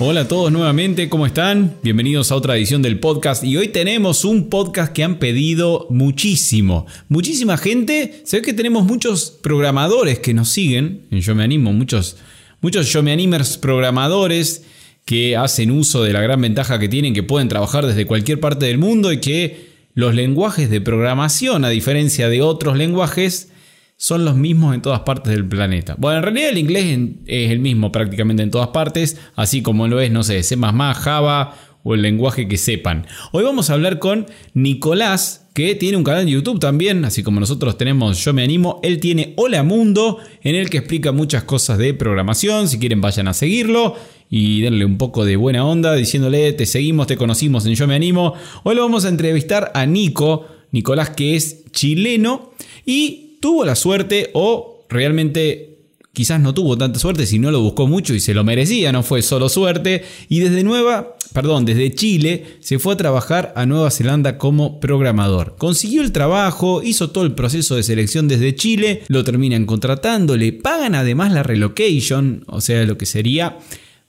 Hola 0.00 0.22
a 0.22 0.28
todos 0.28 0.50
nuevamente, 0.50 1.08
¿cómo 1.08 1.24
están? 1.24 1.76
Bienvenidos 1.80 2.32
a 2.32 2.34
otra 2.34 2.56
edición 2.56 2.82
del 2.82 2.98
podcast 2.98 3.44
y 3.44 3.56
hoy 3.56 3.68
tenemos 3.68 4.24
un 4.24 4.50
podcast 4.50 4.92
que 4.92 5.04
han 5.04 5.20
pedido 5.20 5.86
muchísimo, 5.88 6.86
muchísima 7.08 7.56
gente, 7.56 8.22
se 8.24 8.38
ve 8.38 8.42
que 8.42 8.52
tenemos 8.52 8.84
muchos 8.84 9.30
programadores 9.30 10.18
que 10.18 10.34
nos 10.34 10.48
siguen, 10.48 11.06
en 11.12 11.20
Yo 11.20 11.36
Me 11.36 11.44
Animo, 11.44 11.72
muchos, 11.72 12.16
muchos 12.60 12.92
Yo 12.92 13.04
Me 13.04 13.12
Animers 13.12 13.56
programadores 13.56 14.64
que 15.04 15.36
hacen 15.36 15.70
uso 15.70 16.02
de 16.02 16.12
la 16.12 16.22
gran 16.22 16.40
ventaja 16.40 16.80
que 16.80 16.88
tienen, 16.88 17.14
que 17.14 17.22
pueden 17.22 17.46
trabajar 17.46 17.86
desde 17.86 18.04
cualquier 18.04 18.40
parte 18.40 18.66
del 18.66 18.78
mundo 18.78 19.12
y 19.12 19.20
que 19.20 19.68
los 19.94 20.12
lenguajes 20.12 20.70
de 20.70 20.80
programación, 20.80 21.64
a 21.64 21.68
diferencia 21.68 22.28
de 22.28 22.42
otros 22.42 22.76
lenguajes, 22.76 23.52
son 23.96 24.24
los 24.24 24.36
mismos 24.36 24.74
en 24.74 24.82
todas 24.82 25.00
partes 25.00 25.32
del 25.32 25.46
planeta. 25.46 25.94
Bueno, 25.98 26.18
en 26.18 26.22
realidad 26.24 26.50
el 26.50 26.58
inglés 26.58 26.98
es 27.26 27.50
el 27.50 27.60
mismo 27.60 27.92
prácticamente 27.92 28.42
en 28.42 28.50
todas 28.50 28.68
partes, 28.68 29.18
así 29.36 29.62
como 29.62 29.88
lo 29.88 30.00
es, 30.00 30.10
no 30.10 30.22
sé, 30.22 30.42
C++, 30.42 30.56
Java 30.56 31.54
o 31.84 31.94
el 31.94 32.02
lenguaje 32.02 32.48
que 32.48 32.56
sepan. 32.56 33.06
Hoy 33.32 33.44
vamos 33.44 33.70
a 33.70 33.74
hablar 33.74 33.98
con 33.98 34.26
Nicolás, 34.54 35.48
que 35.54 35.74
tiene 35.74 35.96
un 35.96 36.02
canal 36.02 36.24
de 36.24 36.32
YouTube 36.32 36.58
también, 36.58 37.04
así 37.04 37.22
como 37.22 37.38
nosotros 37.38 37.78
tenemos 37.78 38.24
Yo 38.24 38.32
Me 38.32 38.42
Animo, 38.42 38.80
él 38.82 38.98
tiene 38.98 39.34
Hola 39.36 39.62
Mundo, 39.62 40.18
en 40.42 40.56
el 40.56 40.70
que 40.70 40.78
explica 40.78 41.12
muchas 41.12 41.44
cosas 41.44 41.78
de 41.78 41.94
programación, 41.94 42.68
si 42.68 42.78
quieren 42.78 43.00
vayan 43.00 43.28
a 43.28 43.34
seguirlo 43.34 43.96
y 44.30 44.62
darle 44.62 44.86
un 44.86 44.98
poco 44.98 45.24
de 45.24 45.36
buena 45.36 45.64
onda, 45.64 45.94
diciéndole, 45.94 46.52
te 46.54 46.66
seguimos, 46.66 47.06
te 47.06 47.16
conocimos 47.16 47.66
en 47.66 47.74
Yo 47.74 47.86
Me 47.86 47.94
Animo. 47.94 48.34
Hoy 48.64 48.74
lo 48.74 48.82
vamos 48.82 49.04
a 49.04 49.10
entrevistar 49.10 49.70
a 49.74 49.86
Nico, 49.86 50.46
Nicolás 50.72 51.10
que 51.10 51.36
es 51.36 51.70
chileno 51.70 52.52
y 52.86 53.33
tuvo 53.44 53.66
la 53.66 53.74
suerte 53.74 54.30
o 54.32 54.86
realmente 54.88 55.76
quizás 56.14 56.40
no 56.40 56.54
tuvo 56.54 56.78
tanta 56.78 56.98
suerte 56.98 57.26
si 57.26 57.38
no 57.38 57.50
lo 57.50 57.60
buscó 57.60 57.86
mucho 57.86 58.14
y 58.14 58.20
se 58.20 58.32
lo 58.32 58.42
merecía, 58.42 58.90
no 58.90 59.02
fue 59.02 59.20
solo 59.20 59.50
suerte. 59.50 60.02
Y 60.30 60.40
desde 60.40 60.62
Nueva, 60.62 61.14
perdón, 61.34 61.66
desde 61.66 61.94
Chile 61.94 62.56
se 62.60 62.78
fue 62.78 62.94
a 62.94 62.96
trabajar 62.96 63.52
a 63.54 63.66
Nueva 63.66 63.90
Zelanda 63.90 64.38
como 64.38 64.80
programador. 64.80 65.56
Consiguió 65.58 66.00
el 66.00 66.10
trabajo, 66.10 66.82
hizo 66.82 67.10
todo 67.10 67.24
el 67.24 67.34
proceso 67.34 67.76
de 67.76 67.82
selección 67.82 68.28
desde 68.28 68.54
Chile, 68.54 69.02
lo 69.08 69.24
terminan 69.24 69.66
contratando, 69.66 70.38
le 70.38 70.54
pagan 70.54 70.94
además 70.94 71.30
la 71.30 71.42
relocation, 71.42 72.44
o 72.46 72.62
sea, 72.62 72.82
lo 72.86 72.96
que 72.96 73.04
sería 73.04 73.58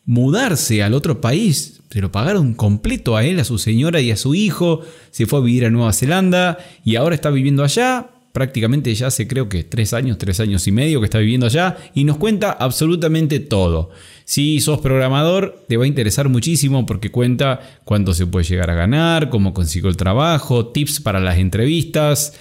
mudarse 0.06 0.82
al 0.82 0.94
otro 0.94 1.20
país. 1.20 1.82
Se 1.90 2.00
lo 2.00 2.10
pagaron 2.10 2.54
completo 2.54 3.18
a 3.18 3.26
él, 3.26 3.42
a 3.42 3.44
su 3.44 3.58
señora 3.58 4.00
y 4.00 4.12
a 4.12 4.18
su 4.18 4.34
hijo. 4.34 4.80
Se 5.12 5.26
fue 5.26 5.40
a 5.40 5.42
vivir 5.42 5.66
a 5.66 5.70
Nueva 5.70 5.92
Zelanda 5.92 6.58
y 6.86 6.96
ahora 6.96 7.16
está 7.16 7.32
viviendo 7.32 7.66
allá 7.66 8.12
prácticamente 8.36 8.94
ya 8.94 9.08
hace 9.08 9.30
creo 9.30 9.48
que 9.48 9.64
tres 9.64 9.94
años, 9.94 10.18
tres 10.18 10.42
años 10.42 10.68
y 10.68 10.72
medio 10.74 11.00
que 11.00 11.06
está 11.06 11.20
viviendo 11.20 11.46
allá 11.46 11.78
y 11.94 12.04
nos 12.04 12.18
cuenta 12.18 12.52
absolutamente 12.52 13.40
todo. 13.40 13.92
Si 14.26 14.60
sos 14.60 14.82
programador, 14.82 15.64
te 15.70 15.78
va 15.78 15.86
a 15.86 15.88
interesar 15.88 16.28
muchísimo 16.28 16.86
porque 16.86 17.12
cuenta 17.12 17.80
cuánto 17.86 18.14
se 18.14 18.28
puede 18.28 18.46
llegar 18.46 18.70
a 18.70 18.76
ganar, 18.76 19.30
cómo 19.30 19.54
consigo 19.54 19.88
el 19.88 19.96
trabajo, 19.96 20.68
tips 20.68 21.00
para 21.00 21.22
las 21.22 21.38
entrevistas, 21.38 22.34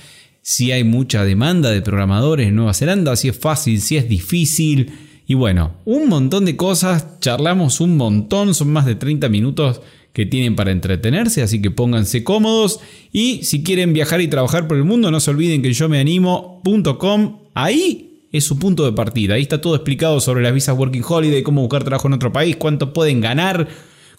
si 0.43 0.73
hay 0.73 0.83
mucha 0.83 1.25
demanda 1.25 1.71
de 1.71 1.81
programadores 1.81 2.49
en 2.49 2.57
Nueva 2.57 2.75
Zelanda, 2.75 3.15
si 3.15 3.29
es 3.29 3.39
fácil, 3.39 3.81
si 3.81 3.97
es 3.97 4.09
difícil. 4.09 4.91
Y 5.29 5.35
bueno, 5.35 5.77
un 5.85 6.09
montón 6.09 6.45
de 6.45 6.57
cosas, 6.57 7.21
charlamos 7.21 7.81
un 7.81 7.97
montón, 7.97 8.53
son 8.53 8.73
más 8.73 8.85
de 8.85 8.97
30 8.97 9.29
minutos 9.29 9.81
que 10.15 10.25
tienen 10.25 10.55
para 10.55 10.71
entretenerse, 10.71 11.43
así 11.43 11.61
que 11.61 11.73
pónganse 11.73 12.23
cómodos. 12.23 12.81
Y 13.13 13.43
si 13.43 13.65
quieren 13.65 13.93
viajar 13.93 14.21
y 14.21 14.29
trabajar 14.29 14.69
por 14.69 14.77
el 14.79 14.85
mundo, 14.85 15.11
no 15.11 15.19
se 15.19 15.31
olviden 15.31 15.61
que 15.61 15.73
yo 15.73 15.89
me 15.89 15.99
animo.com, 15.99 17.41
ahí 17.53 18.29
es 18.33 18.45
su 18.45 18.59
punto 18.59 18.85
de 18.85 18.93
partida, 18.93 19.35
ahí 19.35 19.43
está 19.43 19.61
todo 19.61 19.75
explicado 19.75 20.21
sobre 20.21 20.43
las 20.43 20.55
visas 20.55 20.79
Working 20.79 21.03
Holiday, 21.07 21.43
cómo 21.43 21.63
buscar 21.63 21.83
trabajo 21.83 22.07
en 22.07 22.15
otro 22.15 22.33
país, 22.33 22.55
cuánto 22.57 22.93
pueden 22.93 23.21
ganar, 23.21 23.67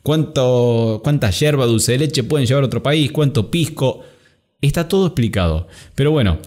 cuánto, 0.04 1.00
cuánta 1.02 1.32
yerba, 1.32 1.66
dulce 1.66 1.94
de 1.94 2.00
leche 2.00 2.24
pueden 2.24 2.46
llevar 2.46 2.64
a 2.64 2.68
otro 2.68 2.84
país, 2.84 3.10
cuánto 3.14 3.50
pisco, 3.50 4.02
está 4.62 4.90
todo 4.90 5.08
explicado. 5.08 5.70
Pero 5.96 6.12
bueno, 6.12 6.40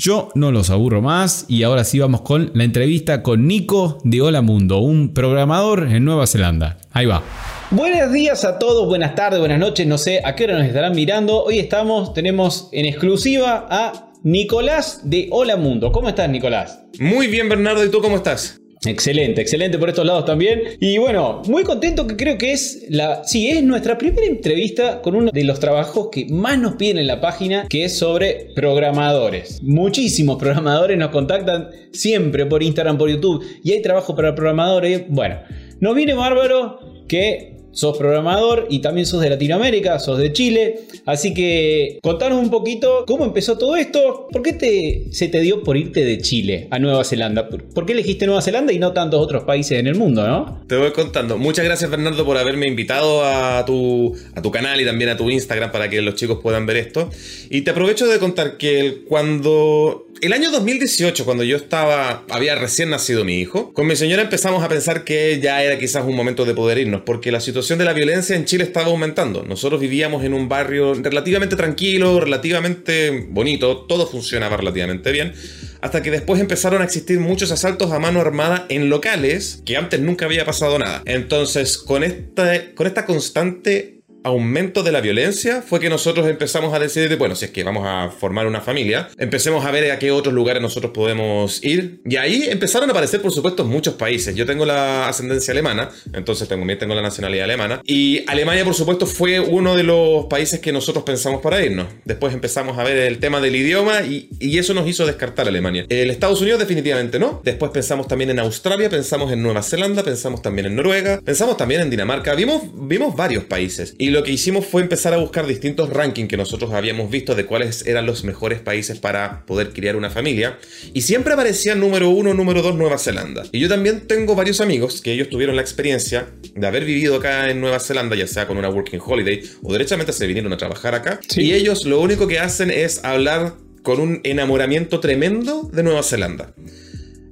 yo 0.00 0.30
no 0.34 0.50
los 0.50 0.70
aburro 0.70 1.02
más 1.02 1.44
y 1.46 1.62
ahora 1.62 1.84
sí 1.84 1.98
vamos 1.98 2.22
con 2.22 2.50
la 2.54 2.64
entrevista 2.64 3.22
con 3.22 3.46
Nico 3.46 3.98
de 4.02 4.22
Hola 4.22 4.40
Mundo, 4.40 4.78
un 4.78 5.12
programador 5.12 5.88
en 5.90 6.06
Nueva 6.06 6.26
Zelanda. 6.26 6.78
Ahí 6.90 7.04
va. 7.04 7.22
Buenos 7.70 8.10
días 8.10 8.46
a 8.46 8.58
todos, 8.58 8.88
buenas 8.88 9.14
tardes, 9.14 9.38
buenas 9.40 9.58
noches, 9.58 9.86
no 9.86 9.98
sé 9.98 10.22
a 10.24 10.34
qué 10.34 10.44
hora 10.44 10.58
nos 10.58 10.66
estarán 10.66 10.94
mirando. 10.94 11.44
Hoy 11.44 11.58
estamos, 11.58 12.14
tenemos 12.14 12.70
en 12.72 12.86
exclusiva 12.86 13.66
a 13.70 14.10
Nicolás 14.22 15.02
de 15.04 15.28
Hola 15.30 15.56
Mundo. 15.56 15.92
¿Cómo 15.92 16.08
estás, 16.08 16.30
Nicolás? 16.30 16.82
Muy 16.98 17.26
bien, 17.26 17.50
Bernardo, 17.50 17.84
¿y 17.84 17.90
tú 17.90 18.00
cómo 18.00 18.16
estás? 18.16 18.59
Excelente, 18.86 19.42
excelente 19.42 19.78
por 19.78 19.90
estos 19.90 20.06
lados 20.06 20.24
también. 20.24 20.62
Y 20.80 20.96
bueno, 20.96 21.42
muy 21.46 21.64
contento 21.64 22.06
que 22.06 22.16
creo 22.16 22.38
que 22.38 22.52
es 22.52 22.86
la. 22.88 23.24
Sí, 23.24 23.50
es 23.50 23.62
nuestra 23.62 23.98
primera 23.98 24.26
entrevista 24.26 25.02
con 25.02 25.14
uno 25.14 25.30
de 25.30 25.44
los 25.44 25.60
trabajos 25.60 26.08
que 26.10 26.26
más 26.30 26.58
nos 26.58 26.76
piden 26.76 26.96
en 26.96 27.06
la 27.06 27.20
página, 27.20 27.66
que 27.68 27.84
es 27.84 27.98
sobre 27.98 28.48
programadores. 28.54 29.62
Muchísimos 29.62 30.38
programadores 30.38 30.96
nos 30.96 31.10
contactan 31.10 31.68
siempre 31.92 32.46
por 32.46 32.62
Instagram, 32.62 32.96
por 32.96 33.10
YouTube, 33.10 33.44
y 33.62 33.72
hay 33.72 33.82
trabajo 33.82 34.16
para 34.16 34.34
programadores. 34.34 35.02
Bueno, 35.08 35.40
nos 35.80 35.94
viene 35.94 36.14
bárbaro 36.14 36.78
que 37.06 37.59
sos 37.80 37.96
programador 37.96 38.66
y 38.68 38.80
también 38.80 39.06
sos 39.06 39.22
de 39.22 39.30
Latinoamérica, 39.30 39.98
sos 39.98 40.18
de 40.18 40.32
Chile. 40.34 40.80
Así 41.06 41.32
que 41.32 41.98
contanos 42.02 42.38
un 42.38 42.50
poquito 42.50 43.04
cómo 43.06 43.24
empezó 43.24 43.56
todo 43.56 43.76
esto. 43.76 44.28
¿Por 44.30 44.42
qué 44.42 44.52
te, 44.52 45.06
se 45.12 45.28
te 45.28 45.40
dio 45.40 45.62
por 45.62 45.78
irte 45.78 46.04
de 46.04 46.18
Chile 46.18 46.68
a 46.70 46.78
Nueva 46.78 47.04
Zelanda? 47.04 47.48
¿Por 47.48 47.86
qué 47.86 47.92
elegiste 47.92 48.26
Nueva 48.26 48.42
Zelanda 48.42 48.74
y 48.74 48.78
no 48.78 48.92
tantos 48.92 49.18
otros 49.18 49.44
países 49.44 49.78
en 49.78 49.86
el 49.86 49.94
mundo, 49.94 50.26
no? 50.26 50.60
Te 50.66 50.76
voy 50.76 50.92
contando. 50.92 51.38
Muchas 51.38 51.64
gracias, 51.64 51.88
Fernando, 51.88 52.24
por 52.26 52.36
haberme 52.36 52.66
invitado 52.66 53.24
a 53.24 53.64
tu, 53.64 54.14
a 54.34 54.42
tu 54.42 54.50
canal 54.50 54.78
y 54.78 54.84
también 54.84 55.10
a 55.10 55.16
tu 55.16 55.30
Instagram 55.30 55.72
para 55.72 55.88
que 55.88 56.02
los 56.02 56.14
chicos 56.16 56.38
puedan 56.42 56.66
ver 56.66 56.76
esto. 56.76 57.08
Y 57.48 57.62
te 57.62 57.70
aprovecho 57.70 58.06
de 58.06 58.18
contar 58.18 58.58
que 58.58 59.04
cuando 59.08 60.06
el 60.20 60.34
año 60.34 60.50
2018, 60.50 61.24
cuando 61.24 61.44
yo 61.44 61.56
estaba, 61.56 62.24
había 62.28 62.54
recién 62.54 62.90
nacido 62.90 63.24
mi 63.24 63.40
hijo, 63.40 63.72
con 63.72 63.86
mi 63.86 63.96
señora 63.96 64.22
empezamos 64.22 64.62
a 64.62 64.68
pensar 64.68 65.04
que 65.04 65.40
ya 65.40 65.62
era 65.62 65.78
quizás 65.78 66.04
un 66.04 66.14
momento 66.14 66.44
de 66.44 66.52
poder 66.52 66.78
irnos, 66.78 67.02
porque 67.06 67.32
la 67.32 67.40
situación 67.40 67.69
de 67.78 67.84
la 67.84 67.92
violencia 67.92 68.36
en 68.36 68.44
Chile 68.44 68.64
estaba 68.64 68.86
aumentando. 68.86 69.44
Nosotros 69.44 69.80
vivíamos 69.80 70.24
en 70.24 70.34
un 70.34 70.48
barrio 70.48 70.94
relativamente 70.94 71.56
tranquilo, 71.56 72.20
relativamente 72.20 73.26
bonito, 73.28 73.78
todo 73.86 74.06
funcionaba 74.06 74.56
relativamente 74.56 75.12
bien, 75.12 75.32
hasta 75.80 76.02
que 76.02 76.10
después 76.10 76.40
empezaron 76.40 76.82
a 76.82 76.84
existir 76.84 77.18
muchos 77.20 77.50
asaltos 77.50 77.92
a 77.92 77.98
mano 77.98 78.20
armada 78.20 78.66
en 78.68 78.88
locales 78.90 79.62
que 79.64 79.76
antes 79.76 80.00
nunca 80.00 80.26
había 80.26 80.44
pasado 80.44 80.78
nada. 80.78 81.02
Entonces, 81.06 81.78
con 81.78 82.04
esta, 82.04 82.74
con 82.74 82.86
esta 82.86 83.06
constante 83.06 83.99
aumento 84.24 84.82
de 84.82 84.92
la 84.92 85.00
violencia 85.00 85.62
fue 85.62 85.80
que 85.80 85.88
nosotros 85.88 86.28
empezamos 86.28 86.74
a 86.74 86.78
decidir, 86.78 87.16
bueno, 87.16 87.34
si 87.34 87.46
es 87.46 87.50
que 87.50 87.64
vamos 87.64 87.84
a 87.86 88.10
formar 88.10 88.46
una 88.46 88.60
familia, 88.60 89.08
empecemos 89.18 89.64
a 89.64 89.70
ver 89.70 89.90
a 89.90 89.98
qué 89.98 90.10
otros 90.10 90.34
lugares 90.34 90.62
nosotros 90.62 90.92
podemos 90.92 91.64
ir. 91.64 92.00
Y 92.04 92.16
ahí 92.16 92.44
empezaron 92.48 92.88
a 92.88 92.92
aparecer, 92.92 93.22
por 93.22 93.32
supuesto, 93.32 93.64
muchos 93.64 93.94
países. 93.94 94.34
Yo 94.34 94.46
tengo 94.46 94.66
la 94.66 95.08
ascendencia 95.08 95.52
alemana, 95.52 95.90
entonces 96.12 96.48
también 96.48 96.78
tengo 96.78 96.94
la 96.94 97.02
nacionalidad 97.02 97.44
alemana. 97.44 97.80
Y 97.84 98.24
Alemania, 98.26 98.64
por 98.64 98.74
supuesto, 98.74 99.06
fue 99.06 99.40
uno 99.40 99.76
de 99.76 99.82
los 99.82 100.26
países 100.26 100.60
que 100.60 100.72
nosotros 100.72 101.04
pensamos 101.04 101.40
para 101.40 101.64
irnos. 101.64 101.86
Después 102.04 102.34
empezamos 102.34 102.78
a 102.78 102.84
ver 102.84 102.98
el 102.98 103.18
tema 103.18 103.40
del 103.40 103.56
idioma 103.56 104.02
y, 104.02 104.28
y 104.38 104.58
eso 104.58 104.74
nos 104.74 104.86
hizo 104.88 105.06
descartar 105.06 105.48
Alemania. 105.48 105.86
El 105.88 106.10
Estados 106.10 106.40
Unidos 106.40 106.60
definitivamente 106.60 107.18
no. 107.18 107.40
Después 107.44 107.72
pensamos 107.72 108.06
también 108.06 108.30
en 108.30 108.38
Australia, 108.38 108.90
pensamos 108.90 109.32
en 109.32 109.42
Nueva 109.42 109.62
Zelanda, 109.62 110.02
pensamos 110.02 110.42
también 110.42 110.66
en 110.66 110.76
Noruega, 110.76 111.20
pensamos 111.24 111.56
también 111.56 111.80
en 111.80 111.90
Dinamarca. 111.90 112.34
Vimos, 112.34 112.62
vimos 112.74 113.16
varios 113.16 113.44
países. 113.44 113.94
Y 113.98 114.09
lo 114.10 114.22
que 114.22 114.32
hicimos 114.32 114.66
fue 114.66 114.82
empezar 114.82 115.14
a 115.14 115.16
buscar 115.16 115.46
distintos 115.46 115.90
rankings 115.90 116.28
que 116.28 116.36
nosotros 116.36 116.72
habíamos 116.72 117.10
visto 117.10 117.34
de 117.34 117.46
cuáles 117.46 117.86
eran 117.86 118.06
los 118.06 118.24
mejores 118.24 118.60
países 118.60 118.98
para 118.98 119.44
poder 119.46 119.70
criar 119.72 119.96
una 119.96 120.10
familia. 120.10 120.58
Y 120.92 121.02
siempre 121.02 121.34
aparecía 121.34 121.74
número 121.74 122.10
uno, 122.10 122.34
número 122.34 122.62
dos 122.62 122.74
Nueva 122.74 122.98
Zelanda. 122.98 123.44
Y 123.52 123.60
yo 123.60 123.68
también 123.68 124.06
tengo 124.06 124.34
varios 124.34 124.60
amigos 124.60 125.00
que 125.00 125.12
ellos 125.12 125.28
tuvieron 125.28 125.56
la 125.56 125.62
experiencia 125.62 126.28
de 126.54 126.66
haber 126.66 126.84
vivido 126.84 127.16
acá 127.16 127.50
en 127.50 127.60
Nueva 127.60 127.80
Zelanda, 127.80 128.16
ya 128.16 128.26
sea 128.26 128.46
con 128.46 128.58
una 128.58 128.68
working 128.68 129.00
holiday 129.04 129.42
o 129.62 129.72
derechamente 129.72 130.12
se 130.12 130.26
vinieron 130.26 130.52
a 130.52 130.56
trabajar 130.56 130.94
acá. 130.94 131.20
Y 131.36 131.52
ellos 131.52 131.84
lo 131.84 132.00
único 132.00 132.26
que 132.26 132.38
hacen 132.38 132.70
es 132.70 133.04
hablar 133.04 133.54
con 133.82 134.00
un 134.00 134.20
enamoramiento 134.24 135.00
tremendo 135.00 135.70
de 135.72 135.82
Nueva 135.82 136.02
Zelanda. 136.02 136.54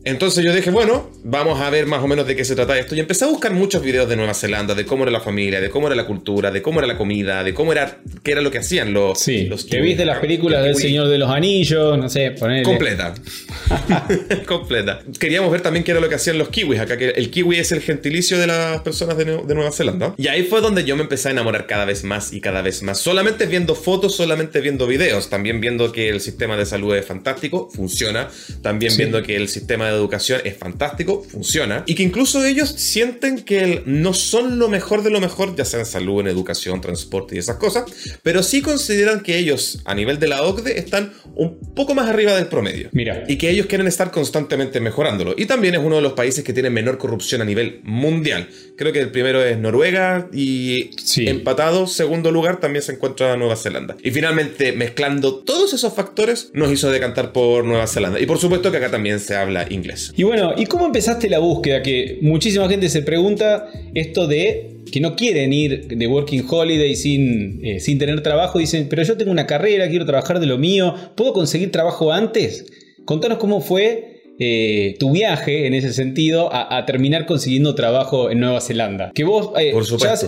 Entonces 0.08 0.42
yo 0.42 0.54
dije, 0.54 0.70
bueno, 0.70 1.10
vamos 1.22 1.60
a 1.60 1.68
ver 1.68 1.84
más 1.84 2.02
o 2.02 2.06
menos 2.06 2.26
de 2.26 2.34
qué 2.34 2.44
se 2.44 2.54
trata 2.54 2.78
esto. 2.78 2.94
Y 2.94 3.00
empecé 3.00 3.26
a 3.26 3.28
buscar 3.28 3.52
muchos 3.52 3.82
videos 3.82 4.08
de 4.08 4.16
Nueva 4.16 4.32
Zelanda, 4.32 4.74
de 4.74 4.86
cómo 4.86 5.04
era 5.04 5.12
la 5.12 5.20
familia, 5.20 5.60
de 5.60 5.68
cómo 5.68 5.86
era 5.86 5.96
la 5.96 6.06
cultura, 6.06 6.50
de 6.50 6.62
cómo 6.62 6.80
era 6.80 6.86
la 6.86 6.96
comida, 6.96 7.44
de 7.44 7.52
cómo 7.52 7.72
era, 7.72 8.00
qué 8.22 8.32
era 8.32 8.40
lo 8.40 8.50
que 8.50 8.58
hacían 8.58 8.94
los... 8.94 9.20
Sí, 9.20 9.44
los 9.44 9.66
que 9.66 9.82
viste 9.82 10.06
las 10.06 10.18
películas 10.18 10.64
del 10.64 10.76
Señor 10.76 11.08
de 11.08 11.18
los 11.18 11.30
Anillos, 11.30 11.98
no 11.98 12.08
sé, 12.08 12.30
ponerle... 12.30 12.62
Completa. 12.62 13.14
Completa. 14.46 15.00
Queríamos 15.18 15.52
ver 15.52 15.60
también 15.60 15.84
qué 15.84 15.90
era 15.90 16.00
lo 16.00 16.08
que 16.08 16.14
hacían 16.14 16.38
los 16.38 16.48
kiwis. 16.48 16.80
Acá 16.80 16.96
que 16.96 17.10
el 17.10 17.30
kiwi 17.30 17.58
es 17.58 17.72
el 17.72 17.82
gentilicio 17.82 18.38
de 18.38 18.46
las 18.46 18.80
personas 18.80 19.16
de, 19.18 19.24
de 19.24 19.54
Nueva 19.54 19.72
Zelanda. 19.72 20.14
Y 20.16 20.28
ahí 20.28 20.44
fue 20.44 20.62
donde 20.62 20.84
yo 20.84 20.96
me 20.96 21.02
empecé 21.02 21.28
a 21.28 21.32
enamorar 21.32 21.66
cada 21.66 21.84
vez 21.84 22.02
más 22.04 22.32
y 22.32 22.40
cada 22.40 22.62
vez 22.62 22.82
más. 22.82 22.98
Solamente 22.98 23.44
viendo 23.44 23.74
fotos, 23.74 24.16
solamente 24.16 24.62
viendo 24.62 24.86
videos. 24.86 25.28
También 25.28 25.60
viendo 25.60 25.92
que 25.92 26.08
el 26.08 26.20
sistema 26.20 26.56
de 26.56 26.64
salud 26.64 26.94
es 26.94 27.04
fantástico, 27.04 27.68
funciona. 27.70 28.28
También 28.62 28.96
viendo 28.96 29.22
que 29.22 29.36
el 29.36 29.48
sistema 29.48 29.90
de 29.90 29.97
educación 29.98 30.40
es 30.44 30.56
fantástico, 30.56 31.22
funciona. 31.22 31.84
Y 31.86 31.94
que 31.94 32.02
incluso 32.02 32.44
ellos 32.44 32.70
sienten 32.70 33.40
que 33.40 33.82
no 33.86 34.14
son 34.14 34.58
lo 34.58 34.68
mejor 34.68 35.02
de 35.02 35.10
lo 35.10 35.20
mejor, 35.20 35.56
ya 35.56 35.64
sea 35.64 35.80
en 35.80 35.86
salud, 35.86 36.20
en 36.20 36.28
educación, 36.28 36.80
transporte 36.80 37.36
y 37.36 37.38
esas 37.38 37.56
cosas. 37.56 37.84
Pero 38.22 38.42
sí 38.42 38.62
consideran 38.62 39.20
que 39.20 39.38
ellos, 39.38 39.80
a 39.84 39.94
nivel 39.94 40.18
de 40.18 40.28
la 40.28 40.42
OCDE, 40.42 40.78
están 40.78 41.12
un 41.34 41.58
poco 41.74 41.94
más 41.94 42.08
arriba 42.08 42.34
del 42.34 42.46
promedio. 42.46 42.88
Mira. 42.92 43.24
Y 43.28 43.36
que 43.36 43.50
ellos 43.50 43.66
quieren 43.66 43.86
estar 43.86 44.10
constantemente 44.10 44.80
mejorándolo. 44.80 45.34
Y 45.36 45.46
también 45.46 45.74
es 45.74 45.80
uno 45.80 45.96
de 45.96 46.02
los 46.02 46.12
países 46.12 46.44
que 46.44 46.52
tiene 46.52 46.70
menor 46.70 46.98
corrupción 46.98 47.42
a 47.42 47.44
nivel 47.44 47.80
mundial. 47.84 48.48
Creo 48.76 48.92
que 48.92 49.00
el 49.00 49.10
primero 49.10 49.42
es 49.44 49.58
Noruega 49.58 50.28
y 50.32 50.90
empatado, 51.18 51.86
segundo 51.86 52.30
lugar, 52.30 52.60
también 52.60 52.82
se 52.82 52.92
encuentra 52.92 53.36
Nueva 53.36 53.56
Zelanda. 53.56 53.96
Y 54.02 54.10
finalmente, 54.10 54.72
mezclando 54.72 55.36
todos 55.36 55.72
esos 55.72 55.94
factores, 55.94 56.50
nos 56.52 56.72
hizo 56.72 56.90
decantar 56.90 57.32
por 57.32 57.64
Nueva 57.64 57.86
Zelanda. 57.86 58.20
Y 58.20 58.26
por 58.26 58.38
supuesto 58.38 58.70
que 58.70 58.78
acá 58.78 58.90
también 58.90 59.20
se 59.20 59.36
habla 59.36 59.66
inglés. 59.70 59.87
Y 60.16 60.22
bueno, 60.22 60.54
¿y 60.56 60.66
cómo 60.66 60.86
empezaste 60.86 61.28
la 61.28 61.38
búsqueda? 61.38 61.82
Que 61.82 62.18
muchísima 62.22 62.68
gente 62.68 62.88
se 62.88 63.02
pregunta 63.02 63.68
esto 63.94 64.26
de 64.26 64.78
que 64.90 65.00
no 65.00 65.16
quieren 65.16 65.52
ir 65.52 65.86
de 65.88 66.06
Working 66.06 66.44
Holiday 66.48 66.94
sin, 66.94 67.64
eh, 67.64 67.80
sin 67.80 67.98
tener 67.98 68.22
trabajo. 68.22 68.58
Dicen, 68.58 68.88
pero 68.88 69.02
yo 69.02 69.16
tengo 69.16 69.30
una 69.30 69.46
carrera, 69.46 69.88
quiero 69.88 70.06
trabajar 70.06 70.40
de 70.40 70.46
lo 70.46 70.58
mío, 70.58 70.94
¿puedo 71.14 71.32
conseguir 71.32 71.70
trabajo 71.70 72.12
antes? 72.12 72.66
Contanos 73.04 73.38
cómo 73.38 73.60
fue 73.60 74.17
eh, 74.38 74.96
tu 74.98 75.10
viaje 75.10 75.66
en 75.66 75.74
ese 75.74 75.92
sentido 75.92 76.50
a, 76.52 76.86
terminar 76.86 77.26
consiguiendo 77.26 77.74
trabajo 77.74 78.30
en 78.30 78.40
Nueva 78.40 78.60
Zelanda. 78.60 79.10
Que 79.14 79.24
vos, 79.24 79.50
eh, 79.58 79.74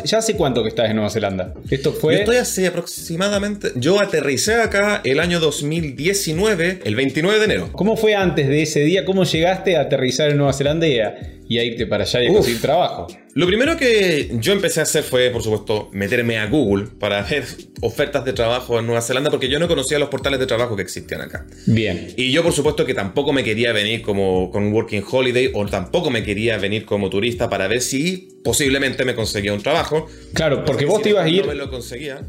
ya, 0.05 0.19
hace 0.19 0.37
cuánto 0.37 0.63
que 0.63 0.69
estás 0.69 0.91
en 0.91 0.97
Nueva 0.97 1.11
Zelanda. 1.11 1.55
Esto 1.71 1.93
fue. 1.93 2.15
Yo 2.15 2.19
estoy 2.21 2.37
hace 2.37 2.67
aproximadamente. 2.67 3.69
Yo 3.77 4.01
aterricé 4.01 4.55
acá 4.55 5.01
el 5.05 5.21
año 5.21 5.39
2019, 5.39 6.81
el 6.85 6.97
29 6.97 7.39
de 7.39 7.45
enero. 7.45 7.69
¿Cómo 7.73 7.97
fue 7.97 8.15
antes 8.15 8.49
de 8.49 8.63
ese 8.63 8.81
día? 8.81 9.05
¿Cómo 9.05 9.25
llegaste 9.25 9.77
a 9.77 9.83
aterrizar 9.83 10.31
en 10.31 10.39
Nueva 10.39 10.53
Zelanda 10.53 10.89
y 10.89 10.99
a, 10.99 11.15
y 11.51 11.59
a 11.59 11.65
irte 11.65 11.85
para 11.85 12.05
allá 12.05 12.23
y 12.23 12.29
a 12.29 12.33
conseguir 12.33 12.61
trabajo? 12.61 13.09
Lo 13.35 13.45
primero 13.45 13.77
que 13.77 14.31
yo 14.35 14.53
empecé 14.53 14.79
a 14.79 14.85
hacer 14.85 15.03
fue, 15.03 15.31
por 15.31 15.43
supuesto, 15.43 15.91
meterme 15.93 16.39
a 16.39 16.47
Google 16.47 16.87
para 17.01 17.23
ver 17.23 17.45
ofertas 17.81 18.25
de 18.25 18.33
trabajo 18.33 18.79
en 18.79 18.87
Nueva 18.87 19.03
Zelanda 19.03 19.31
porque 19.31 19.49
yo 19.49 19.59
no 19.59 19.67
conocía 19.67 19.99
los 19.99 20.09
portales 20.09 20.39
de 20.39 20.47
trabajo 20.47 20.77
que 20.77 20.83
existían 20.83 21.23
acá. 21.23 21.45
Bien. 21.67 22.15
Y 22.17 22.31
yo, 22.31 22.45
por 22.45 22.53
supuesto, 22.53 22.87
que 22.87 22.95
tampoco 22.95 23.33
me 23.33 23.43
quería 23.43 23.73
venir 23.73 24.03
como 24.03 24.49
con 24.53 24.73
Working 24.73 25.03
Holiday 25.11 25.51
o 25.53 25.67
tampoco 25.67 26.09
me 26.09 26.23
quería 26.23 26.57
venir 26.57 26.85
como 26.85 27.11
turista 27.11 27.51
para 27.51 27.67
ver 27.67 27.83
si 27.83 28.29
posiblemente 28.45 29.05
me 29.05 29.17
conseguía 29.17 29.53
un 29.53 29.61
trabajo. 29.61 30.07
Claro, 30.35 30.65
porque, 30.65 30.87
vos 30.87 31.03
te 31.03 31.11
ibas 31.11 31.25
a 31.25 31.29
ir. 31.29 31.43
No 31.43 31.49
me 31.49 31.57
lo 31.57 31.69
conseguía 31.69 32.21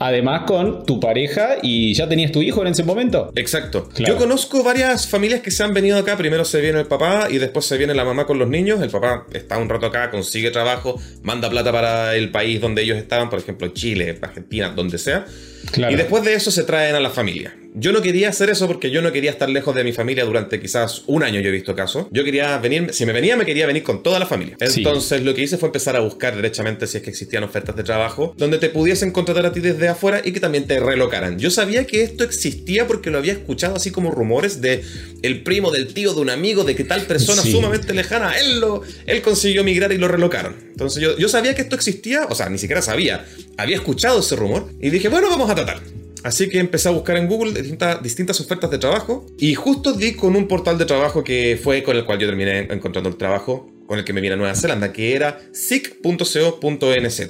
además 0.00 0.42
con 0.46 0.84
tu 0.86 0.98
pareja 0.98 1.58
y 1.62 1.92
ya 1.92 2.08
tenías 2.08 2.32
tu 2.32 2.40
hijo 2.40 2.62
en 2.62 2.68
ese 2.68 2.82
momento. 2.82 3.30
Exacto. 3.36 3.88
Yo 3.96 4.16
conozco 4.16 4.64
varias 4.64 5.06
familias 5.06 5.42
que 5.42 5.50
se 5.50 5.62
han 5.62 5.74
venido 5.74 5.98
acá. 5.98 6.16
Primero 6.16 6.44
se 6.44 6.60
viene 6.60 6.80
el 6.80 6.86
papá 6.86 7.28
y 7.30 7.38
después 7.38 7.66
se 7.66 7.76
viene 7.76 7.94
la 7.94 8.04
mamá 8.04 8.26
con 8.26 8.38
los 8.38 8.48
niños. 8.48 8.80
El 8.80 8.88
papá 8.88 9.26
está 9.32 9.58
un 9.58 9.68
rato 9.68 9.86
acá, 9.86 10.10
consigue 10.10 10.50
trabajo, 10.50 10.98
manda 11.22 11.50
plata 11.50 11.70
para 11.70 12.16
el 12.16 12.30
país 12.30 12.60
donde 12.60 12.82
ellos 12.82 12.96
estaban, 12.96 13.28
por 13.28 13.38
ejemplo 13.38 13.68
Chile, 13.68 14.18
Argentina, 14.22 14.70
donde 14.70 14.96
sea. 14.96 15.26
Y 15.76 15.94
después 15.94 16.24
de 16.24 16.32
eso 16.34 16.50
se 16.50 16.64
traen 16.64 16.94
a 16.94 17.00
la 17.00 17.10
familia. 17.10 17.54
Yo 17.74 17.92
no 17.92 18.02
quería 18.02 18.28
hacer 18.28 18.50
eso 18.50 18.66
porque 18.66 18.90
yo 18.90 19.00
no 19.00 19.12
quería 19.12 19.30
estar 19.30 19.48
lejos 19.48 19.74
de 19.74 19.84
mi 19.84 19.92
familia 19.92 20.24
durante 20.24 20.60
quizás 20.60 21.04
un 21.06 21.22
año, 21.22 21.40
yo 21.40 21.50
he 21.50 21.52
visto 21.52 21.74
casos. 21.74 22.06
Yo 22.10 22.24
quería 22.24 22.58
venir, 22.58 22.92
si 22.92 23.06
me 23.06 23.12
venía, 23.12 23.36
me 23.36 23.46
quería 23.46 23.66
venir 23.66 23.82
con 23.82 24.02
toda 24.02 24.18
la 24.18 24.26
familia. 24.26 24.56
Entonces 24.58 25.22
lo 25.22 25.34
que 25.34 25.42
hice 25.42 25.56
fue 25.56 25.68
empezar 25.68 25.94
a 25.96 26.00
buscar 26.00 26.34
derechamente 26.34 26.86
si 26.86 26.96
es 26.96 27.02
que 27.02 27.10
existían 27.10 27.44
ofertas 27.44 27.76
de 27.76 27.84
trabajo 27.84 28.34
donde 28.36 28.58
te 28.58 28.70
pudiesen 28.70 29.12
contratar 29.12 29.46
a 29.46 29.52
ti 29.52 29.60
desde 29.60 29.88
afuera 29.88 30.20
y 30.24 30.32
que 30.32 30.40
también 30.40 30.66
te 30.66 30.80
relocaran. 30.80 31.38
Yo 31.38 31.50
sabía 31.50 31.86
que 31.86 32.02
esto 32.02 32.24
existía 32.24 32.86
porque 32.86 33.10
lo 33.10 33.18
había 33.18 33.32
escuchado 33.32 33.76
así 33.76 33.90
como 33.90 34.10
rumores 34.10 34.60
de 34.60 34.82
el 35.22 35.42
primo 35.42 35.70
del 35.70 35.92
tío 35.94 36.12
de 36.12 36.20
un 36.20 36.30
amigo 36.30 36.64
de 36.64 36.74
que 36.74 36.84
tal 36.84 37.02
persona 37.02 37.42
sumamente 37.50 37.94
lejana, 37.94 38.32
él, 38.38 38.60
lo, 38.60 38.82
él 39.06 39.22
consiguió 39.22 39.62
migrar 39.62 39.92
y 39.92 39.98
lo 39.98 40.08
relocaron. 40.08 40.56
Entonces 40.70 41.02
yo, 41.02 41.16
yo 41.16 41.28
sabía 41.28 41.54
que 41.54 41.62
esto 41.62 41.76
existía, 41.76 42.26
o 42.28 42.34
sea, 42.34 42.48
ni 42.48 42.58
siquiera 42.58 42.82
sabía, 42.82 43.26
había 43.56 43.76
escuchado 43.76 44.20
ese 44.20 44.34
rumor 44.34 44.70
y 44.80 44.90
dije, 44.90 45.08
bueno, 45.08 45.28
vamos 45.28 45.48
a 45.50 45.54
tratar. 45.54 45.80
Así 46.22 46.48
que 46.48 46.58
empecé 46.58 46.88
a 46.88 46.92
buscar 46.92 47.16
en 47.16 47.28
Google 47.28 47.52
distintas, 47.52 48.02
distintas 48.02 48.40
ofertas 48.40 48.70
de 48.70 48.78
trabajo 48.78 49.26
y 49.38 49.54
justo 49.54 49.92
di 49.92 50.14
con 50.14 50.36
un 50.36 50.46
portal 50.48 50.78
de 50.78 50.84
trabajo 50.84 51.24
que 51.24 51.58
fue 51.62 51.82
con 51.82 51.96
el 51.96 52.04
cual 52.04 52.18
yo 52.18 52.26
terminé 52.26 52.68
encontrando 52.70 53.08
el 53.08 53.16
trabajo 53.16 53.70
con 53.90 53.98
el 53.98 54.04
que 54.04 54.12
me 54.12 54.20
vine 54.20 54.34
a 54.34 54.36
Nueva 54.36 54.54
Zelanda, 54.54 54.92
que 54.92 55.16
era 55.16 55.40
sic.co.nz. 55.50 57.20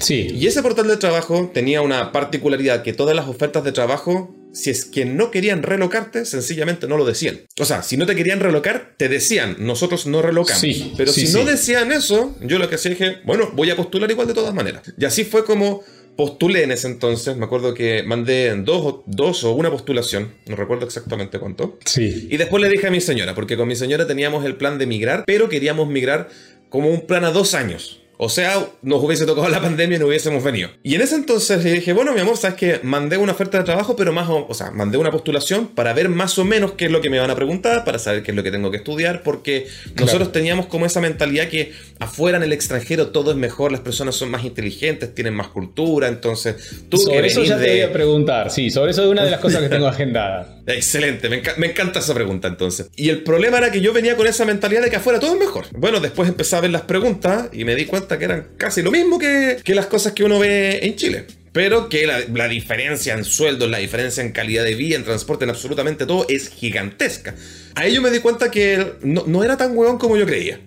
Sí. 0.00 0.28
Y 0.34 0.46
ese 0.46 0.60
portal 0.60 0.86
de 0.86 0.98
trabajo 0.98 1.50
tenía 1.54 1.80
una 1.80 2.12
particularidad 2.12 2.82
que 2.82 2.92
todas 2.92 3.16
las 3.16 3.26
ofertas 3.26 3.64
de 3.64 3.72
trabajo, 3.72 4.36
si 4.52 4.68
es 4.68 4.84
que 4.84 5.06
no 5.06 5.30
querían 5.30 5.62
relocarte, 5.62 6.26
sencillamente 6.26 6.86
no 6.86 6.98
lo 6.98 7.06
decían. 7.06 7.40
O 7.58 7.64
sea, 7.64 7.82
si 7.82 7.96
no 7.96 8.04
te 8.04 8.14
querían 8.16 8.40
relocar, 8.40 8.96
te 8.98 9.08
decían, 9.08 9.56
nosotros 9.60 10.06
no 10.06 10.20
relocamos. 10.20 10.60
Sí, 10.60 10.92
Pero 10.94 11.10
si 11.10 11.26
no 11.32 11.46
decían 11.46 11.90
eso, 11.90 12.36
yo 12.42 12.58
lo 12.58 12.68
que 12.68 12.74
hacía 12.74 12.90
dije, 12.90 13.16
bueno, 13.24 13.50
voy 13.54 13.70
a 13.70 13.76
postular 13.76 14.10
igual 14.10 14.28
de 14.28 14.34
todas 14.34 14.52
maneras. 14.52 14.82
Y 14.98 15.06
así 15.06 15.24
fue 15.24 15.46
como 15.46 15.82
postulé 16.16 16.64
en 16.64 16.72
ese 16.72 16.88
entonces, 16.88 17.36
me 17.36 17.44
acuerdo 17.44 17.74
que 17.74 18.02
mandé 18.02 18.54
dos, 18.56 19.00
dos 19.06 19.44
o 19.44 19.52
una 19.52 19.70
postulación, 19.70 20.34
no 20.46 20.56
recuerdo 20.56 20.84
exactamente 20.84 21.38
cuánto. 21.38 21.78
Sí. 21.84 22.28
Y 22.30 22.36
después 22.36 22.62
le 22.62 22.68
dije 22.68 22.86
a 22.86 22.90
mi 22.90 23.00
señora, 23.00 23.34
porque 23.34 23.56
con 23.56 23.68
mi 23.68 23.76
señora 23.76 24.06
teníamos 24.06 24.44
el 24.44 24.56
plan 24.56 24.78
de 24.78 24.86
migrar, 24.86 25.24
pero 25.26 25.48
queríamos 25.48 25.88
migrar 25.88 26.28
como 26.68 26.88
un 26.90 27.06
plan 27.06 27.24
a 27.24 27.30
dos 27.30 27.54
años. 27.54 27.99
O 28.22 28.28
sea, 28.28 28.68
nos 28.82 29.02
hubiese 29.02 29.24
tocado 29.24 29.48
la 29.48 29.62
pandemia 29.62 29.96
y 29.96 29.98
no 29.98 30.06
hubiésemos 30.06 30.44
venido. 30.44 30.68
Y 30.82 30.94
en 30.94 31.00
ese 31.00 31.14
entonces 31.14 31.64
le 31.64 31.72
dije, 31.72 31.94
bueno, 31.94 32.12
mi 32.12 32.20
amor, 32.20 32.36
sabes 32.36 32.58
que 32.58 32.78
mandé 32.82 33.16
una 33.16 33.32
oferta 33.32 33.56
de 33.56 33.64
trabajo, 33.64 33.96
pero 33.96 34.12
más 34.12 34.28
o, 34.28 34.46
o 34.46 34.52
sea, 34.52 34.70
mandé 34.72 34.98
una 34.98 35.10
postulación 35.10 35.68
para 35.68 35.94
ver 35.94 36.10
más 36.10 36.38
o 36.38 36.44
menos 36.44 36.72
qué 36.72 36.84
es 36.84 36.90
lo 36.90 37.00
que 37.00 37.08
me 37.08 37.18
van 37.18 37.30
a 37.30 37.34
preguntar, 37.34 37.82
para 37.82 37.98
saber 37.98 38.22
qué 38.22 38.32
es 38.32 38.36
lo 38.36 38.42
que 38.42 38.50
tengo 38.50 38.70
que 38.70 38.76
estudiar, 38.76 39.22
porque 39.22 39.68
nosotros 39.98 40.32
teníamos 40.32 40.66
como 40.66 40.84
esa 40.84 41.00
mentalidad 41.00 41.48
que 41.48 41.72
afuera 41.98 42.36
en 42.36 42.42
el 42.42 42.52
extranjero 42.52 43.06
todo 43.06 43.30
es 43.30 43.38
mejor, 43.38 43.72
las 43.72 43.80
personas 43.80 44.16
son 44.16 44.30
más 44.30 44.44
inteligentes, 44.44 45.14
tienen 45.14 45.32
más 45.32 45.48
cultura, 45.48 46.06
entonces 46.08 46.56
tú 46.90 46.98
Sobre 46.98 47.26
eso 47.26 47.42
ya 47.42 47.58
te 47.58 47.70
voy 47.70 47.80
a 47.80 47.90
preguntar, 47.90 48.50
sí, 48.50 48.68
sobre 48.68 48.90
eso 48.90 49.02
es 49.02 49.08
una 49.08 49.24
de 49.24 49.30
las 49.30 49.40
cosas 49.40 49.62
que 49.62 49.70
tengo 49.70 49.86
agendada. 49.86 50.59
Excelente, 50.66 51.28
me, 51.28 51.66
encanta 51.66 52.00
esa 52.00 52.14
pregunta 52.14 52.48
entonces. 52.48 52.90
Y 52.96 53.08
el 53.08 53.22
problema 53.22 53.58
era 53.58 53.70
que 53.70 53.80
yo 53.80 53.92
venía 53.92 54.16
con 54.16 54.26
esa 54.26 54.44
mentalidad 54.44 54.82
de 54.82 54.90
que 54.90 54.96
afuera 54.96 55.18
todo 55.18 55.34
es 55.34 55.38
mejor. 55.38 55.66
Bueno, 55.72 56.00
después 56.00 56.28
empecé 56.28 56.56
a 56.56 56.60
ver 56.60 56.70
las 56.70 56.82
preguntas 56.82 57.48
y 57.52 57.64
me 57.64 57.74
di 57.74 57.86
cuenta 57.86 58.18
que 58.18 58.24
eran 58.24 58.48
casi 58.56 58.82
lo 58.82 58.90
mismo 58.90 59.18
que, 59.18 59.58
que 59.64 59.74
las 59.74 59.86
cosas 59.86 60.12
que 60.12 60.24
uno 60.24 60.38
ve 60.38 60.80
en 60.82 60.96
Chile. 60.96 61.26
Pero 61.52 61.88
que 61.88 62.06
la, 62.06 62.20
la, 62.32 62.48
diferencia 62.48 63.14
en 63.14 63.24
sueldos, 63.24 63.68
la 63.68 63.78
diferencia 63.78 64.22
en 64.22 64.30
calidad 64.30 64.62
de 64.62 64.74
vida, 64.74 64.96
en 64.96 65.04
transporte, 65.04 65.44
en 65.44 65.50
absolutamente 65.50 66.06
todo 66.06 66.24
es 66.28 66.48
gigantesca. 66.48 67.34
Ahí 67.74 67.94
yo 67.94 68.02
me 68.02 68.10
di 68.10 68.18
cuenta 68.18 68.50
que 68.50 68.94
no, 69.02 69.24
no 69.26 69.44
era 69.44 69.56
tan 69.56 69.76
hueón 69.76 69.98
como 69.98 70.16
yo 70.16 70.26
creía. 70.26 70.60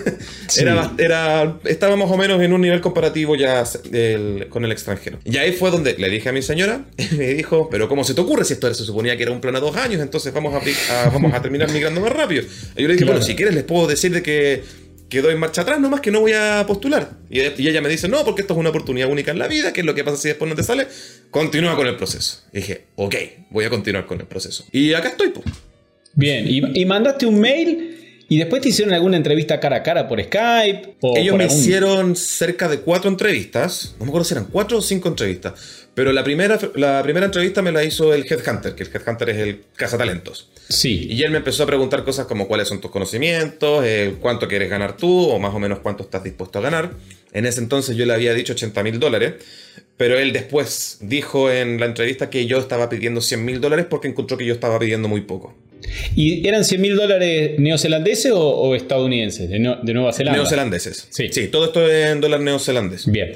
era, 0.56 0.92
era, 0.98 1.58
estaba 1.64 1.96
más 1.96 2.10
o 2.10 2.16
menos 2.16 2.40
en 2.42 2.52
un 2.52 2.60
nivel 2.60 2.80
comparativo 2.80 3.36
ya 3.36 3.64
con 4.48 4.64
el 4.64 4.72
extranjero. 4.72 5.18
Y 5.24 5.36
ahí 5.36 5.52
fue 5.52 5.70
donde 5.70 5.94
le 5.98 6.08
dije 6.08 6.28
a 6.28 6.32
mi 6.32 6.42
señora, 6.42 6.84
y 6.96 7.14
me 7.16 7.28
dijo, 7.34 7.68
pero 7.70 7.88
¿cómo 7.88 8.04
se 8.04 8.14
te 8.14 8.20
ocurre 8.20 8.44
si 8.44 8.54
esto 8.54 8.72
se 8.72 8.84
suponía 8.84 9.16
que 9.16 9.24
era 9.24 9.32
un 9.32 9.40
plan 9.40 9.56
a 9.56 9.60
dos 9.60 9.76
años? 9.76 10.00
Entonces 10.00 10.32
vamos 10.32 10.54
a, 10.54 11.10
vamos 11.10 11.32
a 11.32 11.42
terminar 11.42 11.70
migrando 11.70 12.00
más 12.00 12.12
rápido. 12.12 12.42
Y 12.76 12.82
yo 12.82 12.88
le 12.88 12.94
dije, 12.94 13.04
bueno, 13.04 13.22
si 13.22 13.34
quieres 13.34 13.54
les 13.54 13.64
puedo 13.64 13.86
decir 13.86 14.12
de 14.12 14.22
que 14.22 14.62
quedó 15.14 15.30
en 15.30 15.38
marcha 15.38 15.62
atrás 15.62 15.80
nomás 15.80 16.00
que 16.00 16.10
no 16.10 16.20
voy 16.20 16.32
a 16.32 16.64
postular. 16.66 17.10
Y, 17.30 17.40
ella 17.40 17.80
me 17.80 17.88
dice, 17.88 18.08
no, 18.08 18.24
porque 18.24 18.42
esto 18.42 18.54
es 18.54 18.60
una 18.60 18.68
oportunidad 18.68 19.08
única 19.08 19.30
en 19.30 19.38
la 19.38 19.48
vida, 19.48 19.72
¿qué 19.72 19.80
es 19.80 19.86
lo 19.86 19.94
que 19.94 20.04
pasa 20.04 20.18
si 20.18 20.28
después 20.28 20.48
no 20.48 20.54
te 20.54 20.62
sale? 20.62 20.86
Continúa 21.30 21.76
con 21.76 21.86
el 21.86 21.96
proceso. 21.96 22.42
Y 22.52 22.58
dije, 22.58 22.84
ok, 22.96 23.14
voy 23.50 23.64
a 23.64 23.70
continuar 23.70 24.06
con 24.06 24.20
el 24.20 24.26
proceso. 24.26 24.64
Y 24.72 24.92
acá 24.92 25.08
estoy, 25.08 25.30
pues. 25.30 25.46
Bien, 26.14 26.46
y, 26.46 26.84
mandaste 26.84 27.26
un 27.26 27.40
mail 27.40 28.24
y 28.28 28.38
después 28.38 28.62
te 28.62 28.68
hicieron 28.68 28.94
alguna 28.94 29.16
entrevista 29.16 29.58
cara 29.58 29.76
a 29.76 29.82
cara 29.82 30.08
por 30.08 30.22
Skype. 30.22 30.96
O 31.00 31.16
Ellos 31.16 31.36
me 31.36 31.46
hicieron 31.46 32.14
cerca 32.14 32.68
de 32.68 32.80
cuatro 32.80 33.10
entrevistas, 33.10 33.94
no 33.98 34.04
me 34.04 34.10
acuerdo 34.10 34.24
si 34.24 34.34
eran 34.34 34.46
cuatro 34.46 34.78
o 34.78 34.82
cinco 34.82 35.08
entrevistas. 35.08 35.88
Pero 35.94 36.12
la 36.12 36.24
primera, 36.24 36.58
la 36.74 37.02
primera 37.02 37.26
entrevista 37.26 37.62
me 37.62 37.72
la 37.72 37.84
hizo 37.84 38.12
el 38.14 38.24
Headhunter, 38.30 38.74
que 38.74 38.84
el 38.84 38.90
Headhunter 38.92 39.30
es 39.30 39.38
el 39.38 39.64
cazatalentos. 39.76 40.50
Sí. 40.68 41.06
Y 41.10 41.22
él 41.22 41.30
me 41.30 41.38
empezó 41.38 41.62
a 41.62 41.66
preguntar 41.66 42.04
cosas 42.04 42.26
como 42.26 42.48
cuáles 42.48 42.68
son 42.68 42.80
tus 42.80 42.90
conocimientos, 42.90 43.84
eh, 43.84 44.14
cuánto 44.20 44.48
quieres 44.48 44.70
ganar 44.70 44.96
tú, 44.96 45.28
o 45.28 45.38
más 45.38 45.54
o 45.54 45.58
menos 45.58 45.80
cuánto 45.80 46.02
estás 46.04 46.24
dispuesto 46.24 46.58
a 46.58 46.62
ganar. 46.62 46.92
En 47.32 47.46
ese 47.46 47.60
entonces 47.60 47.96
yo 47.96 48.06
le 48.06 48.14
había 48.14 48.32
dicho 48.34 48.52
80 48.52 48.82
mil 48.82 48.98
dólares, 49.00 49.34
pero 49.96 50.18
él 50.18 50.32
después 50.32 50.98
dijo 51.02 51.50
en 51.50 51.78
la 51.80 51.86
entrevista 51.86 52.30
que 52.30 52.46
yo 52.46 52.58
estaba 52.58 52.88
pidiendo 52.88 53.20
100 53.20 53.44
mil 53.44 53.60
dólares 53.60 53.86
porque 53.88 54.08
encontró 54.08 54.36
que 54.38 54.46
yo 54.46 54.54
estaba 54.54 54.78
pidiendo 54.78 55.08
muy 55.08 55.20
poco. 55.22 55.54
¿Y 56.16 56.46
eran 56.48 56.64
100 56.64 56.80
mil 56.80 56.96
dólares 56.96 57.58
neozelandeses 57.58 58.32
o, 58.32 58.40
o 58.40 58.74
estadounidenses? 58.74 59.50
De, 59.50 59.58
no- 59.58 59.76
de 59.82 59.92
Nueva 59.92 60.12
Zelanda. 60.14 60.38
Neozelandeses. 60.38 61.08
Sí. 61.10 61.28
Sí, 61.30 61.48
todo 61.48 61.66
esto 61.66 61.86
es 61.86 62.06
en 62.06 62.20
dólar 62.22 62.40
neozelandés. 62.40 63.06
Bien. 63.06 63.32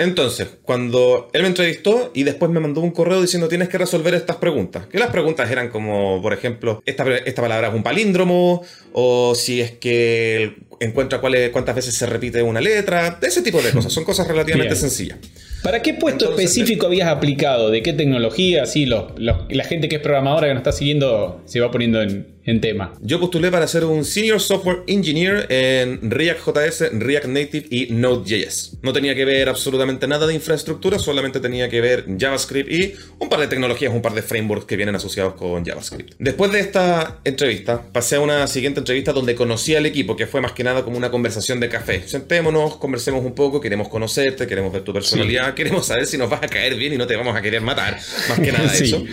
Entonces, 0.00 0.48
cuando 0.62 1.28
él 1.34 1.42
me 1.42 1.48
entrevistó 1.48 2.10
y 2.14 2.22
después 2.22 2.50
me 2.50 2.58
mandó 2.58 2.80
un 2.80 2.90
correo 2.90 3.20
diciendo 3.20 3.48
tienes 3.48 3.68
que 3.68 3.76
resolver 3.78 4.14
estas 4.14 4.36
preguntas. 4.36 4.86
Que 4.86 4.98
las 4.98 5.10
preguntas 5.10 5.50
eran 5.50 5.68
como, 5.68 6.20
por 6.22 6.32
ejemplo, 6.32 6.82
esta, 6.86 7.04
esta 7.18 7.42
palabra 7.42 7.68
es 7.68 7.74
un 7.74 7.82
palíndromo, 7.82 8.62
o 8.92 9.34
si 9.34 9.60
es 9.60 9.72
que 9.72 10.54
encuentra 10.80 11.20
cuántas 11.20 11.74
veces 11.76 11.94
se 11.94 12.06
repite 12.06 12.42
una 12.42 12.60
letra, 12.62 13.18
ese 13.20 13.42
tipo 13.42 13.60
de 13.60 13.70
cosas. 13.72 13.92
Son 13.92 14.04
cosas 14.04 14.26
relativamente 14.26 14.72
Bien. 14.74 14.80
sencillas. 14.80 15.18
¿Para 15.62 15.82
qué 15.82 15.92
puesto 15.92 16.24
Entonces, 16.24 16.46
específico 16.50 16.86
habías 16.86 17.08
aplicado? 17.08 17.68
¿De 17.70 17.82
qué 17.82 17.92
tecnología? 17.92 18.62
Así 18.62 18.86
los, 18.86 19.12
los- 19.18 19.36
la 19.50 19.64
gente 19.64 19.90
que 19.90 19.96
es 19.96 20.02
programadora 20.02 20.46
que 20.48 20.54
nos 20.54 20.60
está 20.62 20.72
siguiendo 20.72 21.42
se 21.44 21.60
va 21.60 21.70
poniendo 21.70 22.00
en, 22.00 22.26
en 22.50 22.60
tema. 22.60 22.92
Yo 23.00 23.18
postulé 23.20 23.50
para 23.50 23.66
ser 23.66 23.84
un 23.84 24.04
Senior 24.04 24.40
Software 24.40 24.78
Engineer 24.86 25.46
en 25.48 26.10
React 26.10 26.40
JS, 26.46 26.84
React 26.98 27.26
Native 27.26 27.66
y 27.70 27.86
Node.js. 27.92 28.78
No 28.82 28.92
tenía 28.92 29.14
que 29.14 29.24
ver 29.24 29.48
absolutamente 29.48 30.06
nada 30.06 30.26
de 30.26 30.34
infraestructura, 30.34 30.98
solamente 30.98 31.40
tenía 31.40 31.68
que 31.68 31.80
ver 31.80 32.04
JavaScript 32.18 32.70
y 32.70 32.94
un 33.18 33.28
par 33.28 33.40
de 33.40 33.46
tecnologías, 33.46 33.92
un 33.94 34.02
par 34.02 34.14
de 34.14 34.22
frameworks 34.22 34.66
que 34.66 34.76
vienen 34.76 34.94
asociados 34.96 35.34
con 35.34 35.64
JavaScript. 35.64 36.14
Después 36.18 36.52
de 36.52 36.60
esta 36.60 37.20
entrevista, 37.24 37.82
pasé 37.92 38.16
a 38.16 38.20
una 38.20 38.46
siguiente 38.46 38.80
entrevista 38.80 39.12
donde 39.12 39.34
conocí 39.34 39.74
al 39.74 39.86
equipo, 39.86 40.16
que 40.16 40.26
fue 40.26 40.40
más 40.40 40.52
que 40.52 40.64
nada 40.64 40.82
como 40.84 40.96
una 40.96 41.10
conversación 41.10 41.60
de 41.60 41.68
café. 41.68 42.06
Sentémonos, 42.06 42.76
conversemos 42.76 43.24
un 43.24 43.34
poco, 43.34 43.60
queremos 43.60 43.88
conocerte, 43.88 44.46
queremos 44.46 44.72
ver 44.72 44.82
tu 44.82 44.92
personalidad, 44.92 45.54
queremos 45.54 45.86
saber 45.86 46.06
si 46.06 46.18
nos 46.18 46.28
vas 46.28 46.42
a 46.42 46.48
caer 46.48 46.74
bien 46.74 46.92
y 46.94 46.96
no 46.98 47.06
te 47.06 47.14
vamos 47.16 47.36
a 47.36 47.42
querer 47.42 47.60
matar. 47.60 47.98
Más 48.28 48.40
que 48.40 48.52
nada 48.52 48.68
Sí. 48.70 48.84
eso. 48.84 49.04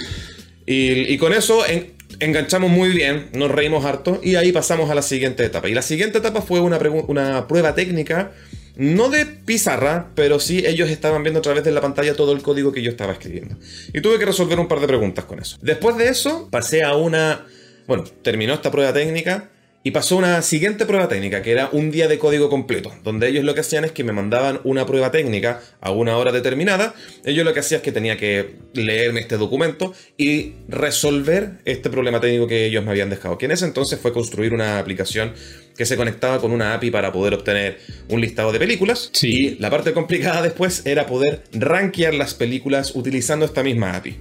Y, 0.66 1.14
y 1.14 1.18
con 1.18 1.34
eso 1.34 1.66
en- 1.66 1.94
enganchamos 2.20 2.70
muy 2.70 2.90
bien, 2.90 3.30
nos 3.34 3.52
reímos 3.52 3.86
harto 3.86 4.20
y 4.24 4.36
ahí 4.36 4.52
pasamos 4.52 4.90
a 4.90 4.96
la 4.96 5.02
siguiente 5.02 5.46
etapa. 5.46 5.70
Y 5.70 5.74
la 5.74 5.82
siguiente 5.82 6.20
etapa 6.20 6.42
fue 6.42 6.60
una, 6.60 6.78
una 7.08 7.48
prueba 7.48 7.76
técnica, 7.76 8.32
no 8.76 9.10
de 9.10 9.26
pizarra, 9.26 10.12
pero 10.16 10.40
sí 10.40 10.64
ellos 10.66 10.90
estaban 10.90 11.24
viendo 11.24 11.40
a 11.40 11.42
través 11.42 11.64
de 11.64 11.72
la 11.72 11.82
pantalla 11.82 12.16
todo 12.16 12.32
el 12.34 12.42
código 12.42 12.72
que 12.72 12.82
yo 12.82 12.92
estaba 12.92 13.14
escribiendo. 13.14 13.56
Y 13.94 14.02
tuve 14.02 14.20
que 14.20 14.26
resolver 14.26 14.60
un 14.60 14.68
par 14.68 14.80
de 14.80 14.88
preguntas 14.88 15.26
con 15.26 15.40
eso. 15.40 15.58
Después 15.62 15.98
de 15.98 16.10
eso, 16.10 16.48
pasé 16.52 16.84
a 16.84 16.96
una... 16.96 17.46
Bueno, 17.88 18.04
terminó 18.22 18.54
esta 18.54 18.70
prueba 18.70 18.94
técnica. 18.94 19.50
Y 19.88 19.92
pasó 19.92 20.18
una 20.18 20.42
siguiente 20.42 20.86
prueba 20.86 21.08
técnica, 21.08 21.42
que 21.42 21.50
era 21.50 21.70
un 21.72 21.92
día 21.92 22.10
de 22.10 22.20
código 22.20 22.50
completo, 22.50 22.94
donde 23.06 23.30
ellos 23.30 23.46
lo 23.46 23.54
que 23.56 23.62
hacían 23.62 23.86
es 23.86 23.94
que 23.94 24.04
me 24.04 24.12
mandaban 24.12 24.60
una 24.66 24.86
prueba 24.86 25.12
técnica 25.12 25.62
a 25.80 25.92
una 25.92 26.18
hora 26.18 26.34
determinada. 26.34 26.94
Ellos 27.24 27.46
lo 27.46 27.54
que 27.54 27.62
hacían 27.62 27.78
es 27.78 27.84
que 27.84 27.94
tenía 27.94 28.18
que 28.18 28.56
leerme 28.74 29.22
este 29.22 29.38
documento 29.38 29.94
y 30.18 30.56
resolver 30.68 31.60
este 31.64 31.90
problema 31.90 32.20
técnico 32.20 32.48
que 32.48 32.66
ellos 32.66 32.84
me 32.84 32.92
habían 32.92 33.10
dejado. 33.10 33.38
Que 33.38 33.46
en 33.46 33.52
ese 33.52 33.64
entonces 33.64 33.98
fue 33.98 34.12
construir 34.12 34.54
una 34.54 34.78
aplicación 34.78 35.32
que 35.78 35.86
se 35.86 35.96
conectaba 35.96 36.42
con 36.42 36.52
una 36.52 36.74
API 36.74 36.92
para 36.92 37.14
poder 37.14 37.36
obtener 37.36 37.80
un 38.10 38.20
listado 38.20 38.52
de 38.52 38.60
películas. 38.60 39.10
Sí. 39.14 39.30
Y 39.30 39.56
la 39.60 39.70
parte 39.70 39.94
complicada 39.94 40.42
después 40.42 40.86
era 40.86 41.06
poder 41.06 41.44
rankear 41.54 42.14
las 42.14 42.34
películas 42.34 42.94
utilizando 42.94 43.46
esta 43.46 43.64
misma 43.64 43.96
API. 43.96 44.18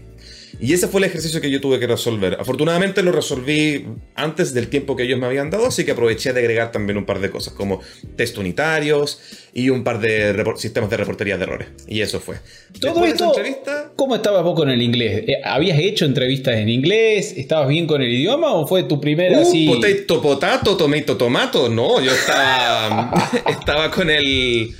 Y 0.60 0.72
ese 0.72 0.88
fue 0.88 1.00
el 1.00 1.04
ejercicio 1.04 1.40
que 1.40 1.50
yo 1.50 1.60
tuve 1.60 1.78
que 1.78 1.86
resolver. 1.86 2.36
Afortunadamente 2.40 3.02
lo 3.02 3.12
resolví 3.12 3.86
antes 4.14 4.54
del 4.54 4.68
tiempo 4.68 4.96
que 4.96 5.02
ellos 5.02 5.18
me 5.18 5.26
habían 5.26 5.50
dado, 5.50 5.66
así 5.66 5.84
que 5.84 5.90
aproveché 5.92 6.32
de 6.32 6.40
agregar 6.40 6.72
también 6.72 6.96
un 6.96 7.04
par 7.04 7.20
de 7.20 7.30
cosas, 7.30 7.52
como 7.52 7.80
test 8.16 8.38
unitarios 8.38 9.20
y 9.52 9.68
un 9.70 9.84
par 9.84 10.00
de 10.00 10.44
sistemas 10.56 10.88
de 10.90 10.96
reportería 10.96 11.36
de 11.36 11.44
errores. 11.44 11.68
Y 11.86 12.00
eso 12.00 12.20
fue. 12.20 12.36
Todo 12.80 12.92
Después 12.92 13.12
esto, 13.12 13.26
entrevista, 13.28 13.92
¿cómo 13.96 14.16
estabas 14.16 14.42
vos 14.44 14.54
con 14.54 14.70
el 14.70 14.80
inglés? 14.82 15.24
Eh, 15.26 15.34
¿Habías 15.44 15.78
hecho 15.78 16.04
entrevistas 16.06 16.54
en 16.56 16.68
inglés? 16.68 17.34
¿Estabas 17.36 17.68
bien 17.68 17.86
con 17.86 18.00
el 18.02 18.10
idioma 18.12 18.52
o 18.52 18.66
fue 18.66 18.84
tu 18.84 19.00
primera 19.00 19.38
Uh, 19.38 19.42
así? 19.42 19.66
potato, 19.66 20.22
potato, 20.22 20.76
tomato, 20.76 21.16
tomato. 21.16 21.68
No, 21.68 22.00
yo 22.00 22.10
estaba, 22.12 23.30
estaba 23.48 23.90
con 23.90 24.08
el... 24.10 24.74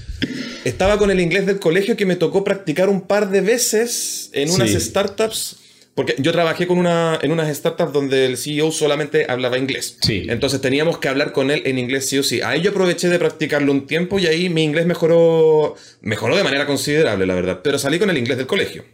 Estaba 0.65 0.99
con 0.99 1.11
el 1.11 1.21
inglés 1.21 1.47
del 1.47 1.61
colegio 1.61 1.95
que 1.97 2.07
me 2.07 2.17
tocó 2.17 2.43
practicar 2.43 2.89
un 2.89 3.03
par 3.03 3.31
de 3.31 3.41
veces 3.43 4.31
en 4.33 4.51
unas 4.51 4.71
Sí. 4.71 4.81
startups. 4.81 5.57
Porque 5.97 6.15
yo 6.19 6.31
trabajé 6.31 6.67
con 6.67 6.77
una, 6.77 7.19
en 7.23 7.33
unas 7.33 7.57
startups 7.57 7.91
donde 7.91 8.27
el 8.27 8.37
CEO 8.37 8.71
solamente 8.71 9.25
hablaba 9.31 9.57
inglés. 9.57 9.97
Sí. 10.03 10.27
Entonces 10.29 10.61
teníamos 10.61 10.99
que 10.99 11.09
hablar 11.09 11.33
con 11.33 11.51
él 11.51 11.63
en 11.65 11.79
inglés 11.79 12.07
sí 12.07 12.19
o 12.19 12.23
sí. 12.23 12.43
Ahí 12.43 12.61
yo 12.61 12.71
aproveché 12.71 13.09
de 13.09 13.19
practicarlo 13.19 13.73
un 13.73 13.87
tiempo 13.87 14.19
y 14.19 14.27
ahí 14.27 14.51
mi 14.51 14.63
inglés 14.63 14.85
mejoró, 14.85 15.75
mejoró 16.03 16.37
de 16.37 16.45
manera 16.45 16.67
considerable, 16.67 17.25
la 17.25 17.35
verdad. 17.35 17.61
Pero 17.65 17.79
salí 17.79 17.99
con 17.99 18.11
el 18.11 18.19
inglés 18.19 18.37
del 18.37 18.47
colegio. 18.47 18.85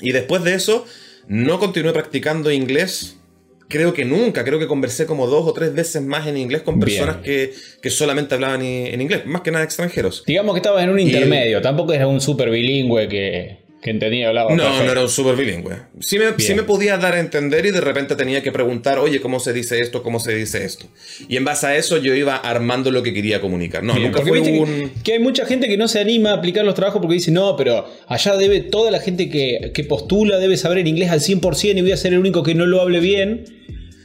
Y 0.00 0.12
después 0.12 0.42
de 0.42 0.54
eso, 0.54 0.86
no 1.28 1.58
continué 1.58 1.92
practicando 1.92 2.50
inglés. 2.50 3.18
Creo 3.68 3.92
que 3.92 4.06
nunca, 4.06 4.42
creo 4.42 4.58
que 4.58 4.66
conversé 4.66 5.04
como 5.04 5.26
dos 5.26 5.46
o 5.46 5.52
tres 5.52 5.74
veces 5.74 6.00
más 6.00 6.26
en 6.26 6.38
inglés 6.38 6.62
con 6.62 6.80
personas 6.80 7.18
que, 7.18 7.52
que 7.82 7.90
solamente 7.90 8.34
hablaban 8.34 8.62
en 8.62 8.98
inglés, 8.98 9.26
más 9.26 9.42
que 9.42 9.50
nada 9.50 9.62
extranjeros. 9.62 10.24
Digamos 10.26 10.54
que 10.54 10.60
estabas 10.60 10.82
en 10.84 10.90
un 10.90 10.98
intermedio, 10.98 11.60
tampoco 11.60 11.92
era 11.92 12.08
un 12.08 12.20
súper 12.20 12.50
bilingüe 12.50 13.08
que, 13.08 13.59
que 13.82 13.90
entendía 13.90 14.20
y 14.20 14.24
hablaba. 14.24 14.50
No, 14.50 14.62
perfecto. 14.62 14.84
no 14.84 14.92
era 14.92 15.00
un 15.02 15.08
súper 15.08 15.36
bilingüe. 15.36 15.74
Sí 16.00 16.18
me, 16.18 16.26
sí 16.38 16.54
me 16.54 16.64
podía 16.64 16.98
dar 16.98 17.14
a 17.14 17.20
entender 17.20 17.64
y 17.64 17.70
de 17.70 17.80
repente 17.80 18.14
tenía 18.14 18.42
que 18.42 18.52
preguntar, 18.52 18.98
oye, 18.98 19.20
¿cómo 19.22 19.40
se 19.40 19.52
dice 19.54 19.80
esto? 19.80 20.02
¿Cómo 20.02 20.20
se 20.20 20.34
dice 20.34 20.64
esto? 20.64 20.86
Y 21.28 21.36
en 21.36 21.44
base 21.46 21.66
a 21.66 21.76
eso 21.76 21.96
yo 21.96 22.14
iba 22.14 22.36
armando 22.36 22.90
lo 22.90 23.02
que 23.02 23.14
quería 23.14 23.40
comunicar. 23.40 23.82
No, 23.82 23.94
Bien, 23.94 24.06
nunca 24.08 24.20
fue 24.20 24.32
viste 24.32 24.52
que- 24.52 24.58
un... 24.60 24.90
que, 25.02 25.12
hay 25.14 25.18
mucha 25.18 25.46
gente 25.46 25.66
que 25.66 25.78
no 25.78 25.88
se 25.88 25.98
anima 25.98 26.32
a 26.32 26.34
aplicar 26.34 26.64
los 26.64 26.74
trabajos 26.74 27.00
porque 27.00 27.14
dice, 27.14 27.30
no, 27.30 27.56
pero 27.56 27.88
allá 28.06 28.36
debe 28.36 28.60
toda 28.60 28.90
la 28.90 29.00
gente 29.00 29.30
que, 29.30 29.70
que 29.72 29.84
postula 29.84 30.36
debe 30.38 30.58
saber 30.58 30.78
el 30.78 30.86
inglés 30.86 31.08
al 31.10 31.20
100% 31.20 31.78
y 31.78 31.80
voy 31.80 31.92
a 31.92 31.96
ser 31.96 32.12
el 32.12 32.18
único 32.18 32.42
que 32.42 32.54
no 32.54 32.66
lo 32.66 32.82
hable 32.82 33.00
bien. 33.00 33.44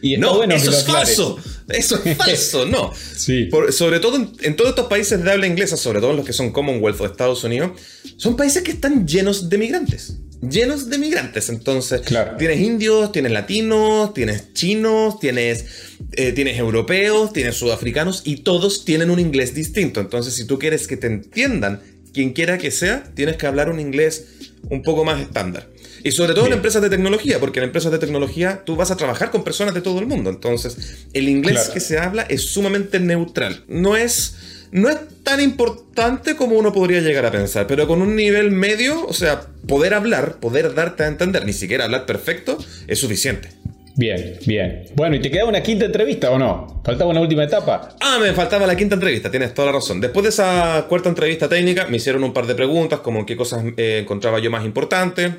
Y 0.01 0.13
está 0.13 0.25
No, 0.27 0.37
bueno 0.37 0.53
que 0.55 0.61
eso 0.61 0.71
lo 0.71 0.77
es 0.77 0.85
falso. 0.85 1.37
Eso 1.69 1.99
es 2.03 2.15
falso, 2.17 2.65
no. 2.65 2.91
Sí. 3.15 3.45
Por- 3.45 3.73
sobre 3.73 3.99
todo 3.99 4.17
en, 4.17 4.31
en 4.41 4.55
todos 4.55 4.69
estos 4.71 4.87
países 4.87 5.23
de 5.23 5.31
habla 5.31 5.47
inglesa, 5.47 5.77
sobre 5.77 5.99
todo 5.99 6.11
en 6.11 6.17
los 6.17 6.25
que 6.25 6.33
son 6.33 6.51
Commonwealth 6.51 7.01
o 7.01 7.05
Estados 7.05 7.43
Unidos, 7.43 7.71
son 8.17 8.35
países 8.37 8.61
que 8.63 8.71
están 8.71 9.07
llenos 9.07 9.49
de 9.49 9.57
migrantes. 9.57 10.17
Llenos 10.47 10.89
de 10.89 10.97
migrantes. 10.99 11.49
Entonces, 11.49 12.01
Claro. 12.01 12.35
tienes 12.37 12.59
indios, 12.59 13.11
tienes 13.11 13.31
latinos, 13.31 14.13
tienes 14.13 14.53
chinos, 14.53 15.19
tienes, 15.19 15.65
eh, 16.11 16.33
tienes 16.33 16.59
europeos, 16.59 17.33
tienes 17.33 17.55
sudafricanos 17.55 18.21
y 18.25 18.37
todos 18.43 18.85
tienen 18.85 19.09
un 19.09 19.19
inglés 19.19 19.55
distinto. 19.55 20.01
Entonces, 20.01 20.35
si 20.35 20.45
tú 20.45 20.59
quieres 20.59 20.87
que 20.87 20.97
te 20.97 21.07
entiendan, 21.07 21.81
quien 22.13 22.33
quiera 22.33 22.57
que 22.59 22.69
sea, 22.69 23.11
tienes 23.15 23.37
que 23.37 23.47
hablar 23.47 23.69
un 23.71 23.79
inglés 23.79 24.25
un 24.69 24.83
poco 24.83 25.03
más 25.03 25.19
estándar. 25.21 25.69
Y 26.05 26.11
sobre 26.11 26.35
todo 26.35 26.45
en 26.45 26.53
empresas 26.53 26.83
de 26.83 26.89
tecnología, 26.91 27.39
porque 27.39 27.57
en 27.59 27.65
empresas 27.65 27.91
de 27.91 27.97
tecnología 27.97 28.61
tú 28.63 28.75
vas 28.75 28.91
a 28.91 28.95
trabajar 28.95 29.31
con 29.31 29.43
personas 29.43 29.73
de 29.73 29.81
todo 29.81 29.97
el 29.99 30.05
mundo. 30.05 30.29
Entonces, 30.29 31.07
el 31.13 31.27
inglés 31.27 31.55
Claro. 31.55 31.73
que 31.73 31.79
se 31.79 31.97
habla 31.97 32.21
es 32.29 32.43
sumamente 32.43 32.99
neutral. 32.99 33.63
No 33.67 33.97
es, 33.97 34.67
no 34.71 34.87
es 34.87 34.97
tan 35.23 35.41
importante 35.41 36.35
como 36.35 36.57
uno 36.59 36.71
podría 36.71 37.01
llegar 37.01 37.25
a 37.25 37.31
pensar, 37.31 37.65
pero 37.65 37.87
con 37.87 38.03
un 38.03 38.15
nivel 38.15 38.51
medio, 38.51 39.03
o 39.07 39.13
sea, 39.13 39.41
poder 39.67 39.95
hablar, 39.95 40.35
poder 40.39 40.75
darte 40.75 41.01
a 41.03 41.07
entender, 41.07 41.43
ni 41.43 41.53
siquiera 41.53 41.85
hablar 41.85 42.05
perfecto, 42.05 42.57
es 42.87 42.99
suficiente. 42.99 43.49
Bien, 43.97 44.37
bien. 44.45 44.83
Bueno, 44.93 45.15
¿y 45.15 45.21
te 45.21 45.31
quedaba 45.31 45.49
una 45.49 45.63
quinta 45.63 45.85
entrevista 45.85 46.29
o 46.29 46.37
no? 46.37 46.81
¿Faltaba 46.85 47.09
una 47.09 47.21
última 47.21 47.45
etapa? 47.45 47.95
Ah, 47.99 48.19
me 48.21 48.31
faltaba 48.33 48.67
la 48.67 48.75
quinta 48.75 48.93
entrevista, 48.93 49.31
tienes 49.31 49.55
toda 49.55 49.67
la 49.67 49.71
razón. 49.71 50.01
Después 50.01 50.21
de 50.23 50.29
esa 50.29 50.85
cuarta 50.87 51.09
entrevista 51.09 51.49
técnica, 51.49 51.87
me 51.87 51.97
hicieron 51.97 52.23
un 52.23 52.31
par 52.33 52.45
de 52.45 52.53
preguntas, 52.53 52.99
como 52.99 53.25
qué 53.25 53.35
cosas 53.35 53.63
eh, 53.77 53.99
encontraba 54.03 54.37
yo 54.39 54.51
más 54.51 54.65
importantes, 54.65 55.31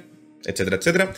etcétera, 0.44 0.76
etcétera. 0.76 1.12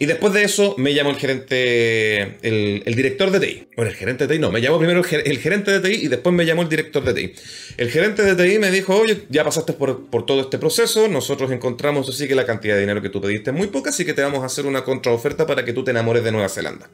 Y 0.00 0.06
después 0.06 0.32
de 0.32 0.44
eso, 0.44 0.76
me 0.78 0.94
llamó 0.94 1.10
el 1.10 1.16
gerente, 1.16 2.36
el, 2.42 2.94
director 2.94 3.32
de 3.32 3.40
TI. 3.40 3.68
Bueno, 3.74 3.90
el 3.90 3.96
gerente 3.96 4.26
de 4.28 4.34
TI 4.34 4.40
no, 4.40 4.52
me 4.52 4.60
llamó 4.60 4.78
primero 4.78 5.00
el, 5.00 5.04
ger- 5.04 5.22
el 5.24 5.38
gerente 5.38 5.72
de 5.72 5.80
TI 5.80 6.04
y 6.04 6.08
después 6.08 6.32
me 6.32 6.46
llamó 6.46 6.62
el 6.62 6.68
director 6.68 7.02
de 7.04 7.14
TI. 7.14 7.34
El 7.78 7.90
gerente 7.90 8.22
de 8.22 8.36
TI 8.36 8.60
me 8.60 8.70
dijo, 8.70 8.96
oye, 8.96 9.22
ya 9.28 9.42
pasaste 9.42 9.72
por, 9.72 10.06
por 10.06 10.24
todo 10.24 10.42
este 10.42 10.56
proceso, 10.58 11.08
nosotros 11.08 11.50
encontramos 11.50 12.08
así 12.08 12.28
que 12.28 12.36
la 12.36 12.46
cantidad 12.46 12.74
de 12.74 12.80
dinero 12.82 13.02
que 13.02 13.08
tú 13.08 13.20
pediste 13.20 13.50
es 13.50 13.56
muy 13.56 13.66
poca, 13.66 13.90
así 13.90 14.04
que 14.04 14.14
te 14.14 14.22
vamos 14.22 14.44
a 14.44 14.46
hacer 14.46 14.66
una 14.66 14.84
contraoferta 14.84 15.46
para 15.46 15.64
que 15.64 15.72
tú 15.72 15.82
te 15.82 15.90
enamores 15.90 16.22
de 16.22 16.30
Nueva 16.30 16.48
Zelanda. 16.48 16.88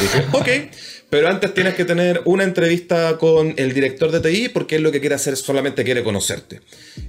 Y 0.00 0.36
ok, 0.36 0.48
pero 1.10 1.28
antes 1.28 1.54
tienes 1.54 1.74
que 1.74 1.84
tener 1.84 2.22
una 2.24 2.44
entrevista 2.44 3.18
con 3.18 3.54
el 3.56 3.72
director 3.72 4.10
de 4.10 4.20
TI 4.20 4.48
porque 4.48 4.76
él 4.76 4.82
lo 4.82 4.90
que 4.90 5.00
quiere 5.00 5.14
hacer 5.14 5.36
solamente 5.36 5.84
quiere 5.84 6.02
conocerte. 6.02 6.60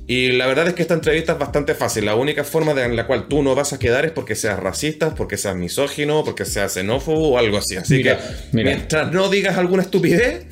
Y 0.08 0.34
la 0.34 0.46
verdad 0.48 0.68
es 0.68 0.74
que 0.76 0.84
esta 0.84 0.94
entrevista 0.94 1.34
es 1.34 1.40
bastante 1.40 1.74
fácil. 1.74 2.06
La 2.06 2.16
única 2.16 2.44
forma 2.44 2.72
en 2.84 2.96
la 2.96 3.08
cual 3.08 3.28
tú 3.28 3.42
no 3.42 3.56
vas 3.56 3.74
a 3.74 3.80
quedar 3.80 4.06
es 4.06 4.12
porque 4.12 4.36
seas 4.36 4.60
racista, 4.60 5.16
porque 5.16 5.38
seas 5.38 5.56
misógino, 5.56 6.24
porque 6.24 6.46
seas 6.46 6.74
xenófobo 6.74 7.30
o 7.30 7.38
algo 7.38 7.58
así. 7.58 7.78
Así 7.78 7.96
Mira, 7.96 8.18
que 8.18 8.24
mira. 8.52 8.72
mientras 8.72 9.12
no 9.12 9.30
digas 9.30 9.58
alguna 9.58 9.82
estupidez, 9.84 10.46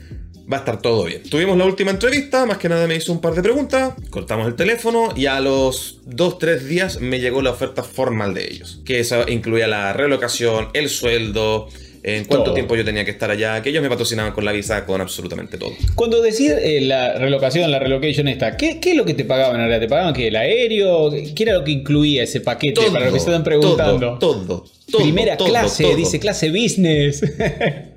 va 0.52 0.58
a 0.58 0.60
estar 0.60 0.82
todo 0.82 1.06
bien. 1.06 1.24
Tuvimos 1.24 1.58
la 1.58 1.66
última 1.66 1.92
entrevista, 1.92 2.46
más 2.46 2.58
que 2.58 2.70
nada 2.70 2.88
me 2.88 2.96
hizo 2.96 3.12
un 3.12 3.22
par 3.22 3.34
de 3.34 3.42
preguntas, 3.42 3.94
cortamos 4.10 4.48
el 4.48 4.56
teléfono 4.56 5.14
y 5.16 5.28
a 5.28 5.40
los 5.40 6.02
2-3 6.08 6.60
días 6.60 7.00
me 7.00 7.20
llegó 7.20 7.42
la 7.42 7.52
oferta 7.52 7.84
formal 7.84 8.34
de 8.34 8.46
ellos, 8.46 8.82
que 8.86 9.00
esa 9.00 9.30
incluía 9.30 9.68
la 9.68 9.94
relocación, 9.94 10.70
el 10.74 10.90
sueldo, 10.90 11.70
en 12.04 12.26
cuánto 12.26 12.54
tiempo 12.54 12.76
yo 12.76 12.84
tenía 12.84 13.06
que 13.06 13.12
estar 13.12 13.32
allá, 13.32 13.62
que 13.62 13.70
ellos 13.70 13.82
me 13.82 13.90
patrocinaban 13.90 14.34
con 14.34 14.44
la 14.44 14.52
visa, 14.52 14.86
con 14.86 15.00
absolutamente 15.00 15.58
todo. 15.58 15.72
Cuando 15.96 16.22
decís 16.22 16.52
eh, 16.52 16.82
la 16.82 17.18
relocación, 17.18 17.72
la 17.72 17.80
relocation 17.80 18.28
esta, 18.28 18.58
¿qué, 18.58 18.80
¿qué, 18.80 18.92
es 18.92 18.98
lo 18.98 19.06
que 19.06 19.14
te 19.14 19.24
pagaban 19.24 19.62
ahora? 19.62 19.80
¿Te 19.80 19.88
pagaban 19.88 20.14
que 20.14 20.28
el 20.28 20.36
aéreo? 20.36 21.12
¿Qué 21.12 21.44
era 21.44 21.54
lo 21.54 21.64
que 21.64 21.72
incluía 21.72 22.24
ese 22.24 22.42
paquete 22.42 22.82
para 22.92 23.06
lo 23.06 23.12
que 23.12 23.18
estaban 23.18 23.44
preguntando? 23.44 24.18
Todo, 24.20 24.66
todo. 24.90 25.02
Primera 25.02 25.38
clase, 25.38 25.96
dice 25.96 26.20
clase 26.20 26.50
business. 26.50 27.24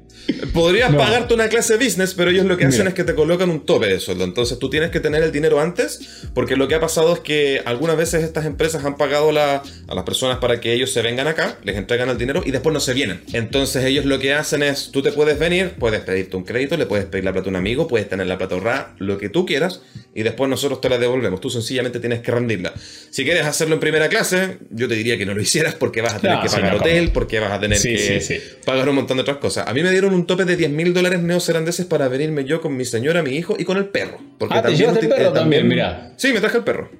Podrías 0.53 0.95
pagarte 0.95 1.35
una 1.35 1.49
clase 1.49 1.77
business, 1.77 2.15
pero 2.15 2.31
ellos 2.31 2.47
lo 2.47 2.57
que 2.57 2.65
hacen 2.65 2.87
es 2.87 2.95
que 2.95 3.05
te 3.05 3.15
colocan 3.15 3.51
un 3.51 3.65
tope 3.65 3.87
de 3.87 4.01
sueldo. 4.01 4.25
Entonces 4.25 4.59
tú 4.59 4.71
tienes 4.71 4.91
que 4.91 5.01
tener 5.01 5.23
el 5.23 5.33
dinero 5.33 5.61
antes, 5.61 6.27
porque 6.35 6.57
lo 6.57 6.69
que 6.69 6.75
ha 6.75 6.81
pasado 6.81 7.15
es 7.15 7.21
que 7.21 7.63
algunas 7.65 7.97
veces 7.97 8.25
estas 8.25 8.47
empresas 8.47 8.85
han 8.85 8.97
pagado 8.97 9.31
a 9.31 9.63
las 9.95 10.05
personas 10.05 10.39
para 10.39 10.61
que 10.61 10.73
ellos 10.73 10.93
se 10.93 11.03
vengan 11.03 11.27
acá, 11.27 11.59
les 11.63 11.77
entregan 11.77 12.09
el 12.09 12.19
dinero 12.19 12.43
y 12.45 12.51
después 12.51 12.73
no 12.73 12.81
se 12.81 12.95
vienen. 12.95 13.23
Entonces 13.33 13.85
ellos 13.85 14.05
lo 14.05 14.19
que 14.19 14.35
hacen 14.35 14.63
es, 14.63 14.91
tú 14.93 15.03
te 15.03 15.13
puedes 15.13 15.39
venir, 15.39 15.75
puedes 15.79 16.01
pedirte 16.01 16.37
un 16.37 16.45
crédito, 16.45 16.77
le 16.77 16.87
puedes 16.87 17.07
pedir 17.07 17.25
la 17.25 17.33
plata 17.33 17.49
a 17.49 17.51
un 17.51 17.57
amigo, 17.57 17.87
puedes 17.89 18.09
tener 18.09 18.27
la 18.27 18.39
plata 18.39 18.55
ahorrada, 18.55 18.95
lo 18.99 19.19
que 19.19 19.29
tú 19.29 19.47
quieras, 19.47 19.83
y 20.15 20.23
después 20.23 20.49
nosotros 20.49 20.81
te 20.81 20.89
la 20.89 20.99
devolvemos. 20.99 21.41
Tú 21.41 21.51
sencillamente 21.51 22.01
tienes 22.01 22.21
que 22.21 22.31
rendirla. 22.31 22.73
Si 23.11 23.25
quieres 23.25 23.45
hacerlo 23.45 23.75
en 23.75 23.81
primera 23.81 24.09
clase, 24.09 24.59
yo 24.71 24.89
te 24.89 24.95
diría 24.95 25.19
que 25.19 25.27
no 25.27 25.35
lo 25.35 25.43
hicieras 25.47 25.75
porque 25.75 26.03
vas 26.03 26.15
a 26.15 26.19
tener 26.21 26.41
que 26.41 26.49
pagar 26.49 26.77
hotel, 26.77 27.11
porque 27.13 27.39
vas 27.39 27.53
a 27.53 27.61
tener 27.61 27.81
que 27.81 28.43
pagar 28.65 28.89
un 28.89 28.97
montón 28.97 29.19
de 29.19 29.23
otras 29.23 29.37
cosas. 29.39 29.69
A 29.69 29.75
mí 29.75 29.83
me 29.83 29.91
dieron 29.91 30.15
un 30.17 30.27
tope 30.27 30.45
de 30.45 30.57
10 30.57 30.71
mil 30.71 30.93
dólares 30.93 31.21
neozelandeses 31.23 31.87
para 31.87 32.09
venirme 32.09 32.45
yo 32.45 32.61
con 32.61 32.77
mi 32.77 32.85
señora, 32.85 33.23
mi 33.23 33.31
hijo 33.31 33.55
y 33.59 33.65
con 33.65 33.77
el 33.77 33.87
perro. 33.87 34.19
Porque 34.39 34.59
ah, 34.59 34.63
también, 34.63 34.97
el 34.97 35.09
perro 35.09 35.33
también, 35.33 35.69
mira. 35.69 36.13
Sí, 36.17 36.33
me 36.33 36.41
traje 36.41 36.59
el 36.59 36.65
perro. 36.65 36.91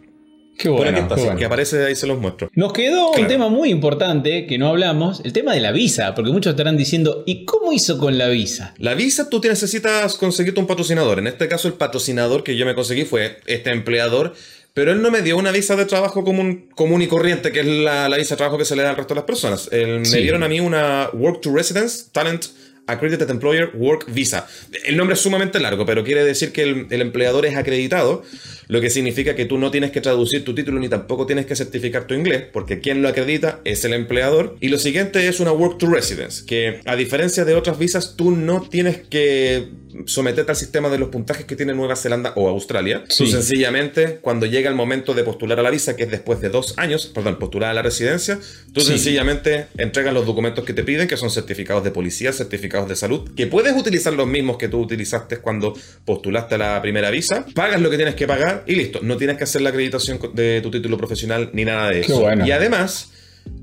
Qué 0.59 0.71
bueno, 0.71 1.07
que 1.37 1.45
aparece 1.45 1.85
ahí 1.85 1.95
se 1.95 2.07
los 2.07 2.19
muestro. 2.19 2.51
Nos 2.55 2.73
quedó 2.73 3.11
un 3.11 3.27
tema 3.27 3.49
muy 3.49 3.71
importante 3.71 4.47
que 4.47 4.57
no 4.57 4.69
hablamos, 4.69 5.21
el 5.25 5.33
tema 5.35 5.53
de 5.53 5.61
la 5.61 5.71
visa, 5.71 6.15
porque 6.15 6.31
muchos 6.31 6.53
estarán 6.53 6.79
diciendo, 6.79 7.25
¿y 7.27 7.45
cómo 7.45 7.73
hizo 7.73 7.99
con 7.99 8.17
la 8.17 8.29
visa? 8.29 8.75
La 8.79 8.95
visa 8.95 9.29
tú 9.29 9.41
te 9.41 9.49
necesitas 9.49 10.15
conseguirte 10.15 10.59
un 10.59 10.67
patrocinador. 10.67 11.19
En 11.19 11.27
este 11.27 11.47
caso 11.49 11.69
el 11.69 11.75
patrocinador 11.75 12.43
que 12.43 12.57
yo 12.57 12.65
me 12.65 12.75
conseguí 12.75 13.05
fue 13.05 13.39
este 13.47 13.71
empleador, 13.71 14.33
pero 14.73 14.93
él 14.93 15.03
no 15.03 15.11
me 15.11 15.21
dio 15.21 15.37
una 15.37 15.53
visa 15.53 15.77
de 15.77 15.85
trabajo 15.85 16.25
común, 16.25 16.71
común 16.75 17.03
y 17.03 17.07
corriente, 17.07 17.53
que 17.53 17.61
es 17.61 17.67
la, 17.67 18.09
visa 18.17 18.35
de 18.35 18.39
trabajo 18.39 18.57
que 18.57 18.65
se 18.65 18.77
le 18.77 18.83
da 18.83 18.91
al 18.91 18.97
resto 18.97 19.13
de 19.13 19.21
las 19.21 19.27
personas. 19.27 19.69
Me 19.71 20.21
dieron 20.21 20.43
a 20.43 20.49
mí 20.49 20.61
una 20.61 21.11
Work 21.13 21.43
to 21.43 21.55
Residence 21.55 22.07
Talent 22.13 22.47
Accredited 22.87 23.31
Employer 23.31 23.71
Work 23.75 24.13
Visa. 24.13 24.47
El 24.85 24.97
nombre 24.97 25.15
es 25.15 25.21
sumamente 25.21 25.61
largo, 25.61 25.87
pero 25.87 26.05
quiere 26.05 26.25
decir 26.25 26.53
que 26.53 26.63
el, 26.63 26.87
el, 26.91 27.01
empleador 27.01 27.47
es 27.47 27.57
acreditado, 27.57 28.23
lo 28.69 28.81
que 28.81 28.91
significa 28.91 29.35
que 29.35 29.45
tú 29.45 29.59
no 29.59 29.71
tienes 29.71 29.91
que 29.91 30.01
traducir 30.01 30.45
tu 30.45 30.55
título 30.55 30.79
ni 30.79 30.89
tampoco 30.89 31.27
tienes 31.27 31.47
que 31.47 31.57
certificar 31.57 32.07
tu 32.07 32.15
inglés, 32.15 32.45
porque 32.53 32.81
quien 32.81 33.03
lo 33.03 33.09
acredita 33.09 33.61
es 33.65 33.85
el 33.85 33.93
empleador. 33.93 34.57
Y 34.61 34.69
lo 34.69 34.79
siguiente 34.79 35.29
es 35.29 35.41
una 35.41 35.53
Work 35.53 35.79
to 35.79 35.87
Residence, 35.87 36.45
que 36.47 36.81
a 36.85 36.97
diferencia 36.97 37.45
de 37.45 37.55
otras 37.55 37.79
visas, 37.79 38.15
tú 38.17 38.31
no 38.31 38.63
tienes 38.63 38.99
que 38.99 39.69
someterte 40.07 40.53
al 40.53 40.57
sistema 40.57 40.89
de 40.89 40.99
los 40.99 41.09
puntajes 41.09 41.47
que 41.47 41.57
tiene 41.57 41.75
Nueva 41.75 41.97
Zelanda 41.97 42.33
o 42.37 42.49
Australia. 42.49 43.05
Tú 43.17 43.27
sencillamente, 43.27 44.19
cuando 44.21 44.47
llega 44.47 44.69
el 44.69 44.77
momento 44.77 45.15
de 45.15 45.25
postular 45.25 45.59
a 45.59 45.63
la 45.63 45.71
visa, 45.71 45.97
que 45.97 46.05
es 46.05 46.11
después 46.11 46.41
de 46.41 46.49
dos 46.49 46.75
años, 46.77 47.07
perdón, 47.07 47.39
postular 47.39 47.71
a 47.71 47.75
la 47.75 47.83
residencia, 47.83 48.39
tú 48.73 48.81
sencillamente 48.81 49.67
entregas 49.79 50.13
los 50.13 50.27
documentos 50.27 50.65
que 50.65 50.73
te 50.73 50.85
piden, 50.85 51.09
que 51.09 51.17
son 51.17 51.31
certificados 51.31 51.85
de 51.85 51.91
policía, 51.91 52.33
certificados 52.33 52.89
de 52.89 52.97
salud, 52.97 53.31
que 53.35 53.47
puedes 53.47 53.77
utilizar 53.77 54.13
los 54.13 54.27
mismos 54.27 54.57
que 54.59 54.69
tú 54.69 54.81
utilizaste 54.81 55.39
cuando 55.39 55.75
postulaste 56.05 56.57
a 56.57 56.59
la 56.59 56.83
primera 56.83 57.11
visa, 57.11 57.47
pagas 57.55 57.81
lo 57.81 57.91
que 57.91 57.97
tienes 57.97 58.15
que 58.15 58.27
pagar 58.27 58.65
y 58.67 58.75
listo. 58.75 59.01
No 59.03 59.17
tienes 59.17 59.37
que 59.37 59.45
hacer 59.45 59.63
la 59.63 59.71
acreditación 59.71 60.19
de 60.35 60.61
tu 60.61 60.71
título 60.71 60.97
profesional 60.97 61.51
ni 61.53 61.65
nada 61.65 61.91
de 61.91 62.01
eso. 62.01 62.27
Y 62.45 62.51
además 62.51 63.11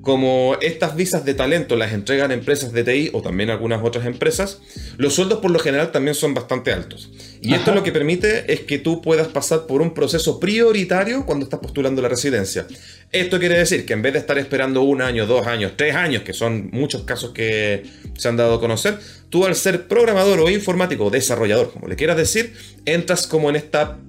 como 0.03 0.57
estas 0.59 0.97
visas 0.97 1.23
de 1.23 1.33
talento 1.33 1.77
las 1.77 1.93
entregan 1.93 2.31
empresas 2.33 2.73
de 2.73 2.83
TI 2.83 3.11
o 3.13 3.21
también 3.21 3.49
algunas 3.49 3.81
otras 3.83 4.05
empresas, 4.05 4.59
los 4.97 5.13
sueldos 5.13 5.39
por 5.39 5.49
lo 5.49 5.59
general 5.59 5.93
también 5.93 6.13
son 6.13 6.33
bastante 6.33 6.73
altos. 6.73 7.09
Y 7.41 7.53
esto 7.53 7.73
lo 7.73 7.83
que 7.83 7.93
permite 7.93 8.51
es 8.51 8.59
que 8.61 8.79
tú 8.79 9.01
puedas 9.01 9.29
pasar 9.29 9.65
por 9.65 9.81
un 9.81 9.93
proceso 9.93 10.41
prioritario 10.41 11.25
cuando 11.25 11.45
estás 11.45 11.61
postulando 11.61 12.01
la 12.01 12.09
residencia. 12.09 12.67
Esto 13.13 13.39
quiere 13.39 13.57
decir 13.57 13.85
que 13.85 13.93
en 13.93 14.01
vez 14.01 14.11
de 14.11 14.19
estar 14.19 14.37
esperando 14.37 14.81
un 14.81 15.01
año, 15.01 15.25
dos 15.25 15.47
años, 15.47 15.73
tres 15.77 15.95
años, 15.95 16.23
que 16.23 16.33
son 16.33 16.69
muchos 16.73 17.03
casos 17.03 17.31
que 17.31 17.83
se 18.17 18.27
han 18.27 18.35
dado 18.35 18.55
a 18.55 18.59
conocer, 18.59 18.99
tú 19.29 19.45
al 19.45 19.55
ser 19.55 19.87
programador 19.87 20.41
o 20.41 20.49
informático 20.49 21.05
o 21.05 21.09
desarrollador, 21.11 21.71
como 21.71 21.87
le 21.87 21.95
quieras 21.95 22.17
decir, 22.17 22.53
entras 22.85 23.25
como 23.25 23.49
en 23.49 23.55
esta 23.55 23.99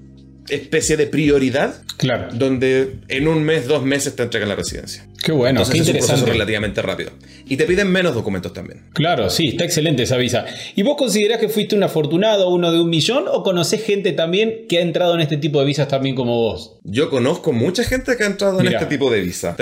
especie 0.48 0.96
de 0.96 1.06
prioridad. 1.06 1.82
Claro. 1.98 2.28
Donde 2.32 2.96
en 3.08 3.28
un 3.28 3.44
mes, 3.44 3.68
dos 3.68 3.84
meses 3.84 4.16
te 4.16 4.24
entregan 4.24 4.48
la 4.48 4.56
residencia. 4.56 5.06
Qué 5.24 5.32
bueno, 5.32 5.62
Entonces 5.62 5.88
es 5.88 5.88
un 5.88 6.06
proceso 6.06 6.26
relativamente 6.26 6.82
rápido. 6.82 7.10
Y 7.46 7.56
te 7.56 7.64
piden 7.64 7.90
menos 7.90 8.14
documentos 8.14 8.52
también. 8.52 8.82
Claro, 8.92 9.30
sí, 9.30 9.48
está 9.48 9.64
excelente 9.64 10.02
esa 10.02 10.18
visa. 10.18 10.44
¿Y 10.76 10.82
vos 10.82 10.96
considerás 10.98 11.38
que 11.38 11.48
fuiste 11.48 11.74
un 11.74 11.82
afortunado, 11.82 12.50
uno 12.50 12.70
de 12.70 12.80
un 12.80 12.90
millón, 12.90 13.24
o 13.28 13.42
conocés 13.42 13.82
gente 13.82 14.12
también 14.12 14.66
que 14.68 14.78
ha 14.78 14.82
entrado 14.82 15.14
en 15.14 15.22
este 15.22 15.38
tipo 15.38 15.60
de 15.60 15.66
visas 15.66 15.88
también 15.88 16.14
como 16.14 16.36
vos? 16.36 16.76
Yo 16.84 17.08
conozco 17.08 17.52
mucha 17.52 17.84
gente 17.84 18.16
que 18.18 18.24
ha 18.24 18.26
entrado 18.26 18.60
en 18.60 18.66
este 18.66 18.84
tipo 18.84 19.10
de 19.10 19.22
visa. 19.22 19.56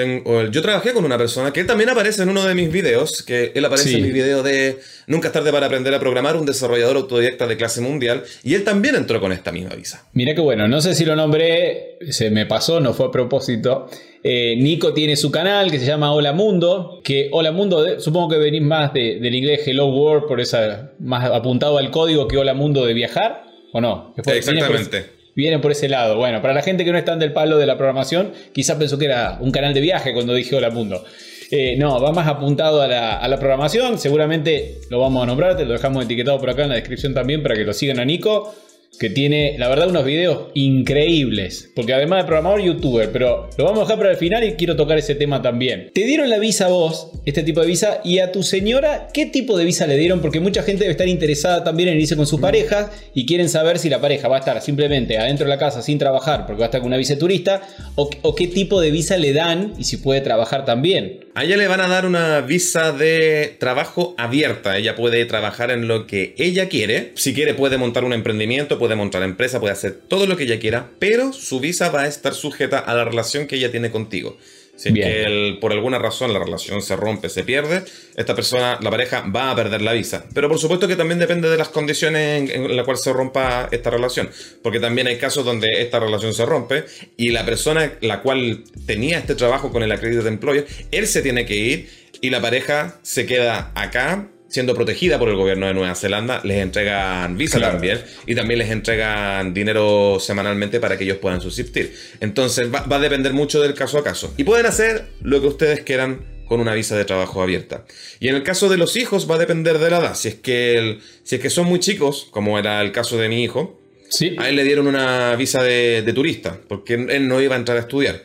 yo 0.50 0.62
trabajé 0.62 0.92
con 0.92 1.04
una 1.04 1.16
persona 1.16 1.52
que 1.52 1.62
también 1.62 1.90
aparece 1.90 2.24
en 2.24 2.30
uno 2.30 2.44
de 2.44 2.56
mis 2.56 2.72
videos, 2.72 3.22
que 3.22 3.52
él 3.54 3.64
aparece 3.64 3.96
en 3.96 4.02
mi 4.02 4.10
video 4.10 4.42
de 4.42 4.80
Nunca 5.06 5.28
es 5.28 5.32
tarde 5.32 5.52
para 5.52 5.66
aprender 5.66 5.92
a 5.94 6.00
programar, 6.00 6.36
un 6.36 6.46
desarrollador 6.46 6.96
autodidacta 6.96 7.46
de 7.46 7.56
clase 7.56 7.80
mundial, 7.80 8.22
y 8.44 8.54
él 8.54 8.64
también 8.64 8.94
entró 8.94 9.20
con 9.20 9.32
esta 9.32 9.50
misma 9.50 9.74
visa. 9.74 10.04
Mira 10.12 10.34
qué 10.34 10.40
bueno, 10.40 10.68
no 10.68 10.80
sé 10.80 10.94
si 10.94 11.04
lo 11.04 11.16
nombré, 11.16 11.98
se 12.10 12.30
me 12.30 12.46
pasó, 12.46 12.80
no 12.80 12.94
fue 12.94 13.06
a 13.06 13.10
propósito. 13.10 13.88
Eh, 14.24 14.54
Nico 14.56 14.92
tiene 14.92 15.16
su 15.16 15.32
canal 15.32 15.70
que 15.70 15.80
se 15.80 15.86
llama 15.86 16.12
Hola 16.12 16.32
Mundo, 16.32 17.00
que 17.02 17.28
Hola 17.32 17.50
Mundo, 17.50 17.98
supongo 18.00 18.28
que 18.28 18.36
venís 18.38 18.62
más 18.62 18.92
del 18.92 19.34
inglés 19.34 19.66
Hello 19.66 19.86
World, 19.86 20.28
por 20.28 20.40
esa, 20.40 20.92
más 21.00 21.24
apuntado 21.24 21.78
al 21.78 21.90
código 21.90 22.28
que 22.28 22.38
Hola 22.38 22.54
Mundo 22.54 22.86
de 22.86 22.94
viajar, 22.94 23.44
¿o 23.72 23.80
no? 23.80 24.14
Exactamente. 24.16 25.06
Viene 25.34 25.58
por 25.58 25.72
ese 25.72 25.88
lado. 25.88 26.16
Bueno, 26.16 26.42
para 26.42 26.54
la 26.54 26.62
gente 26.62 26.84
que 26.84 26.92
no 26.92 26.98
está 26.98 27.16
del 27.16 27.32
palo 27.32 27.56
de 27.56 27.66
la 27.66 27.76
programación, 27.76 28.32
quizás 28.52 28.76
pensó 28.76 28.98
que 28.98 29.06
era 29.06 29.38
un 29.40 29.50
canal 29.50 29.74
de 29.74 29.80
viaje 29.80 30.12
cuando 30.12 30.34
dije 30.34 30.54
Hola 30.54 30.70
Mundo. 30.70 31.02
Eh, 31.50 31.76
no, 31.76 32.00
va 32.00 32.12
más 32.12 32.28
apuntado 32.28 32.80
a 32.80 32.88
la, 32.88 33.38
programación. 33.38 33.98
Seguramente 33.98 34.78
lo 34.88 35.00
vamos 35.00 35.22
a 35.22 35.26
nombrar, 35.26 35.56
te 35.56 35.64
lo 35.64 35.72
dejamos 35.72 36.04
etiquetado 36.04 36.38
por 36.38 36.48
acá 36.48 36.62
en 36.62 36.70
la 36.70 36.76
descripción 36.76 37.12
también 37.12 37.42
para 37.42 37.54
que 37.54 37.64
lo 37.64 37.72
sigan 37.72 37.98
a 37.98 38.04
Nico 38.04 38.54
que 38.98 39.10
tiene, 39.10 39.56
la 39.58 39.68
verdad, 39.68 39.88
unos 39.88 40.04
videos 40.04 40.48
increíbles. 40.54 41.70
Porque 41.74 41.94
además 41.94 42.22
de 42.22 42.26
programador, 42.26 42.60
youtuber. 42.60 43.10
Pero 43.10 43.48
lo 43.56 43.64
vamos 43.64 43.80
a 43.80 43.82
dejar 43.82 43.98
para 43.98 44.10
el 44.10 44.16
final 44.16 44.44
y 44.44 44.52
quiero 44.52 44.76
tocar 44.76 44.98
ese 44.98 45.14
tema 45.14 45.42
también. 45.42 45.90
Te 45.94 46.04
dieron 46.04 46.28
la 46.28 46.38
visa 46.38 46.66
a 46.66 46.68
vos, 46.68 47.10
este 47.24 47.42
tipo 47.42 47.60
de 47.60 47.66
visa, 47.66 48.00
y 48.04 48.18
a 48.18 48.32
tu 48.32 48.42
señora, 48.42 49.08
¿qué 49.12 49.26
tipo 49.26 49.56
de 49.56 49.64
visa 49.64 49.86
le 49.86 49.96
dieron? 49.96 50.20
Porque 50.20 50.40
mucha 50.40 50.62
gente 50.62 50.84
debe 50.84 50.92
estar 50.92 51.08
interesada 51.08 51.64
también 51.64 51.88
en 51.88 52.00
irse 52.00 52.16
con 52.16 52.26
sus 52.26 52.40
parejas 52.40 52.90
y 53.14 53.26
quieren 53.26 53.48
saber 53.48 53.78
si 53.78 53.88
la 53.88 54.00
pareja 54.00 54.28
va 54.28 54.36
a 54.36 54.40
estar 54.40 54.60
simplemente 54.60 55.18
adentro 55.18 55.46
de 55.46 55.50
la 55.50 55.58
casa 55.58 55.82
sin 55.82 55.98
trabajar 55.98 56.46
porque 56.46 56.60
va 56.60 56.66
a 56.66 56.68
estar 56.68 56.80
con 56.80 56.88
una 56.88 56.96
visa 56.96 57.18
turista 57.18 57.62
o, 57.94 58.10
o 58.22 58.34
qué 58.34 58.46
tipo 58.46 58.80
de 58.80 58.90
visa 58.90 59.16
le 59.16 59.32
dan 59.32 59.74
y 59.78 59.84
si 59.84 59.96
puede 59.96 60.20
trabajar 60.20 60.64
también. 60.64 61.20
A 61.34 61.44
ella 61.44 61.56
le 61.56 61.66
van 61.66 61.80
a 61.80 61.88
dar 61.88 62.04
una 62.04 62.42
visa 62.42 62.92
de 62.92 63.56
trabajo 63.58 64.14
abierta. 64.18 64.76
Ella 64.76 64.94
puede 64.94 65.24
trabajar 65.24 65.70
en 65.70 65.88
lo 65.88 66.06
que 66.06 66.34
ella 66.36 66.68
quiere. 66.68 67.12
Si 67.14 67.32
quiere 67.32 67.54
puede 67.54 67.78
montar 67.78 68.04
un 68.04 68.12
emprendimiento, 68.12 68.78
puede 68.78 68.91
montar 68.96 69.22
empresa, 69.22 69.60
puede 69.60 69.72
hacer 69.72 69.92
todo 70.08 70.26
lo 70.26 70.36
que 70.36 70.44
ella 70.44 70.58
quiera, 70.58 70.90
pero 70.98 71.32
su 71.32 71.60
visa 71.60 71.90
va 71.90 72.02
a 72.02 72.08
estar 72.08 72.34
sujeta 72.34 72.78
a 72.78 72.94
la 72.94 73.04
relación 73.04 73.46
que 73.46 73.56
ella 73.56 73.70
tiene 73.70 73.90
contigo. 73.90 74.36
Si 74.74 74.88
es 74.88 74.94
que 74.94 75.58
por 75.60 75.70
alguna 75.70 75.98
razón 75.98 76.32
la 76.32 76.38
relación 76.38 76.80
se 76.80 76.96
rompe, 76.96 77.28
se 77.28 77.44
pierde, 77.44 77.84
esta 78.16 78.34
persona, 78.34 78.78
la 78.80 78.90
pareja, 78.90 79.20
va 79.20 79.50
a 79.50 79.54
perder 79.54 79.82
la 79.82 79.92
visa. 79.92 80.24
Pero 80.34 80.48
por 80.48 80.58
supuesto 80.58 80.88
que 80.88 80.96
también 80.96 81.18
depende 81.18 81.48
de 81.50 81.58
las 81.58 81.68
condiciones 81.68 82.50
en, 82.50 82.62
en 82.62 82.76
las 82.76 82.84
cuales 82.84 83.02
se 83.02 83.12
rompa 83.12 83.68
esta 83.70 83.90
relación. 83.90 84.30
Porque 84.62 84.80
también 84.80 85.06
hay 85.06 85.18
casos 85.18 85.44
donde 85.44 85.68
esta 85.82 86.00
relación 86.00 86.32
se 86.32 86.46
rompe 86.46 86.84
y 87.16 87.30
la 87.30 87.44
persona 87.44 87.92
la 88.00 88.22
cual 88.22 88.64
tenía 88.86 89.18
este 89.18 89.34
trabajo 89.34 89.70
con 89.70 89.82
el 89.82 89.92
accredited 89.92 90.26
employer, 90.26 90.66
él 90.90 91.06
se 91.06 91.20
tiene 91.20 91.44
que 91.44 91.54
ir 91.54 91.90
y 92.22 92.30
la 92.30 92.40
pareja 92.40 92.98
se 93.02 93.26
queda 93.26 93.72
acá 93.74 94.31
siendo 94.52 94.74
protegida 94.74 95.18
por 95.18 95.30
el 95.30 95.36
gobierno 95.36 95.66
de 95.66 95.72
Nueva 95.72 95.94
Zelanda, 95.94 96.42
les 96.44 96.58
entregan 96.58 97.38
visa 97.38 97.58
también 97.58 98.02
y 98.26 98.34
también 98.34 98.58
les 98.58 98.70
entregan 98.70 99.54
dinero 99.54 100.18
semanalmente 100.20 100.78
para 100.78 100.98
que 100.98 101.04
ellos 101.04 101.16
puedan 101.16 101.40
subsistir. 101.40 101.94
Entonces 102.20 102.68
va, 102.72 102.84
a 102.84 102.98
depender 103.00 103.32
mucho 103.32 103.62
del 103.62 103.72
caso 103.72 103.96
a 103.96 104.04
caso. 104.04 104.34
Y 104.36 104.44
pueden 104.44 104.66
hacer 104.66 105.06
lo 105.22 105.40
que 105.40 105.46
ustedes 105.46 105.80
quieran 105.80 106.26
con 106.46 106.60
una 106.60 106.74
visa 106.74 106.94
de 106.98 107.06
trabajo 107.06 107.42
abierta. 107.42 107.86
Y 108.20 108.28
en 108.28 108.34
el 108.34 108.42
caso 108.42 108.68
de 108.68 108.76
los 108.76 108.94
hijos 108.96 109.28
va 109.28 109.36
a 109.36 109.38
depender 109.38 109.78
de 109.78 109.88
la 109.88 110.00
edad. 110.00 110.14
Si 110.14 110.28
es 110.28 110.34
que, 110.34 110.98
si 111.22 111.36
es 111.36 111.40
que 111.40 111.48
son 111.48 111.66
muy 111.66 111.80
chicos, 111.80 112.28
como 112.30 112.58
era 112.58 112.82
el 112.82 112.92
caso 112.92 113.16
de 113.16 113.30
mi 113.30 113.42
hijo, 113.42 113.80
¿Sí? 114.10 114.36
a 114.38 114.50
él 114.50 114.56
le 114.56 114.64
dieron 114.64 114.86
una 114.86 115.34
visa 115.34 115.62
de, 115.62 116.02
de 116.02 116.12
turista, 116.12 116.60
porque 116.68 116.92
él 117.08 117.26
no 117.26 117.40
iba 117.40 117.54
a 117.54 117.58
entrar 117.58 117.78
a 117.78 117.80
estudiar. 117.80 118.22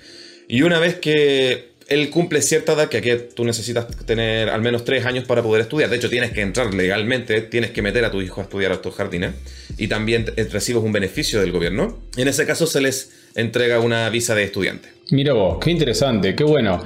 Y 0.50 0.64
una 0.64 0.80
vez 0.80 0.96
que 0.96 1.77
él 1.88 2.10
cumple 2.10 2.42
cierta 2.42 2.74
edad 2.74 2.90
que 2.90 2.98
aquí 2.98 3.12
tú 3.34 3.46
necesitas 3.46 3.88
tener 4.06 4.50
al 4.50 4.62
menos 4.62 4.84
tres 4.84 5.06
años 5.06 5.26
para 5.26 5.42
poder 5.42 5.62
estudiar. 5.62 5.90
De 5.90 5.96
hecho, 5.96 6.10
tienes 6.10 6.32
que 6.32 6.42
entrar 6.42 6.74
legalmente, 6.74 7.42
tienes 7.42 7.72
que 7.72 7.82
meter 7.82 8.04
a 8.06 8.12
tu 8.12 8.22
hijo 8.22 8.42
a 8.42 8.44
estudiar 8.44 8.72
a 8.72 8.76
estos 8.76 8.96
jardines 8.96 9.32
y 9.78 9.88
también 9.88 10.26
recibes 10.52 10.84
un 10.84 10.92
beneficio 10.92 11.40
del 11.40 11.52
gobierno. 11.52 12.00
En 12.18 12.28
ese 12.28 12.46
caso 12.46 12.68
se 12.68 12.82
les 12.82 13.12
entrega 13.36 13.80
una 13.80 14.10
visa 14.10 14.36
de 14.36 14.44
estudiante. 14.44 14.90
Mira 15.12 15.34
vos, 15.34 15.60
qué 15.64 15.72
interesante, 15.72 16.36
qué 16.36 16.44
bueno. 16.44 16.84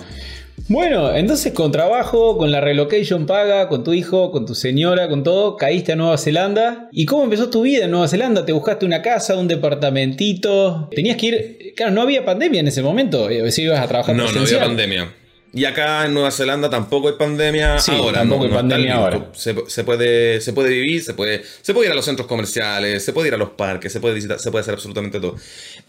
Bueno, 0.67 1.13
entonces 1.15 1.53
con 1.53 1.71
trabajo, 1.71 2.37
con 2.37 2.51
la 2.51 2.61
relocation 2.61 3.25
paga, 3.25 3.67
con 3.67 3.83
tu 3.83 3.93
hijo, 3.93 4.31
con 4.31 4.45
tu 4.45 4.55
señora, 4.55 5.09
con 5.09 5.23
todo, 5.23 5.57
caíste 5.57 5.93
a 5.93 5.95
Nueva 5.95 6.17
Zelanda. 6.17 6.89
¿Y 6.91 7.05
cómo 7.05 7.23
empezó 7.23 7.49
tu 7.49 7.63
vida 7.63 7.85
en 7.85 7.91
Nueva 7.91 8.07
Zelanda? 8.07 8.45
¿Te 8.45 8.53
buscaste 8.53 8.85
una 8.85 9.01
casa, 9.01 9.35
un 9.37 9.47
departamentito? 9.47 10.89
Tenías 10.95 11.17
que 11.17 11.25
ir... 11.25 11.73
Claro, 11.75 11.91
no 11.91 12.01
había 12.01 12.25
pandemia 12.25 12.59
en 12.59 12.67
ese 12.67 12.81
momento. 12.81 13.29
Eh, 13.29 13.51
si 13.51 13.63
ibas 13.63 13.79
a 13.79 13.87
trabajar 13.87 14.15
No, 14.15 14.31
no 14.31 14.41
había 14.41 14.59
pandemia. 14.59 15.13
Y 15.53 15.65
acá 15.65 16.05
en 16.05 16.13
Nueva 16.13 16.31
Zelanda 16.31 16.69
tampoco 16.69 17.09
hay 17.09 17.15
pandemia 17.15 17.77
sí, 17.79 17.91
ahora. 17.91 18.19
Tampoco 18.19 18.45
hay 18.45 18.51
pandemia 18.51 18.95
ahora. 18.95 19.31
Se, 19.33 19.53
puede, 19.83 20.39
se 20.39 20.53
puede 20.53 20.69
vivir, 20.69 21.03
se 21.03 21.13
puede, 21.13 21.43
se 21.61 21.73
puede 21.73 21.87
ir 21.87 21.91
a 21.91 21.95
los 21.95 22.05
centros 22.05 22.27
comerciales, 22.27 23.03
se 23.03 23.11
puede 23.11 23.27
ir 23.27 23.33
a 23.33 23.37
los 23.37 23.49
parques, 23.49 23.91
se 23.91 23.99
puede 23.99 24.15
visitar, 24.15 24.39
se 24.39 24.49
puede 24.49 24.61
hacer 24.61 24.75
absolutamente 24.75 25.19
todo. 25.19 25.35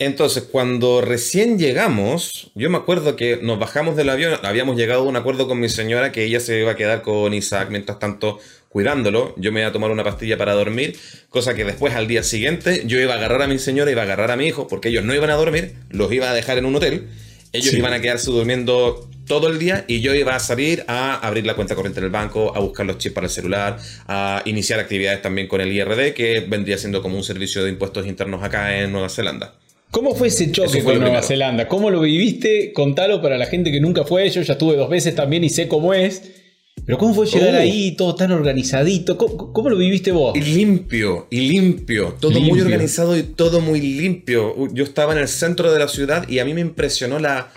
Entonces, 0.01 0.45
cuando 0.51 1.01
recién 1.01 1.59
llegamos, 1.59 2.51
yo 2.57 2.71
me 2.71 2.79
acuerdo 2.79 3.15
que 3.15 3.39
nos 3.41 3.61
bajamos 3.61 3.95
del 3.97 4.11
avión, 4.11 4.35
habíamos 4.43 4.77
llegado 4.77 5.03
a 5.03 5.05
un 5.05 5.17
acuerdo 5.17 5.47
con 5.47 5.61
mi 5.61 5.69
señora 5.69 6.11
que 6.11 6.25
ella 6.25 6.41
se 6.41 6.59
iba 6.59 6.73
a 6.73 6.77
quedar 6.77 7.03
con 7.03 7.33
Isaac 7.33 7.69
mientras 7.71 8.01
tanto 8.01 8.41
cuidándolo, 8.69 9.35
yo 9.37 9.53
me 9.53 9.61
iba 9.61 9.69
a 9.69 9.73
tomar 9.73 9.91
una 9.91 10.03
pastilla 10.03 10.39
para 10.39 10.55
dormir, 10.55 10.97
cosa 11.29 11.55
que 11.55 11.63
después 11.63 11.95
al 11.95 12.09
día 12.09 12.23
siguiente 12.23 12.83
yo 12.87 12.99
iba 12.99 13.13
a 13.13 13.19
agarrar 13.19 13.43
a 13.43 13.47
mi 13.47 13.59
señora, 13.59 13.91
iba 13.91 14.01
a 14.01 14.05
agarrar 14.05 14.31
a 14.31 14.37
mi 14.37 14.47
hijo, 14.47 14.67
porque 14.67 14.89
ellos 14.89 15.05
no 15.05 15.15
iban 15.15 15.29
a 15.29 15.35
dormir, 15.35 15.75
los 15.91 16.11
iba 16.11 16.31
a 16.31 16.35
dejar 16.35 16.57
en 16.57 16.65
un 16.65 16.77
hotel, 16.77 17.07
ellos 17.53 17.75
iban 17.75 17.93
a 17.93 18.01
quedarse 18.01 18.31
durmiendo 18.31 19.09
todo 19.27 19.49
el 19.49 19.59
día 19.59 19.85
y 19.87 20.01
yo 20.01 20.15
iba 20.15 20.35
a 20.35 20.41
salir 20.41 20.85
a 20.89 21.15
abrir 21.27 21.47
la 21.47 21.55
cuenta 21.55 21.75
corriente 21.75 22.01
en 22.01 22.07
el 22.07 22.11
banco, 22.11 22.53
a 22.55 22.61
buscar 22.61 22.87
los 22.87 22.99
chips 22.99 23.15
para 23.15 23.27
el 23.27 23.33
celular, 23.33 23.79
a 24.09 24.43
iniciar 24.47 24.81
actividades 24.81 25.23
también 25.23 25.49
con 25.49 25.61
el 25.61 25.73
IRD, 25.73 26.13
que 26.15 26.41
vendría 26.41 26.79
siendo 26.79 27.03
como 27.03 27.17
un 27.17 27.25
servicio 27.25 27.63
de 27.63 27.71
impuestos 27.71 28.07
internos 28.07 28.43
acá 28.43 28.79
en 28.79 28.93
Nueva 28.93 29.09
Zelanda. 29.09 29.55
¿Cómo 29.91 30.15
fue 30.15 30.29
ese 30.29 30.51
choque 30.51 30.83
con 30.83 30.99
Nueva 30.99 31.23
Zelanda? 31.23 31.69
¿Cómo 31.69 31.91
lo 31.91 32.01
viviste? 32.01 32.73
Contalo 32.73 33.21
para 33.21 33.37
la 33.37 33.47
gente 33.47 33.71
que 33.71 33.79
nunca 33.79 34.05
fue. 34.05 34.29
Yo 34.31 34.41
ya 34.41 34.55
estuve 34.55 34.75
dos 34.75 34.89
veces 34.89 35.15
también 35.15 35.45
y 35.45 35.51
sé 35.51 35.69
cómo 35.69 35.93
es. 35.93 36.42
Pero 36.85 36.99
¿cómo 36.99 37.15
fue 37.15 37.27
llegar 37.27 37.55
uh. 37.55 37.59
ahí 37.59 37.95
todo 37.97 38.15
tan 38.15 38.33
organizadito? 38.33 39.17
¿Cómo, 39.17 39.71
lo 39.71 39.77
viviste 39.77 40.11
vos? 40.11 40.37
Y 40.37 40.41
limpio, 40.41 41.29
y 41.31 41.41
limpio. 41.49 42.17
Todo 42.21 42.41
muy 42.41 42.61
organizado 42.61 43.17
y 43.17 43.23
todo 43.23 43.61
muy 43.61 43.81
limpio. 43.81 44.55
Yo 44.73 44.83
estaba 44.83 45.13
en 45.13 45.21
el 45.21 45.29
centro 45.29 45.73
de 45.73 45.79
la 45.79 45.89
ciudad 45.89 46.29
y 46.29 46.41
a 46.41 46.45
mí 46.45 46.55
me 46.55 46.61
impresionó 46.61 47.19
la 47.21 47.53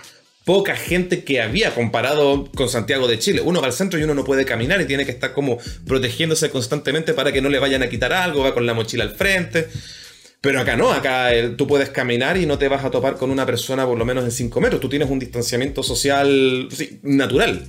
poca 0.46 0.76
gente 0.76 1.24
que 1.24 1.42
había 1.42 1.74
comparado 1.74 2.50
con 2.54 2.70
Santiago 2.70 3.08
de 3.08 3.18
Chile. 3.18 3.42
Uno 3.44 3.62
va 3.62 3.68
al 3.68 3.74
centro 3.74 4.00
y 4.00 4.04
uno 4.04 4.14
no 4.14 4.24
puede 4.24 4.46
caminar 4.46 4.80
y 4.80 4.86
tiene 4.86 5.06
que 5.06 5.12
estar 5.12 5.34
como 5.34 5.58
protegiéndose 5.88 6.52
constantemente 6.52 7.16
para 7.16 7.32
que 7.32 7.42
no 7.42 7.50
le 7.50 7.58
vayan 7.58 7.82
a 7.82 7.90
quitar 7.90 8.14
algo, 8.14 8.44
va 8.44 8.54
con 8.54 8.68
la 8.68 8.76
mochila 8.76 9.04
al 9.04 9.16
frente. 9.16 9.68
Pero 10.40 10.60
acá 10.60 10.76
no, 10.76 10.92
acá 10.92 11.34
eh, 11.34 11.50
tú 11.58 11.66
puedes 11.66 11.90
caminar 11.90 12.38
y 12.38 12.46
no 12.46 12.60
te 12.60 12.68
vas 12.68 12.86
a 12.86 12.92
topar 12.92 13.16
con 13.16 13.32
una 13.32 13.48
persona 13.48 13.88
por 13.88 13.98
lo 13.98 14.06
menos 14.06 14.24
en 14.24 14.32
5 14.32 14.62
metros. 14.62 14.80
Tú 14.80 14.88
tienes 14.88 15.10
un 15.10 15.18
distanciamiento 15.18 15.82
social 15.82 16.70
natural. 17.02 17.66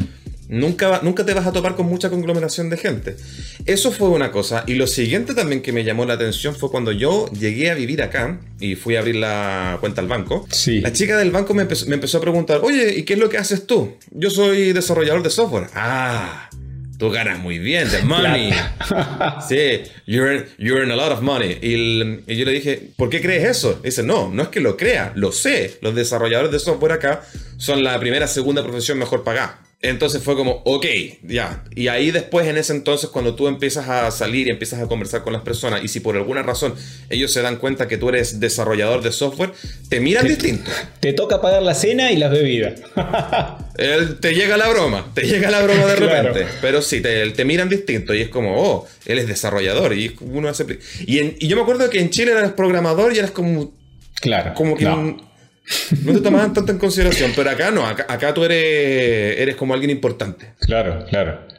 Nunca, 0.49 1.01
nunca 1.03 1.27
te 1.27 1.35
vas 1.35 1.47
a 1.47 1.53
topar 1.53 1.75
con 1.75 1.87
mucha 1.87 2.09
conglomeración 2.09 2.71
de 2.71 2.77
gente. 2.77 3.17
Eso 3.65 3.91
fue 3.91 4.09
una 4.09 4.31
cosa. 4.31 4.65
Y 4.67 4.75
lo 4.75 4.87
siguiente 4.87 5.35
también 5.35 5.61
que 5.61 5.73
me 5.73 5.83
llamó 5.83 6.05
la 6.05 6.15
atención 6.15 6.55
fue 6.55 6.71
cuando 6.71 6.93
yo 6.93 7.27
llegué 7.33 7.71
a 7.71 7.75
vivir 7.75 8.03
acá 8.03 8.39
y 8.61 8.77
fui 8.77 8.97
a 8.97 9.01
abrir 9.01 9.17
la 9.17 9.79
cuenta 9.81 10.01
al 10.01 10.09
banco. 10.09 10.47
Sí. 10.51 10.81
La 10.81 10.93
chica 10.93 11.17
del 11.19 11.31
banco 11.31 11.53
me 11.55 11.63
empezó, 11.63 12.19
a 12.19 12.21
preguntar, 12.21 12.61
oye, 12.63 12.95
¿y 12.97 13.03
qué 13.03 13.15
es 13.15 13.19
lo 13.19 13.29
que 13.29 13.39
haces 13.39 13.67
tú? 13.67 13.97
Yo 14.13 14.31
soy 14.31 14.73
desarrollador 14.73 15.23
de 15.23 15.31
software. 15.31 15.67
Ah, 15.75 16.49
tú 16.97 17.11
ganas 17.11 17.41
muy 17.41 17.59
bien, 17.59 17.91
de 17.91 18.03
money. 18.05 18.53
sí, 19.49 19.83
you 20.07 20.23
earn, 20.23 20.91
a 20.91 20.97
lot 20.97 21.11
of 21.11 21.23
money. 21.23 21.59
Y, 21.61 22.33
y, 22.33 22.37
yo 22.37 22.45
le 22.45 22.53
dije, 22.53 22.91
¿por 22.97 23.11
qué 23.11 23.21
crees 23.21 23.45
eso? 23.45 23.81
dice, 23.83 24.05
no, 24.05 24.31
no 24.33 24.45
es 24.45 24.49
que 24.49 24.61
lo 24.61 24.77
crea, 24.77 25.13
lo 25.17 25.33
sé. 25.33 25.79
Los 25.81 25.97
desarrolladores 25.97 26.53
de 26.53 26.61
software 26.61 26.93
acá 26.93 27.23
son 27.57 27.83
la 27.83 27.99
primera, 27.99 28.29
segunda 28.29 28.63
profesión 28.63 28.99
mejor 28.99 29.25
pagada. 29.25 29.66
Entonces 29.83 30.23
fue 30.23 30.37
como, 30.37 30.63
ok, 30.65 30.87
ya. 31.23 31.63
Y 31.75 31.89
ahí 31.89 32.11
después, 32.11 32.47
en 32.47 32.57
ese 32.57 32.73
entonces, 32.73 33.11
cuando 33.11 33.35
tú 33.35 33.47
empiezas 33.47 33.89
a 33.89 34.11
salir 34.11 34.47
y 34.47 34.51
empiezas 34.51 34.81
a 34.81 34.87
conversar 34.87 35.23
con 35.23 35.35
las 35.35 35.43
personas, 35.43 35.85
y 35.85 35.89
si 35.89 36.01
por 36.01 36.17
alguna 36.17 36.43
razón 36.43 36.75
ellos 37.11 37.31
se 37.33 37.43
dan 37.43 37.57
cuenta 37.57 37.87
que 37.87 37.99
tú 37.99 38.09
eres 38.09 38.41
desarrollador 38.41 39.03
de 39.03 39.13
software, 39.13 39.53
te 39.91 40.01
miran 40.01 40.27
distinto. 40.27 40.71
Te 41.01 41.13
toca 41.13 41.43
pagar 41.43 41.63
la 41.63 41.75
cena 41.75 42.11
y 42.11 42.17
las 42.17 42.31
bebidas. 42.31 42.81
te 44.21 44.35
llega 44.35 44.57
la 44.57 44.69
broma, 44.69 45.11
te 45.15 45.23
llega 45.23 45.51
la 45.51 45.63
broma 45.63 45.85
de 45.85 45.97
repente. 45.97 46.47
Pero 46.63 46.81
sí, 46.81 47.03
te, 47.03 47.31
te, 47.31 47.45
miran 47.45 47.69
distinto 47.69 48.15
y 48.15 48.23
es 48.23 48.29
como, 48.31 48.57
oh, 48.57 48.89
él 49.05 49.19
es 49.19 49.29
desarrollador. 49.29 49.93
Y 49.93 50.17
uno 50.21 50.49
hace. 50.49 50.65
Y, 51.07 51.45
y 51.45 51.49
yo 51.49 51.55
me 51.55 51.63
acuerdo 51.63 51.91
que 51.91 52.01
en 52.01 52.09
Chile 52.09 52.33
eras 52.33 52.53
programador 52.53 53.13
y 53.15 53.19
eras 53.19 53.31
como. 53.31 53.75
Claro. 54.23 54.55
Como 54.55 54.75
que 54.75 54.87
no 54.87 55.36
te 55.67 56.21
tomaban 56.21 56.53
tanto 56.53 56.73
en 56.73 56.79
consideración, 56.79 57.33
pero 57.35 57.51
acá 57.51 57.71
no, 57.71 57.87
acá, 57.87 58.07
acá 58.09 58.33
tú 58.33 58.45
eres, 58.45 59.39
eres 59.39 59.57
como 59.57 59.75
alguien 59.75 59.91
importante. 59.91 60.53
Claro, 60.61 61.05
claro. 61.09 61.56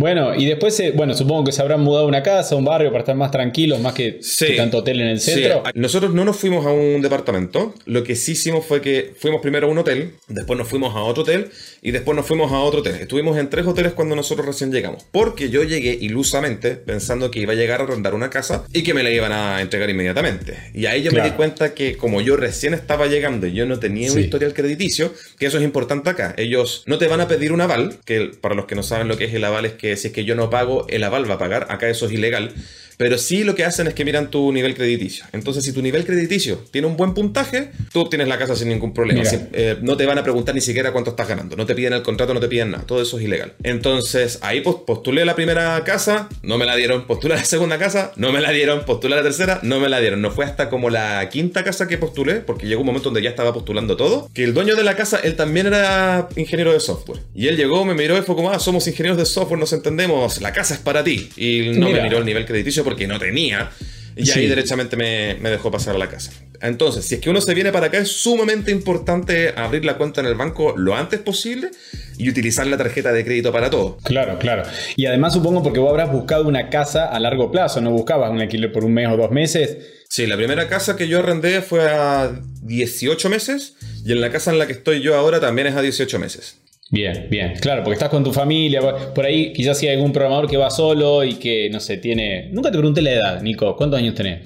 Bueno, 0.00 0.34
y 0.34 0.46
después, 0.46 0.82
bueno, 0.94 1.12
supongo 1.12 1.44
que 1.44 1.52
se 1.52 1.60
habrán 1.60 1.82
mudado 1.82 2.06
a 2.06 2.08
una 2.08 2.22
casa, 2.22 2.54
a 2.54 2.58
un 2.58 2.64
barrio 2.64 2.88
para 2.88 3.00
estar 3.00 3.14
más 3.16 3.30
tranquilos, 3.30 3.80
más 3.80 3.92
que, 3.92 4.18
tanto 4.56 4.78
hotel 4.78 4.98
en 5.02 5.08
el 5.08 5.20
centro. 5.20 5.62
Nosotros 5.74 6.14
no 6.14 6.24
nos 6.24 6.38
fuimos 6.38 6.64
a 6.64 6.70
un 6.70 7.02
departamento. 7.02 7.74
Lo 7.84 8.02
que 8.02 8.16
sí 8.16 8.32
hicimos 8.32 8.64
fue 8.64 8.80
que 8.80 9.12
fuimos 9.18 9.42
primero 9.42 9.66
a 9.66 9.70
un 9.70 9.76
hotel, 9.76 10.12
después 10.26 10.58
nos 10.58 10.68
fuimos 10.68 10.96
a 10.96 11.00
otro 11.00 11.24
hotel 11.24 11.50
y 11.82 11.90
después 11.90 12.16
nos 12.16 12.24
fuimos 12.24 12.50
a 12.50 12.60
otro 12.60 12.80
hotel. 12.80 12.94
Estuvimos 12.94 13.36
en 13.36 13.50
tres 13.50 13.66
hoteles 13.66 13.92
cuando 13.92 14.16
nosotros 14.16 14.46
recién 14.46 14.72
llegamos. 14.72 15.04
Porque 15.12 15.50
yo 15.50 15.64
llegué 15.64 15.98
ilusamente 16.00 16.76
pensando 16.76 17.30
que 17.30 17.40
iba 17.40 17.52
a 17.52 17.56
llegar 17.56 17.82
a 17.82 17.84
rondar 17.84 18.14
una 18.14 18.30
casa 18.30 18.64
y 18.72 18.82
que 18.82 18.94
me 18.94 19.02
la 19.02 19.10
iban 19.10 19.32
a 19.32 19.60
entregar 19.60 19.90
inmediatamente. 19.90 20.56
Y 20.72 20.86
ahí 20.86 21.02
yo 21.02 21.12
me 21.12 21.20
di 21.20 21.32
cuenta 21.32 21.74
que 21.74 21.98
como 21.98 22.22
yo 22.22 22.38
recién 22.38 22.72
estaba 22.72 23.06
llegando 23.06 23.46
y 23.46 23.52
yo 23.52 23.66
no 23.66 23.78
tenía 23.78 24.10
un 24.10 24.18
historial 24.18 24.54
crediticio, 24.54 25.12
que 25.38 25.44
eso 25.44 25.58
es 25.58 25.62
importante 25.62 26.08
acá. 26.08 26.34
Ellos 26.38 26.84
no 26.86 26.96
te 26.96 27.06
van 27.06 27.20
a 27.20 27.28
pedir 27.28 27.52
un 27.52 27.60
aval, 27.60 27.98
que 28.06 28.30
para 28.40 28.54
los 28.54 28.64
que 28.64 28.74
no 28.74 28.82
saben 28.82 29.06
lo 29.06 29.18
que 29.18 29.24
es 29.24 29.34
el 29.34 29.44
aval 29.44 29.66
es 29.66 29.74
que 29.74 29.89
si 29.96 30.08
es 30.08 30.12
que 30.12 30.24
yo 30.24 30.34
no 30.34 30.50
pago, 30.50 30.86
el 30.88 31.04
aval 31.04 31.28
va 31.28 31.34
a 31.34 31.38
pagar. 31.38 31.66
Acá 31.70 31.88
eso 31.88 32.06
es 32.06 32.12
ilegal. 32.12 32.52
Pero 33.00 33.16
sí 33.16 33.44
lo 33.44 33.54
que 33.54 33.64
hacen 33.64 33.86
es 33.86 33.94
que 33.94 34.04
miran 34.04 34.30
tu 34.30 34.52
nivel 34.52 34.74
crediticio. 34.74 35.24
Entonces, 35.32 35.64
si 35.64 35.72
tu 35.72 35.80
nivel 35.80 36.04
crediticio 36.04 36.62
tiene 36.70 36.86
un 36.86 36.98
buen 36.98 37.14
puntaje, 37.14 37.70
tú 37.94 38.00
obtienes 38.00 38.28
la 38.28 38.36
casa 38.36 38.54
sin 38.54 38.68
ningún 38.68 38.92
problema. 38.92 39.22
Eh, 39.54 39.78
no 39.80 39.96
te 39.96 40.04
van 40.04 40.18
a 40.18 40.22
preguntar 40.22 40.54
ni 40.54 40.60
siquiera 40.60 40.92
cuánto 40.92 41.12
estás 41.12 41.26
ganando. 41.26 41.56
No 41.56 41.64
te 41.64 41.74
piden 41.74 41.94
el 41.94 42.02
contrato, 42.02 42.34
no 42.34 42.40
te 42.40 42.48
piden 42.48 42.72
nada. 42.72 42.84
Todo 42.84 43.00
eso 43.00 43.18
es 43.18 43.24
ilegal. 43.24 43.54
Entonces, 43.62 44.38
ahí 44.42 44.60
postulé 44.60 45.24
la 45.24 45.34
primera 45.34 45.82
casa, 45.82 46.28
no 46.42 46.58
me 46.58 46.66
la 46.66 46.76
dieron. 46.76 47.06
Postulé 47.06 47.36
la 47.36 47.44
segunda 47.46 47.78
casa, 47.78 48.12
no 48.16 48.32
me 48.32 48.42
la 48.42 48.50
dieron. 48.50 48.84
Postulé 48.84 49.16
la 49.16 49.22
tercera, 49.22 49.60
no 49.62 49.80
me 49.80 49.88
la 49.88 49.98
dieron. 49.98 50.20
No 50.20 50.30
fue 50.30 50.44
hasta 50.44 50.68
como 50.68 50.90
la 50.90 51.26
quinta 51.30 51.64
casa 51.64 51.88
que 51.88 51.96
postulé, 51.96 52.40
porque 52.40 52.66
llegó 52.66 52.82
un 52.82 52.86
momento 52.86 53.08
donde 53.08 53.22
ya 53.22 53.30
estaba 53.30 53.54
postulando 53.54 53.96
todo, 53.96 54.28
que 54.34 54.44
el 54.44 54.52
dueño 54.52 54.76
de 54.76 54.84
la 54.84 54.94
casa, 54.94 55.18
él 55.24 55.36
también 55.36 55.68
era 55.68 56.28
ingeniero 56.36 56.74
de 56.74 56.80
software. 56.80 57.20
Y 57.34 57.48
él 57.48 57.56
llegó, 57.56 57.86
me 57.86 57.94
miró 57.94 58.18
y 58.18 58.20
fue 58.20 58.36
como, 58.36 58.50
ah, 58.50 58.58
somos 58.58 58.86
ingenieros 58.86 59.16
de 59.16 59.24
software, 59.24 59.58
nos 59.58 59.72
entendemos, 59.72 60.42
la 60.42 60.52
casa 60.52 60.74
es 60.74 60.80
para 60.80 61.02
ti. 61.02 61.30
Y 61.38 61.70
no 61.78 61.88
me 61.88 62.02
miró 62.02 62.18
el 62.18 62.26
nivel 62.26 62.44
crediticio 62.44 62.84
porque 62.90 63.06
no 63.06 63.20
tenía. 63.20 63.70
Y 64.16 64.28
ahí 64.32 64.48
derechamente 64.48 64.96
me, 64.96 65.50
dejó 65.50 65.70
pasar 65.70 65.94
a 65.94 65.98
la 65.98 66.08
casa. 66.08 66.32
Entonces, 66.60 67.06
si 67.06 67.14
es 67.14 67.20
que 67.20 67.30
uno 67.30 67.40
se 67.40 67.54
viene 67.54 67.70
para 67.70 67.86
acá, 67.86 67.98
es 67.98 68.08
sumamente 68.08 68.72
importante 68.72 69.54
abrir 69.56 69.84
la 69.84 69.96
cuenta 69.96 70.20
en 70.20 70.26
el 70.26 70.34
banco 70.34 70.74
lo 70.76 70.96
antes 70.96 71.20
posible 71.20 71.70
y 72.18 72.28
utilizar 72.28 72.66
la 72.66 72.76
tarjeta 72.76 73.12
de 73.12 73.24
crédito 73.24 73.52
para 73.52 73.70
todo. 73.70 73.96
Claro, 74.02 74.38
claro. 74.38 74.64
Y 74.96 75.06
además 75.06 75.32
supongo 75.32 75.62
porque 75.62 75.78
vos 75.78 75.90
habrás 75.90 76.10
buscado 76.10 76.46
una 76.48 76.68
casa 76.68 77.06
a 77.06 77.20
largo 77.20 77.50
plazo, 77.52 77.80
no 77.80 77.92
buscabas 77.92 78.30
un 78.30 78.40
alquiler 78.40 78.72
por 78.72 78.84
un 78.84 78.92
mes 78.92 79.08
o 79.08 79.16
dos 79.16 79.30
meses. 79.30 79.78
Sí, 80.08 80.26
la 80.26 80.36
primera 80.36 80.68
casa 80.68 80.96
que 80.96 81.06
yo 81.06 81.20
arrendé 81.20 81.62
fue 81.62 81.88
a 81.88 82.32
18 82.62 83.30
meses 83.30 83.76
y 84.04 84.12
en 84.12 84.20
la 84.20 84.30
casa 84.30 84.50
en 84.50 84.58
la 84.58 84.66
que 84.66 84.72
estoy 84.72 85.00
yo 85.00 85.16
ahora 85.16 85.38
también 85.38 85.68
es 85.68 85.76
a 85.76 85.82
18 85.82 86.18
meses. 86.18 86.59
Bien, 86.92 87.28
bien, 87.30 87.54
claro, 87.60 87.84
porque 87.84 87.94
estás 87.94 88.08
con 88.08 88.24
tu 88.24 88.32
familia, 88.32 88.80
por 89.14 89.24
ahí 89.24 89.52
quizás 89.52 89.78
si 89.78 89.86
hay 89.86 89.94
algún 89.94 90.12
programador 90.12 90.50
que 90.50 90.56
va 90.56 90.70
solo 90.70 91.22
y 91.22 91.34
que, 91.34 91.70
no 91.70 91.78
sé, 91.78 91.98
tiene... 91.98 92.48
Nunca 92.52 92.72
te 92.72 92.78
pregunté 92.78 93.00
la 93.00 93.12
edad, 93.12 93.42
Nico, 93.42 93.76
¿cuántos 93.76 93.98
años 93.98 94.16
tenés? 94.16 94.44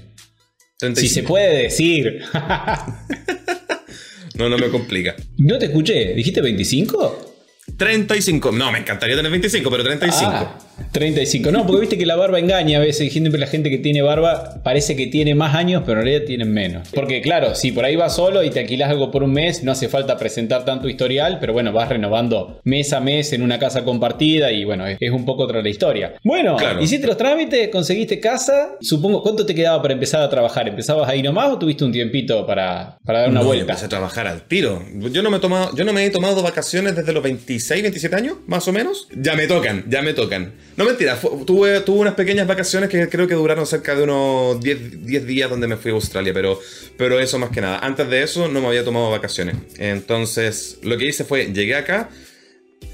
Si 0.95 1.09
se 1.09 1.23
puede 1.23 1.63
decir. 1.63 2.21
no, 4.35 4.51
no 4.51 4.59
me 4.59 4.69
complica. 4.69 5.17
No 5.39 5.59
te 5.59 5.67
escuché, 5.67 6.13
¿dijiste 6.15 6.43
25? 6.43 7.35
35. 7.79 8.53
No, 8.53 8.71
me 8.71 8.81
encantaría 8.81 9.17
tener 9.17 9.31
25, 9.31 9.71
pero 9.71 9.85
35. 9.85 10.31
Ah, 10.31 10.59
35. 10.93 11.51
No, 11.51 11.67
porque 11.67 11.81
viste 11.81 11.99
que 11.99 12.07
la 12.07 12.17
barba 12.17 12.39
engaña 12.39 12.79
a 12.79 12.81
veces. 12.81 13.13
Siempre 13.13 13.39
la 13.39 13.47
gente 13.47 13.71
que 13.71 13.79
tiene 13.79 14.03
barba 14.03 14.61
parece 14.63 14.97
que 14.97 15.07
tiene 15.07 15.35
más 15.35 15.55
años, 15.55 15.83
pero 15.87 16.01
en 16.01 16.07
realidad 16.07 16.27
tienen 16.27 16.53
menos. 16.53 16.89
Porque 16.95 17.21
claro, 17.21 17.55
si 17.55 17.73
por 17.73 17.85
ahí 17.85 17.97
vas 17.97 18.17
solo 18.17 18.43
y 18.43 18.51
te 18.51 18.61
alquilas 18.61 18.91
algo 18.91 19.11
por 19.11 19.23
un 19.23 19.33
mes, 19.33 19.63
no 19.63 19.73
hace 19.73 19.89
falta 19.89 20.17
presentar 20.17 20.65
tanto 20.65 20.89
historial, 20.89 21.39
pero 21.41 21.53
bueno, 21.53 21.73
vas 21.73 21.89
renovando 21.89 22.61
mes 22.65 22.93
a 22.93 23.01
mes 23.01 23.33
en 23.33 23.43
una 23.43 23.59
casa 23.59 23.85
compartida 23.85 24.53
y 24.53 24.65
bueno, 24.65 24.87
es, 24.87 25.11
un 25.11 25.25
poco 25.25 25.45
otra 25.45 25.63
la 25.63 25.69
historia. 25.69 26.15
Bueno, 26.23 26.57
hiciste 26.81 27.07
los 27.07 27.17
trámites, 27.17 27.69
conseguiste 27.69 28.21
casa. 28.21 28.77
Supongo, 28.81 29.23
¿cuánto 29.23 29.47
te 29.47 29.55
quedaba 29.55 29.81
para 29.81 29.95
empezar 29.95 30.23
a 30.23 30.29
trabajar? 30.29 30.69
¿Empezabas 30.69 31.09
ahí 31.09 31.23
nomás 31.23 31.51
o 31.51 31.59
tuviste 31.59 31.85
un 31.85 31.93
tiempito 31.93 32.47
para, 32.47 32.99
para 33.05 33.21
dar 33.21 33.31
una 33.31 33.43
vuelta? 33.43 33.63
empecé 33.63 33.87
a 33.87 33.89
trabajar 33.89 34.27
al 34.27 34.43
tiro. 34.43 34.83
Yo 35.11 35.23
no, 35.23 35.31
me 35.31 35.39
he 35.39 35.41
tomado, 35.41 35.75
yo 35.75 35.85
no 35.85 35.93
me 35.93 36.05
he 36.05 36.11
tomado 36.11 36.43
vacaciones 36.43 36.97
desde 36.97 37.13
los 37.13 37.23
26, 37.23 37.83
27 37.83 38.17
años, 38.17 38.37
más 38.47 38.67
o 38.69 38.73
menos. 38.73 39.09
Ya 39.17 39.35
me 39.35 39.47
tocan, 39.47 39.85
ya 39.89 40.03
me 40.03 40.13
tocan. 40.13 40.53
No 40.77 40.85
mentira, 40.85 41.19
tuve, 41.47 41.81
tuve 41.81 42.01
unas 42.01 42.15
pequeñas 42.15 42.49
vacaciones 42.49 42.91
que 42.91 43.09
creo 43.09 43.29
que 43.29 43.35
duraron 43.35 43.65
cerca 43.65 43.95
de 43.95 44.03
unos 44.03 44.61
10, 44.61 45.07
10, 45.07 45.27
días 45.27 45.49
donde 45.49 45.69
me 45.69 45.77
fui 45.77 45.93
a 45.93 45.95
Australia, 45.95 46.33
pero, 46.35 46.59
pero 46.97 47.21
eso 47.21 47.39
más 47.39 47.51
que 47.51 47.61
nada. 47.61 47.79
Antes 47.79 48.09
de 48.11 48.23
eso 48.23 48.49
no 48.49 48.61
me 48.61 48.67
había 48.67 48.85
tomado 48.85 49.09
vacaciones. 49.11 49.57
Entonces, 49.79 50.79
lo 50.83 50.99
que 50.99 51.07
hice 51.07 51.25
fue, 51.25 51.53
llegué 51.53 51.77
acá, 51.77 52.11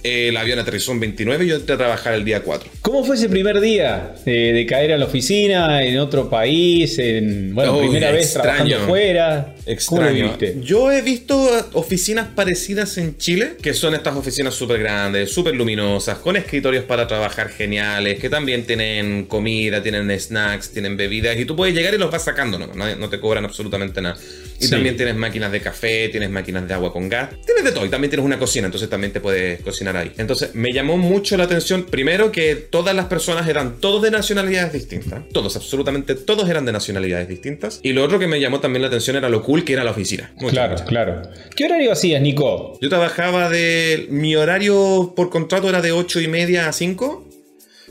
el 0.03 0.37
avión 0.37 0.59
aterrizó 0.59 0.93
un 0.93 1.01
29 1.01 1.45
y 1.45 1.49
yo 1.49 1.57
entré 1.57 1.75
a 1.75 1.79
trabajar 1.79 2.15
el 2.15 2.25
día 2.25 2.43
4. 2.43 2.71
¿Cómo 2.83 3.05
fue 3.05 3.17
ese 3.17 3.29
primer 3.29 3.61
día 3.61 4.15
eh, 4.27 4.53
de 4.53 4.67
caer 4.67 4.93
a 4.93 4.99
la 4.99 5.07
oficina 5.07 5.83
en 5.83 5.99
otro 5.99 6.31
país? 6.31 6.99
En, 6.99 7.55
bueno, 7.55 7.79
primera 7.79 8.11
vez 8.11 8.33
trabajando 8.33 8.79
fuera. 8.87 9.55
Extraño. 9.67 10.37
Yo 10.63 10.91
he 10.91 11.03
visto 11.03 11.39
oficinas 11.75 12.29
parecidas 12.35 12.97
en 12.99 13.17
Chile, 13.17 13.53
que 13.63 13.75
son 13.75 13.95
estas 13.95 14.17
oficinas 14.17 14.55
súper 14.55 14.81
grandes, 14.81 15.33
súper 15.33 15.55
luminosas, 15.55 16.19
con 16.19 16.37
escritorios 16.37 16.85
para 16.85 17.07
trabajar 17.07 17.51
geniales, 17.51 18.19
que 18.19 18.29
también 18.29 18.65
tienen 18.65 19.27
comida, 19.27 19.83
tienen 19.83 20.19
snacks, 20.19 20.71
tienen 20.71 20.97
bebidas, 20.97 21.39
y 21.39 21.45
tú 21.45 21.55
puedes 21.57 21.75
llegar 21.75 21.95
y 21.95 21.99
los 21.99 22.11
vas 22.11 22.25
sacando, 22.25 22.59
no, 22.59 22.67
no 22.97 23.09
te 23.09 23.21
cobran 23.21 23.45
absolutamente 23.45 24.01
nada. 24.01 24.17
Y 24.61 24.69
también 24.69 24.97
tienes 24.97 25.17
máquinas 25.17 25.51
de 25.51 25.61
café, 25.61 26.09
tienes 26.09 26.31
máquinas 26.31 26.69
de 26.69 26.75
agua 26.75 26.93
con 26.93 27.09
gas, 27.09 27.31
tienes 27.45 27.65
de 27.65 27.73
todo, 27.73 27.87
y 27.87 27.89
también 27.89 28.11
tienes 28.11 28.27
una 28.27 28.39
cocina, 28.39 28.67
entonces 28.67 28.89
también 28.89 29.13
te 29.13 29.21
puedes 29.21 29.61
cocinar 29.63 29.97
ahí. 29.97 30.13
Entonces 30.19 30.55
me 30.55 30.73
llamó 30.73 30.97
mucho 30.97 31.37
la 31.37 31.45
atención, 31.45 31.85
primero 31.85 32.31
que 32.31 32.55
todas 32.55 32.95
las 32.95 33.07
personas 33.07 33.49
eran 33.49 33.81
todos 33.81 34.03
de 34.03 34.11
nacionalidades 34.11 34.73
distintas, 34.73 35.23
todos, 35.33 35.57
absolutamente 35.57 36.15
todos 36.15 36.49
eran 36.49 36.65
de 36.65 36.73
nacionalidades 36.73 37.29
distintas, 37.29 37.81
y 37.83 37.93
lo 37.93 38.05
otro 38.05 38.19
que 38.19 38.27
me 38.27 38.41
llamó 38.41 38.61
también 38.61 38.83
la 38.83 38.89
atención 38.89 39.17
era 39.17 39.29
lo 39.29 39.43
cool 39.43 39.65
que 39.65 39.73
era 39.73 39.85
la 39.85 39.91
oficina. 39.93 40.31
claro, 40.51 40.77
claro. 40.87 41.23
¿Qué 41.57 41.65
horario 41.65 41.93
hacías, 41.93 42.21
Nico? 42.21 42.79
Yo 42.81 42.89
trabajaba 42.89 43.49
de... 43.49 44.07
Mi 44.11 44.37
horario 44.37 45.13
por 45.17 45.31
contrato 45.31 45.69
era 45.69 45.81
de 45.81 45.93
8 45.93 46.21
y 46.21 46.29
media 46.29 46.69
a 46.69 46.73
5. 46.73 47.30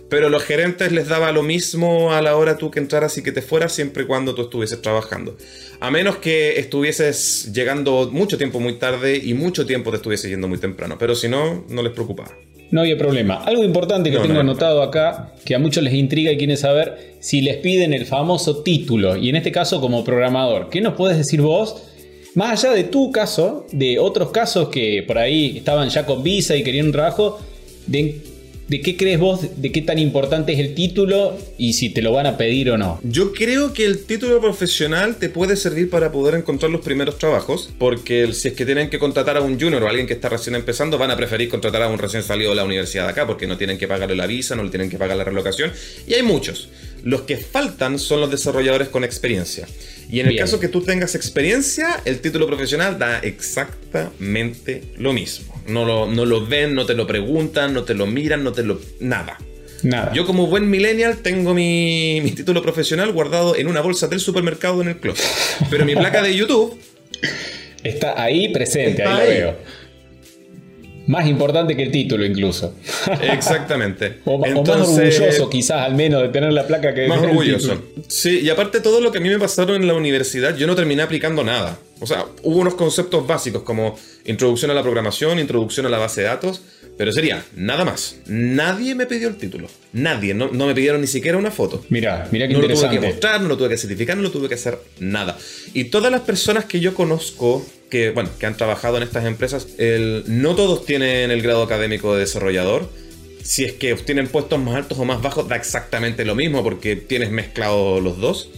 Pero 0.10 0.30
los 0.30 0.44
gerentes 0.44 0.92
les 0.92 1.08
daba 1.08 1.32
lo 1.32 1.44
mismo 1.44 2.12
a 2.14 2.22
la 2.22 2.36
hora 2.36 2.58
tú 2.58 2.72
que 2.72 2.80
entraras 2.80 3.18
y 3.18 3.24
que 3.24 3.32
te 3.32 3.44
fueras 3.44 3.74
siempre 3.74 4.04
y 4.04 4.06
cuando 4.08 4.34
tú 4.34 4.42
estuvieses 4.42 4.82
trabajando. 4.82 5.38
A 5.80 5.92
menos 5.92 6.18
que 6.18 6.60
estuvieses 6.60 7.52
llegando 7.54 8.10
mucho 8.12 8.38
tiempo 8.38 8.60
muy 8.60 8.74
tarde 8.74 9.22
y 9.24 9.36
mucho 9.36 9.66
tiempo 9.66 9.92
te 9.92 9.98
estuviese 9.98 10.28
yendo 10.28 10.48
muy 10.48 10.58
temprano. 10.58 10.98
Pero 11.00 11.16
si 11.16 11.28
no, 11.28 11.64
no 11.70 11.84
les 11.84 11.94
preocupaba. 11.94 12.32
No 12.72 12.82
había 12.82 12.98
problema. 12.98 13.44
Algo 13.44 13.64
importante 13.64 14.12
que 14.12 14.20
tengo 14.20 14.40
anotado 14.40 14.84
acá, 14.84 15.34
que 15.44 15.56
a 15.56 15.60
muchos 15.60 15.84
les 15.84 15.94
intriga 15.94 16.32
y 16.32 16.38
quieren 16.38 16.58
saber 16.58 17.16
si 17.20 17.42
les 17.42 17.58
piden 17.58 17.94
el 17.94 18.06
famoso 18.06 18.62
título, 18.62 19.16
y 19.16 19.30
en 19.30 19.36
este 19.36 19.52
caso 19.52 19.82
como 19.82 20.04
programador. 20.04 20.70
¿Qué 20.70 20.80
nos 20.80 20.94
puedes 20.94 21.18
decir 21.18 21.42
vos? 21.42 21.84
Más 22.36 22.64
allá 22.64 22.76
de 22.76 22.84
tu 22.84 23.12
caso, 23.12 23.66
de 23.72 23.98
otros 23.98 24.30
casos 24.30 24.70
que 24.70 25.04
por 25.06 25.18
ahí 25.18 25.58
estaban 25.58 25.90
ya 25.90 26.06
con 26.06 26.22
visa 26.22 26.56
y 26.56 26.64
querían 26.64 26.88
un 26.88 26.92
trabajo, 26.92 27.40
de 27.88 28.22
¿De 28.70 28.82
qué 28.82 28.96
crees 28.96 29.20
vos, 29.20 29.42
de 29.58 29.72
qué 29.72 29.82
tan 29.82 29.98
importante 29.98 30.54
es 30.54 30.60
el 30.60 30.76
título 30.76 31.36
y 31.58 31.74
si 31.74 31.90
te 31.90 32.04
lo 32.04 32.12
van 32.12 32.28
a 32.28 32.38
pedir 32.38 32.70
o 32.70 32.78
no? 32.78 33.00
Yo 33.02 33.34
creo 33.34 33.74
que 33.74 33.84
el 33.84 34.06
título 34.06 34.40
profesional 34.40 35.16
te 35.16 35.30
puede 35.30 35.56
servir 35.56 35.90
para 35.90 36.12
poder 36.12 36.36
encontrar 36.36 36.70
los 36.70 36.82
primeros 36.82 37.18
trabajos, 37.18 37.72
porque 37.80 38.32
si 38.32 38.50
es 38.50 38.54
que 38.54 38.68
tienen 38.68 38.92
que 38.92 39.00
contratar 39.00 39.38
a 39.38 39.42
un 39.42 39.60
junior 39.60 39.82
o 39.82 39.88
a 39.88 39.90
alguien 39.90 40.06
que 40.06 40.14
está 40.14 40.30
recién 40.30 40.56
empezando, 40.56 41.00
van 41.00 41.10
a 41.10 41.18
preferir 41.18 41.50
contratar 41.50 41.82
a 41.82 41.88
un 41.88 41.98
recién 41.98 42.22
salido 42.22 42.52
de 42.52 42.58
la 42.58 42.64
universidad 42.64 43.06
de 43.06 43.10
acá, 43.10 43.26
porque 43.26 43.48
no 43.48 43.58
tienen 43.58 43.80
que 43.80 43.88
pagarle 43.88 44.16
la 44.16 44.28
visa, 44.28 44.56
no 44.56 44.64
le 44.64 44.70
tienen 44.70 44.92
que 44.92 45.00
pagar 45.00 45.18
la 45.18 45.24
relocación, 45.24 45.72
y 46.08 46.14
hay 46.14 46.22
muchos. 46.22 46.70
Los 47.04 47.22
que 47.22 47.38
faltan 47.38 48.00
son 48.00 48.22
los 48.22 48.32
desarrolladores 48.32 48.90
con 48.90 49.04
experiencia. 49.04 49.68
Y 50.12 50.20
en 50.22 50.28
el 50.28 50.38
caso 50.38 50.60
que 50.60 50.68
tú 50.68 50.82
tengas 50.82 51.14
experiencia, 51.14 52.02
el 52.06 52.20
título 52.20 52.48
profesional 52.48 52.98
da 52.98 53.20
exactamente 53.20 54.82
lo 54.98 55.14
mismo. 55.14 55.62
No 55.68 55.86
lo, 55.86 56.08
no 56.08 56.26
lo 56.26 56.46
ven, 56.46 56.74
no 56.74 56.86
te 56.86 56.96
lo 56.96 57.06
preguntan, 57.06 57.74
no 57.74 57.84
te 57.84 57.94
lo 57.94 58.08
miran, 58.08 58.44
no 58.44 58.52
te 58.52 58.64
lo... 58.64 58.82
Nada. 59.00 59.38
Nada. 59.84 60.12
Yo 60.14 60.26
como 60.26 60.48
buen 60.48 60.70
millennial 60.70 61.18
tengo 61.18 61.54
mi, 61.54 62.22
mi 62.24 62.32
título 62.32 62.62
profesional 62.62 63.12
guardado 63.12 63.56
en 63.56 63.68
una 63.68 63.82
bolsa 63.82 64.08
del 64.08 64.20
supermercado 64.20 64.82
en 64.82 64.90
el 64.90 64.98
closet. 64.98 65.26
Pero 65.70 65.86
mi 65.86 65.96
placa 65.96 66.22
de 66.22 66.36
YouTube... 66.36 66.80
Está 67.84 68.22
ahí 68.22 68.52
presente, 68.52 69.04
ahí, 69.04 69.20
lo 69.20 69.30
veo. 69.30 69.58
Más 71.10 71.28
importante 71.28 71.76
que 71.76 71.82
el 71.82 71.92
título 71.92 72.24
incluso. 72.24 72.76
Exactamente. 73.20 74.20
o, 74.26 74.38
más 74.38 74.52
orgulloso 74.56 75.50
quizás 75.50 75.82
al 75.82 75.96
menos 75.96 76.22
de 76.22 76.30
tener 76.30 76.54
la 76.54 76.68
placa 76.68 76.94
que... 76.94 77.08
Más 77.08 77.20
orgulloso. 77.20 77.82
Sí, 78.08 78.42
y 78.42 78.50
aparte 78.52 78.80
todo 78.80 79.02
lo 79.02 79.12
que 79.12 79.18
a 79.18 79.22
mí 79.22 79.28
me 79.28 79.40
pasaron 79.40 79.78
en 79.78 79.88
la 79.88 79.96
universidad, 79.96 80.56
yo 80.56 80.68
no 80.68 80.76
terminé 80.76 81.02
aplicando 81.02 81.44
nada. 81.44 81.80
O 82.00 82.06
sea, 82.06 82.28
hubo 82.44 82.60
unos 82.60 82.76
conceptos 82.76 83.26
básicos 83.26 83.64
como 83.64 83.98
introducción 84.26 84.70
a 84.70 84.76
la 84.76 84.84
programación, 84.84 85.40
introducción 85.40 85.88
a 85.88 85.90
la 85.90 85.98
base 85.98 86.22
de 86.22 86.28
datos, 86.28 86.62
pero 86.96 87.12
sería 87.12 87.44
nada 87.56 87.86
más. 87.86 88.18
Nadie 88.28 88.94
me 88.94 89.08
pidió 89.08 89.30
el 89.30 89.38
título. 89.38 89.68
Nadie. 89.94 90.36
No, 90.36 90.52
me 90.52 90.76
pidieron 90.76 91.02
ni 91.02 91.08
siquiera 91.08 91.40
una 91.40 91.50
foto. 91.50 91.84
Mira, 91.90 92.28
mira 92.32 92.48
qué 92.48 92.54
no 92.54 92.60
interesante. 92.60 92.98
No 92.98 93.02
lo 93.02 93.02
tuve 93.02 93.08
que 93.08 93.14
mostrar, 93.14 93.42
no 93.42 93.48
lo 93.48 93.58
tuve 93.58 93.70
que 93.70 93.78
certificar, 93.78 94.16
no 94.16 94.22
lo 94.22 94.30
tuve 94.30 94.48
que 94.48 94.54
hacer 94.54 94.78
nada. 95.00 95.36
Y 95.74 95.86
todas 95.86 96.12
las 96.12 96.22
personas 96.22 96.66
que 96.66 96.80
yo 96.80 96.94
conozco 96.94 97.66
que, 97.90 98.12
bueno, 98.12 98.30
que 98.40 98.46
han 98.46 98.56
trabajado 98.56 98.98
en 98.98 99.04
estas 99.04 99.26
empresas, 99.26 99.68
no 100.28 100.56
todos 100.56 100.86
tienen 100.86 101.32
el 101.32 101.42
grado 101.42 101.64
académico 101.64 102.14
de 102.14 102.22
desarrollador. 102.22 102.90
Si 103.44 103.66
es 103.66 103.74
que 103.74 103.94
obtienen 103.94 104.28
puestos 104.28 104.60
más 104.60 104.76
altos 104.76 105.00
o 105.00 105.06
más 105.06 105.22
bajos, 105.22 105.48
da 105.48 105.56
exactamente 105.56 106.24
lo 106.26 106.36
mismo 106.36 106.64
porque 106.64 106.96
tienes 106.96 107.32
mezclado 107.32 108.00
los 108.00 108.20
dos. 108.20 108.50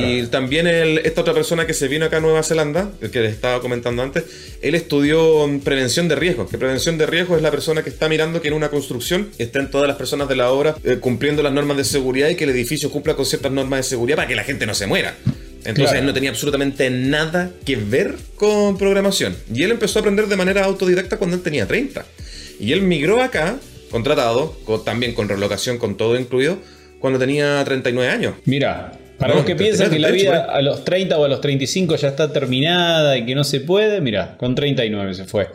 Y 0.00 0.26
también 0.26 0.66
esta 0.66 1.20
otra 1.20 1.34
persona 1.34 1.66
que 1.66 1.72
se 1.72 1.88
vino 1.88 2.04
acá 2.04 2.18
a 2.18 2.20
Nueva 2.20 2.42
Zelanda, 2.42 2.90
el 3.00 3.10
que 3.10 3.20
les 3.20 3.32
estaba 3.32 3.60
comentando 3.60 4.02
antes, 4.02 4.24
él 4.60 4.74
estudió 4.74 5.48
prevención 5.64 6.08
de 6.08 6.16
riesgos. 6.16 6.50
Que 6.50 6.58
prevención 6.58 6.98
de 6.98 7.06
riesgos 7.06 7.36
es 7.36 7.42
la 7.42 7.50
persona 7.50 7.82
que 7.82 7.90
está 7.90 8.08
mirando 8.08 8.42
que 8.42 8.48
en 8.48 8.54
una 8.54 8.70
construcción 8.70 9.30
estén 9.38 9.70
todas 9.70 9.86
las 9.86 9.96
personas 9.96 10.28
de 10.28 10.36
la 10.36 10.50
obra 10.50 10.76
eh, 10.84 10.98
cumpliendo 11.00 11.42
las 11.42 11.52
normas 11.52 11.76
de 11.76 11.84
seguridad 11.84 12.28
y 12.28 12.34
que 12.34 12.44
el 12.44 12.50
edificio 12.50 12.90
cumpla 12.90 13.14
con 13.14 13.24
ciertas 13.24 13.52
normas 13.52 13.78
de 13.78 13.82
seguridad 13.84 14.16
para 14.16 14.28
que 14.28 14.34
la 14.34 14.44
gente 14.44 14.66
no 14.66 14.74
se 14.74 14.86
muera. 14.86 15.16
Entonces 15.68 15.98
él 15.98 16.06
no 16.06 16.14
tenía 16.14 16.30
absolutamente 16.30 16.88
nada 16.88 17.50
que 17.66 17.76
ver 17.76 18.14
con 18.36 18.78
programación. 18.78 19.36
Y 19.54 19.62
él 19.64 19.70
empezó 19.70 19.98
a 19.98 20.00
aprender 20.00 20.26
de 20.26 20.36
manera 20.36 20.64
autodidacta 20.64 21.18
cuando 21.18 21.36
él 21.36 21.42
tenía 21.42 21.66
30. 21.66 22.06
Y 22.58 22.72
él 22.72 22.80
migró 22.82 23.22
acá, 23.22 23.56
contratado, 23.90 24.56
también 24.84 25.14
con 25.14 25.28
relocación, 25.28 25.76
con 25.76 25.96
todo 25.96 26.18
incluido, 26.18 26.58
cuando 27.00 27.18
tenía 27.18 27.62
39 27.64 28.10
años. 28.10 28.34
Mira, 28.46 28.92
para 29.18 29.34
los 29.34 29.44
que 29.44 29.56
piensan 29.56 29.90
que 29.90 29.98
la 29.98 30.10
vida 30.10 30.44
a 30.44 30.62
los 30.62 30.84
30 30.84 31.18
o 31.18 31.24
a 31.24 31.28
los 31.28 31.40
35 31.40 31.96
ya 31.96 32.08
está 32.08 32.32
terminada 32.32 33.18
y 33.18 33.26
que 33.26 33.34
no 33.34 33.44
se 33.44 33.60
puede, 33.60 34.00
mira, 34.00 34.36
con 34.38 34.54
39 34.54 35.14
se 35.14 35.24
fue. 35.24 35.48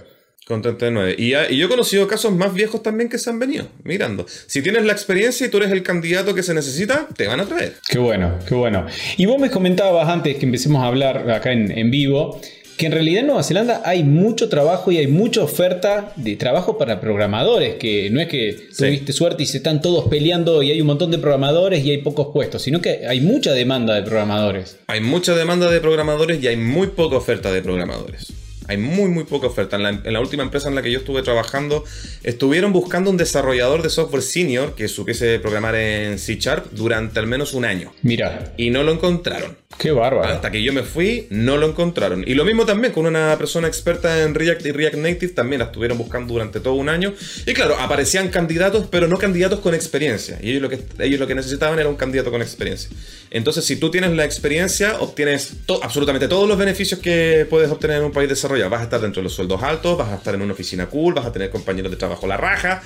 Con 0.45 0.61
39. 0.61 1.15
Y, 1.17 1.33
y, 1.33 1.57
yo 1.57 1.67
he 1.67 1.69
conocido 1.69 2.07
casos 2.07 2.33
más 2.33 2.53
viejos 2.53 2.83
también 2.83 3.09
que 3.09 3.17
se 3.17 3.29
han 3.29 3.39
venido 3.39 3.67
mirando. 3.83 4.25
Si 4.27 4.61
tienes 4.61 4.83
la 4.83 4.91
experiencia 4.91 5.47
y 5.47 5.49
tú 5.49 5.57
eres 5.57 5.71
el 5.71 5.83
candidato 5.83 6.35
que 6.35 6.43
se 6.43 6.53
necesita, 6.53 7.07
te 7.15 7.27
van 7.27 7.39
a 7.39 7.45
traer. 7.45 7.75
Qué 7.87 7.97
bueno, 7.97 8.39
qué 8.47 8.53
bueno. 8.53 8.85
Y 9.17 9.25
vos 9.25 9.39
me 9.39 9.49
comentabas 9.49 10.09
antes 10.09 10.35
que 10.35 10.45
empecemos 10.45 10.83
a 10.83 10.87
hablar 10.87 11.29
acá 11.31 11.53
en, 11.53 11.71
en 11.71 11.91
vivo 11.91 12.41
que 12.77 12.87
en 12.87 12.91
realidad 12.91 13.21
en 13.21 13.27
Nueva 13.27 13.43
Zelanda 13.43 13.81
hay 13.85 14.03
mucho 14.03 14.49
trabajo 14.49 14.91
y 14.91 14.97
hay 14.97 15.07
mucha 15.07 15.43
oferta 15.43 16.11
de 16.15 16.35
trabajo 16.35 16.77
para 16.77 16.99
programadores, 16.99 17.75
que 17.75 18.09
no 18.09 18.19
es 18.19 18.27
que 18.27 18.57
tuviste 18.75 19.13
suerte 19.13 19.43
y 19.43 19.45
se 19.45 19.57
están 19.57 19.81
todos 19.81 20.09
peleando 20.09 20.63
y 20.63 20.71
hay 20.71 20.81
un 20.81 20.87
montón 20.87 21.11
de 21.11 21.19
programadores 21.19 21.83
y 21.85 21.91
hay 21.91 21.99
pocos 21.99 22.29
puestos, 22.33 22.61
sino 22.61 22.81
que 22.81 23.05
hay 23.07 23.21
mucha 23.21 23.53
demanda 23.53 23.93
de 23.93 24.01
programadores. 24.01 24.77
Hay 24.87 25.01
mucha 25.01 25.35
demanda 25.35 25.69
de 25.69 25.79
programadores 25.79 26.41
y 26.41 26.47
hay 26.47 26.57
muy 26.57 26.87
poca 26.87 27.17
oferta 27.17 27.51
de 27.51 27.61
programadores. 27.61 28.42
Hay 28.67 28.77
muy, 28.77 29.09
muy 29.09 29.23
poca 29.25 29.47
oferta. 29.47 29.77
En 29.77 30.13
la, 30.13 30.19
última 30.19 30.43
empresa 30.43 30.69
en 30.69 30.75
la 30.75 30.81
que 30.81 30.91
yo 30.91 30.99
estuve 30.99 31.21
trabajando, 31.21 31.83
estuvieron 32.23 32.71
buscando 32.71 33.09
un 33.09 33.17
desarrollador 33.17 33.81
de 33.81 33.89
software 33.89 34.23
senior 34.23 34.75
que 34.75 34.87
supiese 34.87 35.39
programar 35.39 35.75
en 35.75 36.19
C 36.19 36.37
Sharp 36.39 36.71
durante 36.71 37.19
al 37.19 37.27
menos 37.27 37.53
un 37.53 37.65
año. 37.65 37.91
Mira. 38.01 38.53
Y 38.57 38.69
no 38.69 38.83
lo 38.83 38.93
encontraron. 38.93 39.57
Qué 39.77 39.91
bárbaro. 39.91 40.31
Hasta 40.31 40.51
que 40.51 40.61
yo 40.61 40.71
me 40.71 40.83
fui, 40.83 41.27
no 41.29 41.57
lo 41.57 41.67
encontraron. 41.67 42.23
Y 42.27 42.35
lo 42.35 42.45
mismo 42.45 42.65
también 42.65 42.93
con 42.93 43.05
una 43.05 43.35
persona 43.37 43.67
experta 43.67 44.21
en 44.21 44.35
React 44.35 44.65
y 44.67 44.71
React 44.71 44.95
Native, 44.95 45.33
también 45.33 45.59
la 45.59 45.65
estuvieron 45.65 45.97
buscando 45.97 46.33
durante 46.33 46.59
todo 46.59 46.75
un 46.75 46.89
año. 46.89 47.13
Y 47.45 47.53
claro, 47.53 47.75
aparecían 47.79 48.29
candidatos, 48.29 48.87
pero 48.89 49.07
no 49.07 49.17
candidatos 49.17 49.59
con 49.59 49.73
experiencia. 49.73 50.37
Y 50.41 50.51
ellos 50.51 50.61
lo 50.61 50.69
que, 50.69 50.79
ellos 50.99 51.19
lo 51.19 51.27
que 51.27 51.35
necesitaban 51.35 51.79
era 51.79 51.89
un 51.89 51.95
candidato 51.95 52.31
con 52.31 52.41
experiencia. 52.41 52.89
Entonces, 53.31 53.65
si 53.65 53.77
tú 53.77 53.89
tienes 53.89 54.11
la 54.11 54.25
experiencia, 54.25 54.99
obtienes 54.99 55.53
absolutamente 55.81 56.27
todos 56.27 56.47
los 56.47 56.57
beneficios 56.57 56.99
que 56.99 57.47
puedes 57.49 57.71
obtener 57.71 57.97
en 57.97 58.03
un 58.03 58.11
país 58.11 58.29
desarrollado 58.29 58.52
Vas 58.69 58.81
a 58.81 58.83
estar 58.83 59.01
dentro 59.01 59.21
de 59.21 59.23
los 59.23 59.33
sueldos 59.33 59.61
altos, 59.63 59.97
vas 59.97 60.09
a 60.09 60.15
estar 60.15 60.33
en 60.35 60.41
una 60.41 60.53
oficina 60.53 60.87
cool, 60.87 61.13
vas 61.13 61.25
a 61.25 61.31
tener 61.31 61.49
compañeros 61.49 61.91
de 61.91 61.97
trabajo 61.97 62.27
la 62.27 62.37
raja, 62.37 62.81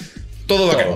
todo 0.45 0.67
bacán. 0.67 0.87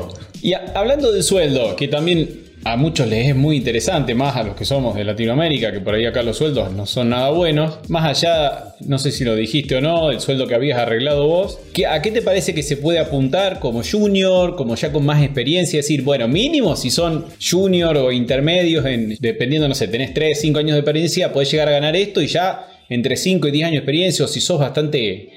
Y 0.42 0.54
hablando 0.54 1.12
del 1.12 1.24
sueldo, 1.24 1.76
que 1.76 1.88
también 1.88 2.52
a 2.64 2.78
muchos 2.78 3.08
les 3.08 3.30
es 3.30 3.36
muy 3.36 3.58
interesante, 3.58 4.14
más 4.14 4.36
a 4.36 4.44
los 4.44 4.56
que 4.56 4.66
somos 4.66 4.96
de 4.96 5.04
Latinoamérica, 5.04 5.72
que 5.72 5.80
por 5.80 5.96
ahí 5.96 6.06
acá 6.06 6.22
los 6.22 6.38
sueldos 6.38 6.72
no 6.72 6.86
son 6.86 7.10
nada 7.10 7.32
buenos. 7.32 7.80
Más 7.88 8.06
allá, 8.06 8.76
no 8.82 9.00
sé 9.00 9.12
si 9.12 9.24
lo 9.24 9.36
dijiste 9.36 9.76
o 9.76 9.82
no, 9.82 10.12
el 10.12 10.20
sueldo 10.20 10.46
que 10.46 10.54
habías 10.54 10.78
arreglado 10.78 11.26
vos. 11.26 11.58
¿A 11.90 12.02
qué 12.02 12.12
te 12.12 12.22
parece 12.22 12.54
que 12.54 12.62
se 12.62 12.78
puede 12.78 13.00
apuntar 13.00 13.60
como 13.60 13.82
junior, 13.84 14.56
como 14.56 14.76
ya 14.76 14.92
con 14.92 15.06
más 15.06 15.24
experiencia? 15.24 15.80
Es 15.80 15.86
decir, 15.86 16.04
bueno, 16.04 16.28
mínimo 16.28 16.76
si 16.76 16.92
son 16.92 17.26
junior 17.44 17.98
o 17.98 18.12
intermedios, 18.12 18.86
en, 18.86 19.18
dependiendo, 19.20 19.68
no 19.68 19.74
sé, 19.74 19.88
tenés 19.88 20.14
3, 20.14 20.40
5 20.40 20.60
años 20.60 20.74
de 20.74 20.80
experiencia, 20.80 21.34
podés 21.34 21.50
llegar 21.52 21.68
a 21.68 21.72
ganar 21.72 21.96
esto 21.96 22.22
y 22.22 22.28
ya 22.28 22.68
entre 22.92 23.16
5 23.16 23.48
y 23.48 23.52
10 23.52 23.64
años 23.64 23.72
de 23.72 23.78
experiencia 23.80 24.26
o 24.26 24.28
si 24.28 24.42
sos 24.42 24.60
bastante 24.60 25.30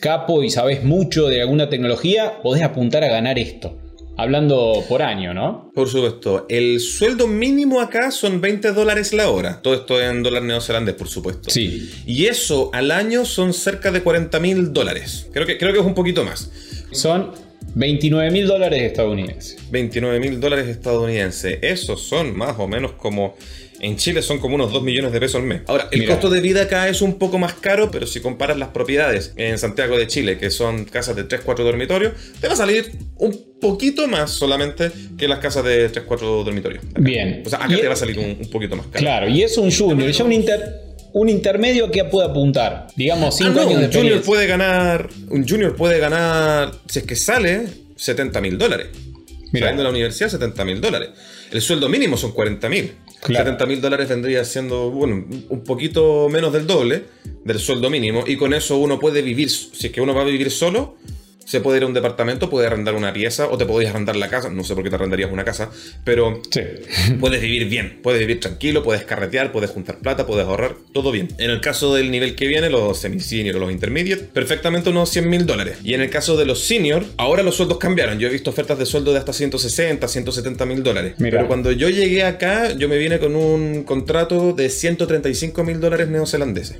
capo 0.00 0.42
y 0.42 0.50
sabes 0.50 0.82
mucho 0.82 1.28
de 1.28 1.42
alguna 1.42 1.68
tecnología, 1.68 2.40
podés 2.42 2.62
apuntar 2.62 3.04
a 3.04 3.08
ganar 3.08 3.38
esto. 3.38 3.78
Hablando 4.16 4.82
por 4.88 5.02
año, 5.02 5.34
¿no? 5.34 5.70
Por 5.74 5.88
supuesto. 5.88 6.46
El 6.48 6.80
sueldo 6.80 7.26
mínimo 7.26 7.80
acá 7.80 8.10
son 8.10 8.40
20 8.40 8.72
dólares 8.72 9.12
la 9.12 9.30
hora. 9.30 9.60
Todo 9.62 9.74
esto 9.74 10.00
en 10.00 10.22
dólares 10.22 10.48
neozelandes, 10.48 10.94
por 10.94 11.08
supuesto. 11.08 11.50
Sí. 11.50 11.90
Y 12.06 12.26
eso 12.26 12.70
al 12.72 12.90
año 12.90 13.24
son 13.24 13.52
cerca 13.52 13.90
de 13.90 14.02
40 14.02 14.40
mil 14.40 14.72
dólares. 14.72 15.28
Creo 15.32 15.46
que, 15.46 15.58
creo 15.58 15.72
que 15.72 15.80
es 15.80 15.86
un 15.86 15.94
poquito 15.94 16.24
más. 16.24 16.50
Son 16.92 17.32
29 17.74 18.30
mil 18.30 18.46
dólares 18.46 18.82
estadounidenses. 18.82 19.58
29 19.70 20.18
mil 20.18 20.40
dólares 20.40 20.68
estadounidenses. 20.68 21.58
Esos 21.62 22.02
son 22.02 22.36
más 22.36 22.58
o 22.58 22.68
menos 22.68 22.92
como 22.92 23.34
en 23.82 23.96
Chile 23.96 24.22
son 24.22 24.38
como 24.38 24.54
unos 24.54 24.72
2 24.72 24.82
millones 24.84 25.12
de 25.12 25.18
pesos 25.18 25.40
al 25.40 25.46
mes. 25.46 25.62
Ahora, 25.66 25.88
el 25.90 26.06
costo 26.06 26.30
de 26.30 26.40
vida 26.40 26.62
acá 26.62 26.88
es 26.88 27.02
un 27.02 27.18
poco 27.18 27.38
más 27.38 27.54
caro, 27.54 27.90
pero 27.90 28.06
si 28.06 28.20
comparas 28.20 28.56
las 28.56 28.68
propiedades 28.68 29.34
en 29.36 29.58
Santiago 29.58 29.98
de 29.98 30.06
Chile, 30.06 30.38
que 30.38 30.50
son 30.50 30.84
casas 30.84 31.16
de 31.16 31.26
3-4 31.26 31.56
dormitorios, 31.64 32.12
te 32.40 32.46
va 32.46 32.54
a 32.54 32.56
salir 32.56 32.92
un 33.16 33.58
poquito 33.60 34.06
más 34.06 34.30
solamente 34.30 34.92
que 35.18 35.26
las 35.26 35.40
casas 35.40 35.64
de 35.64 35.90
3-4 35.90 36.44
dormitorios. 36.44 36.84
Bien. 36.96 37.42
O 37.44 37.50
sea, 37.50 37.58
acá 37.58 37.76
te 37.76 37.88
va 37.88 37.94
a 37.94 37.96
salir 37.96 38.20
un, 38.20 38.48
poquito 38.50 38.76
más 38.76 38.86
caro. 38.86 39.00
Claro, 39.00 39.28
y 39.28 39.42
es 39.42 39.58
un 39.58 39.72
junior, 39.72 40.10
ya 40.10 40.24
un 40.24 40.32
inter 40.32 40.92
un 41.14 41.28
intermedio 41.28 41.90
que 41.90 42.04
puede 42.04 42.28
apuntar. 42.28 42.86
Digamos, 42.96 43.36
5 43.36 43.50
ah, 43.50 43.62
años 43.62 43.80
de 43.80 43.86
un 43.86 43.92
junior 43.92 44.22
puede 44.22 44.46
ganar. 44.46 45.10
Un 45.28 45.46
junior 45.46 45.76
puede 45.76 45.98
ganar, 45.98 46.72
si 46.88 47.00
es 47.00 47.04
que 47.04 47.16
sale, 47.16 47.66
70 47.96 48.40
mil 48.40 48.56
dólares. 48.56 48.86
Saliendo 49.52 49.82
de 49.82 49.84
la 49.84 49.90
universidad, 49.90 50.30
70 50.30 50.64
mil 50.64 50.80
dólares. 50.80 51.10
El 51.52 51.60
sueldo 51.60 51.88
mínimo 51.88 52.16
son 52.16 52.32
40 52.32 52.68
mil. 52.68 52.92
70 53.26 53.66
mil 53.66 53.80
dólares 53.80 54.08
vendría 54.08 54.44
siendo, 54.44 54.90
bueno, 54.90 55.26
un 55.48 55.64
poquito 55.64 56.28
menos 56.30 56.52
del 56.52 56.66
doble 56.66 57.04
del 57.44 57.58
sueldo 57.58 57.90
mínimo. 57.90 58.24
Y 58.26 58.36
con 58.36 58.54
eso 58.54 58.78
uno 58.78 58.98
puede 58.98 59.20
vivir, 59.20 59.50
si 59.50 59.86
es 59.86 59.92
que 59.92 60.00
uno 60.00 60.14
va 60.14 60.22
a 60.22 60.24
vivir 60.24 60.50
solo, 60.50 60.96
se 61.52 61.60
puede 61.60 61.76
ir 61.76 61.82
a 61.82 61.86
un 61.86 61.92
departamento, 61.92 62.48
puede 62.48 62.66
arrendar 62.66 62.94
una 62.94 63.12
pieza 63.12 63.46
o 63.46 63.58
te 63.58 63.66
podéis 63.66 63.90
arrendar 63.90 64.16
la 64.16 64.28
casa. 64.28 64.48
No 64.48 64.64
sé 64.64 64.74
por 64.74 64.82
qué 64.82 64.88
te 64.88 64.96
arrendarías 64.96 65.30
una 65.30 65.44
casa, 65.44 65.70
pero 66.02 66.40
puedes 67.20 67.42
vivir 67.42 67.68
bien, 67.68 68.00
puedes 68.02 68.20
vivir 68.20 68.40
tranquilo, 68.40 68.82
puedes 68.82 69.04
carretear, 69.04 69.52
puedes 69.52 69.68
juntar 69.68 69.98
plata, 69.98 70.26
puedes 70.26 70.46
ahorrar, 70.46 70.76
todo 70.94 71.10
bien. 71.12 71.28
En 71.36 71.50
el 71.50 71.60
caso 71.60 71.94
del 71.94 72.10
nivel 72.10 72.36
que 72.36 72.46
viene, 72.46 72.70
los 72.70 72.98
semi-senior 72.98 73.56
o 73.56 73.58
los 73.58 73.70
intermediate, 73.70 74.22
perfectamente 74.22 74.88
unos 74.88 75.10
100 75.10 75.28
mil 75.28 75.44
dólares. 75.44 75.76
Y 75.84 75.92
en 75.92 76.00
el 76.00 76.08
caso 76.08 76.38
de 76.38 76.46
los 76.46 76.60
senior, 76.60 77.04
ahora 77.18 77.42
los 77.42 77.56
sueldos 77.56 77.76
cambiaron. 77.76 78.18
Yo 78.18 78.28
he 78.28 78.30
visto 78.30 78.48
ofertas 78.48 78.78
de 78.78 78.86
sueldo 78.86 79.12
de 79.12 79.18
hasta 79.18 79.34
160, 79.34 80.08
170 80.08 80.64
mil 80.64 80.82
dólares. 80.82 81.16
Pero 81.18 81.46
cuando 81.48 81.70
yo 81.70 81.90
llegué 81.90 82.22
acá, 82.22 82.72
yo 82.72 82.88
me 82.88 82.96
vine 82.96 83.18
con 83.18 83.36
un 83.36 83.84
contrato 83.84 84.54
de 84.54 84.70
135 84.70 85.64
mil 85.64 85.80
dólares 85.80 86.08
neozelandeses. 86.08 86.78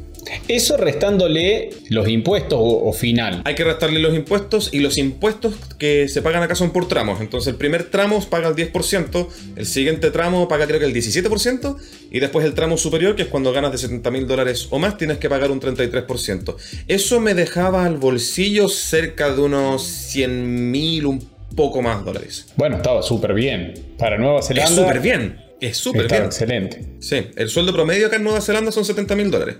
Eso 0.48 0.78
restándole 0.78 1.68
los 1.90 2.08
impuestos 2.08 2.58
o 2.58 2.90
final. 2.94 3.42
Hay 3.44 3.54
que 3.54 3.64
restarle 3.64 4.00
los 4.00 4.14
impuestos 4.14 4.61
y 4.72 4.80
los 4.80 4.98
impuestos 4.98 5.54
que 5.78 6.08
se 6.08 6.22
pagan 6.22 6.42
acá 6.42 6.54
son 6.54 6.70
por 6.70 6.88
tramos. 6.88 7.20
Entonces 7.20 7.52
el 7.52 7.56
primer 7.56 7.84
tramo 7.90 8.20
paga 8.28 8.48
el 8.48 8.54
10%, 8.54 9.28
el 9.56 9.66
siguiente 9.66 10.10
tramo 10.10 10.48
paga 10.48 10.66
creo 10.66 10.78
que 10.78 10.86
el 10.86 10.94
17% 10.94 11.76
y 12.10 12.20
después 12.20 12.44
el 12.44 12.54
tramo 12.54 12.76
superior, 12.76 13.16
que 13.16 13.22
es 13.22 13.28
cuando 13.28 13.52
ganas 13.52 13.72
de 13.72 13.78
70 13.78 14.10
mil 14.10 14.26
dólares 14.26 14.68
o 14.70 14.78
más, 14.78 14.96
tienes 14.98 15.18
que 15.18 15.28
pagar 15.28 15.50
un 15.50 15.60
33%. 15.60 16.56
Eso 16.88 17.20
me 17.20 17.34
dejaba 17.34 17.84
al 17.84 17.96
bolsillo 17.96 18.68
cerca 18.68 19.34
de 19.34 19.40
unos 19.40 19.82
100 19.82 20.70
mil, 20.70 21.06
un 21.06 21.28
poco 21.56 21.82
más 21.82 22.04
dólares. 22.04 22.46
Bueno, 22.56 22.76
estaba 22.76 23.02
súper 23.02 23.34
bien. 23.34 23.74
Para 23.98 24.18
Nueva 24.18 24.42
Zelanda... 24.42 24.70
Es 24.70 24.76
súper 24.76 25.00
bien. 25.00 25.38
Es 25.60 25.76
súper 25.76 26.08
bien. 26.08 26.24
excelente. 26.24 26.84
Sí, 26.98 27.28
el 27.36 27.48
sueldo 27.48 27.72
promedio 27.72 28.08
acá 28.08 28.16
en 28.16 28.24
Nueva 28.24 28.40
Zelanda 28.40 28.72
son 28.72 28.84
70 28.84 29.14
mil 29.14 29.30
dólares. 29.30 29.56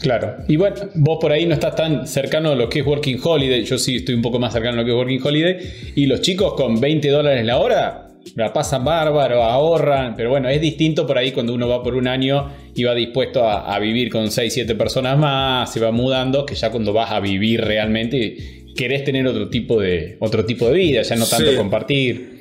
Claro. 0.00 0.36
Y 0.46 0.56
bueno, 0.56 0.76
vos 0.94 1.18
por 1.20 1.32
ahí 1.32 1.46
no 1.46 1.54
estás 1.54 1.74
tan 1.74 2.06
cercano 2.06 2.52
a 2.52 2.54
lo 2.54 2.68
que 2.68 2.80
es 2.80 2.86
Working 2.86 3.20
Holiday. 3.22 3.64
Yo 3.64 3.78
sí 3.78 3.96
estoy 3.96 4.14
un 4.14 4.22
poco 4.22 4.38
más 4.38 4.52
cercano 4.52 4.74
a 4.74 4.80
lo 4.82 4.84
que 4.84 4.92
es 4.92 4.96
Working 4.96 5.20
Holiday. 5.22 5.58
Y 5.96 6.06
los 6.06 6.20
chicos 6.20 6.54
con 6.54 6.80
20 6.80 7.08
dólares 7.08 7.44
la 7.44 7.58
hora 7.58 8.08
la 8.36 8.52
pasan 8.52 8.84
bárbaro, 8.84 9.42
ahorran. 9.42 10.14
Pero 10.16 10.30
bueno, 10.30 10.48
es 10.48 10.60
distinto 10.60 11.06
por 11.06 11.18
ahí 11.18 11.32
cuando 11.32 11.54
uno 11.54 11.68
va 11.68 11.82
por 11.82 11.94
un 11.94 12.06
año 12.06 12.50
y 12.74 12.84
va 12.84 12.94
dispuesto 12.94 13.48
a, 13.48 13.78
vivir 13.78 14.10
con 14.10 14.30
6, 14.30 14.52
7 14.52 14.74
personas 14.74 15.18
más, 15.18 15.72
se 15.72 15.80
va 15.80 15.90
mudando, 15.90 16.46
que 16.46 16.54
ya 16.54 16.70
cuando 16.70 16.92
vas 16.92 17.10
a 17.10 17.20
vivir 17.20 17.60
realmente 17.62 18.64
querés 18.76 19.02
tener 19.02 19.26
otro 19.26 19.48
tipo 19.48 19.80
de, 19.80 20.16
otro 20.20 20.44
tipo 20.44 20.68
de 20.68 20.74
vida, 20.74 21.02
ya 21.02 21.16
no 21.16 21.26
tanto 21.26 21.56
compartir. 21.56 22.38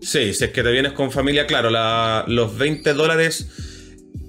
Sí, 0.00 0.34
si 0.34 0.44
es 0.44 0.50
que 0.50 0.62
te 0.62 0.70
vienes 0.70 0.92
con 0.92 1.12
familia, 1.12 1.46
claro, 1.46 1.70
los 2.26 2.58
20 2.58 2.92
dólares 2.94 3.73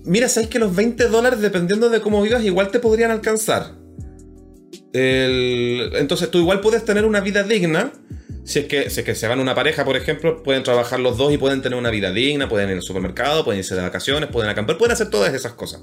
Mira, 0.06 0.30
sabes 0.30 0.50
que 0.50 0.60
los 0.60 0.76
20 0.76 1.08
dólares, 1.08 1.42
dependiendo 1.42 1.90
de 1.90 2.02
cómo 2.02 2.22
vivas, 2.22 2.44
igual 2.44 2.70
te 2.70 2.80
podrían 2.80 3.12
alcanzar. 3.12 3.74
Entonces 4.94 6.32
tú 6.32 6.40
igual 6.40 6.62
puedes 6.62 6.86
tener 6.86 7.06
una 7.06 7.20
vida 7.20 7.44
digna. 7.44 7.92
Si 8.46 8.60
es, 8.60 8.66
que, 8.66 8.92
si 8.92 9.00
es 9.00 9.06
que 9.06 9.16
se 9.16 9.28
van 9.28 9.40
una 9.40 9.56
pareja, 9.56 9.84
por 9.84 9.98
ejemplo, 9.98 10.44
pueden 10.44 10.62
trabajar 10.62 11.00
los 11.00 11.18
dos 11.18 11.34
y 11.34 11.38
pueden 11.40 11.64
tener 11.64 11.80
una 11.80 11.90
vida 11.90 12.12
digna, 12.12 12.48
pueden 12.48 12.70
ir 12.70 12.76
al 12.76 12.84
supermercado, 12.84 13.44
pueden 13.44 13.58
irse 13.58 13.74
de 13.74 13.82
vacaciones, 13.82 14.30
pueden 14.30 14.52
acampar, 14.52 14.78
pueden 14.78 14.92
hacer 14.92 15.10
todas 15.10 15.34
esas 15.34 15.54
cosas. 15.54 15.82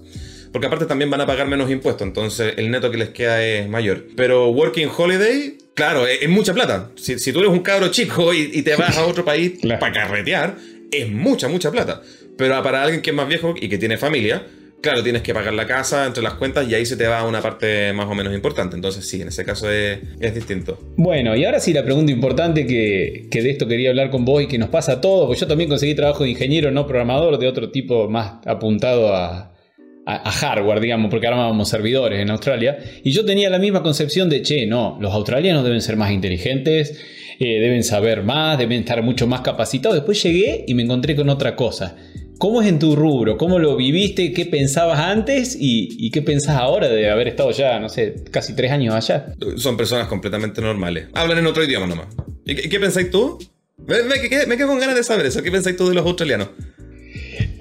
Porque 0.53 0.69
aparte 0.69 0.87
también 0.87 1.11
van 1.11 1.21
a 1.21 1.27
pagar 1.27 1.49
menos 1.49 1.73
impuestos, 1.73 2.07
entonces 2.07 2.55
el 2.59 2.71
neto 2.71 2.93
que 2.93 2.99
les 2.99 3.09
queda 3.09 3.45
es 3.45 3.69
mayor. 3.69 4.07
Pero 4.17 4.51
Working 4.51 4.89
Holiday, 4.97 5.59
claro, 5.75 6.07
es, 6.07 6.29
mucha 6.29 6.55
plata. 6.55 6.93
Si, 6.95 7.33
tú 7.33 7.41
eres 7.41 7.51
un 7.51 7.61
cabro 7.61 7.89
chico 7.89 8.33
y, 8.33 8.63
te 8.63 8.77
vas 8.77 8.97
a 8.97 9.07
otro 9.07 9.25
país 9.25 9.55
para 9.81 9.93
carretear, 9.93 10.57
es 10.93 11.11
mucha, 11.11 11.49
mucha 11.49 11.73
plata. 11.73 12.01
Pero 12.37 12.63
para 12.63 12.83
alguien 12.83 13.03
que 13.03 13.11
es 13.11 13.17
más 13.17 13.29
viejo 13.29 13.55
y 13.61 13.69
que 13.69 13.79
tiene 13.79 13.99
familia, 13.99 14.47
claro, 14.83 15.03
tienes 15.03 15.23
que 15.23 15.33
pagar 15.33 15.55
la 15.55 15.67
casa 15.67 16.05
entre 16.07 16.23
las 16.23 16.35
cuentas 16.35 16.69
y 16.69 16.75
ahí 16.75 16.85
se 16.85 16.97
te 16.97 17.07
va 17.07 17.27
una 17.27 17.41
parte 17.41 17.93
más 17.95 18.07
o 18.07 18.15
menos 18.15 18.35
importante. 18.35 18.77
Entonces 18.77 19.09
sí, 19.09 19.23
en 19.23 19.29
ese 19.29 19.45
caso 19.45 19.71
es, 19.71 20.01
distinto. 20.35 20.79
Bueno, 20.97 21.35
y 21.37 21.45
ahora 21.45 21.61
sí 21.61 21.73
la 21.73 21.85
pregunta 21.85 22.13
importante 22.13 22.67
que, 22.67 23.29
de 23.31 23.51
esto 23.51 23.67
quería 23.67 23.91
hablar 23.91 24.11
con 24.11 24.25
vos 24.25 24.43
y 24.43 24.49
que 24.49 24.59
nos 24.59 24.69
pasa 24.69 24.93
a 24.93 25.01
todos, 25.01 25.27
porque 25.27 25.41
yo 25.41 25.47
también 25.47 25.71
conseguí 25.71 25.95
trabajo 25.95 26.25
de 26.25 26.31
ingeniero, 26.31 26.71
no 26.71 26.87
programador, 26.87 27.39
de 27.39 27.47
otro 27.47 27.71
tipo 27.71 28.09
más 28.11 28.47
apuntado 28.47 29.15
a, 29.15 29.49
hardware, 30.05 30.81
digamos, 30.81 31.11
porque 31.13 31.29
armábamos 31.29 31.69
servidores 31.69 32.19
en 32.19 32.29
Australia. 32.31 32.77
Y 33.05 33.13
yo 33.13 33.25
tenía 33.25 33.49
la 33.49 33.61
misma 33.61 33.85
concepción 33.85 34.29
de, 34.29 34.43
che, 34.43 34.67
no, 34.67 34.99
los 35.01 35.15
australianos 35.15 35.63
deben 35.63 35.81
ser 35.81 35.97
más 35.97 36.11
inteligentes, 36.11 36.99
eh, 37.39 37.61
deben 37.61 37.85
saber 37.85 38.25
más, 38.25 38.59
deben 38.59 38.81
estar 38.81 39.01
mucho 39.05 39.29
más 39.29 39.43
capacitados. 39.43 39.95
Después 39.95 40.21
llegué 40.21 40.65
y 40.67 40.75
me 40.75 40.83
encontré 40.83 41.15
con 41.15 41.29
otra 41.29 41.55
cosa 41.55 41.97
¿Cómo 42.43 42.61
es 42.61 42.67
en 42.67 42.81
tu 42.81 42.97
rubro? 42.97 43.37
¿Cómo 43.37 43.61
lo 43.61 43.77
viviste? 43.77 44.33
¿Qué 44.33 44.47
pensabas 44.47 44.99
antes? 44.99 45.57
¿Y, 45.57 46.11
qué 46.11 46.23
pensás 46.23 46.57
ahora 46.57 46.89
de 46.89 47.09
haber 47.09 47.29
estado 47.29 47.53
ya, 47.53 47.79
no 47.79 47.89
sé, 47.89 48.17
casi 48.33 48.57
tres 48.57 48.73
años 48.73 48.97
allá? 48.97 49.33
Son 49.59 49.77
personas 49.77 50.09
completamente 50.09 50.61
normales. 50.61 51.07
Hablan 51.15 51.39
en 51.39 51.47
otro 51.47 51.63
idioma 51.63 51.87
nomás. 51.87 52.09
¿Y 52.45 52.57
qué, 52.57 52.81
pensáis 52.81 53.13
tú? 53.13 53.39
Me, 53.87 54.03
me, 54.03 54.57
quedo 54.57 54.67
con 54.67 54.81
ganas 54.81 54.97
de 54.97 55.05
saber 55.05 55.27
eso. 55.27 55.41
¿Qué 55.41 55.53
pensáis 55.53 55.77
tú 55.77 55.89
de 55.89 55.95
los 55.95 56.05
australianos? 56.05 56.49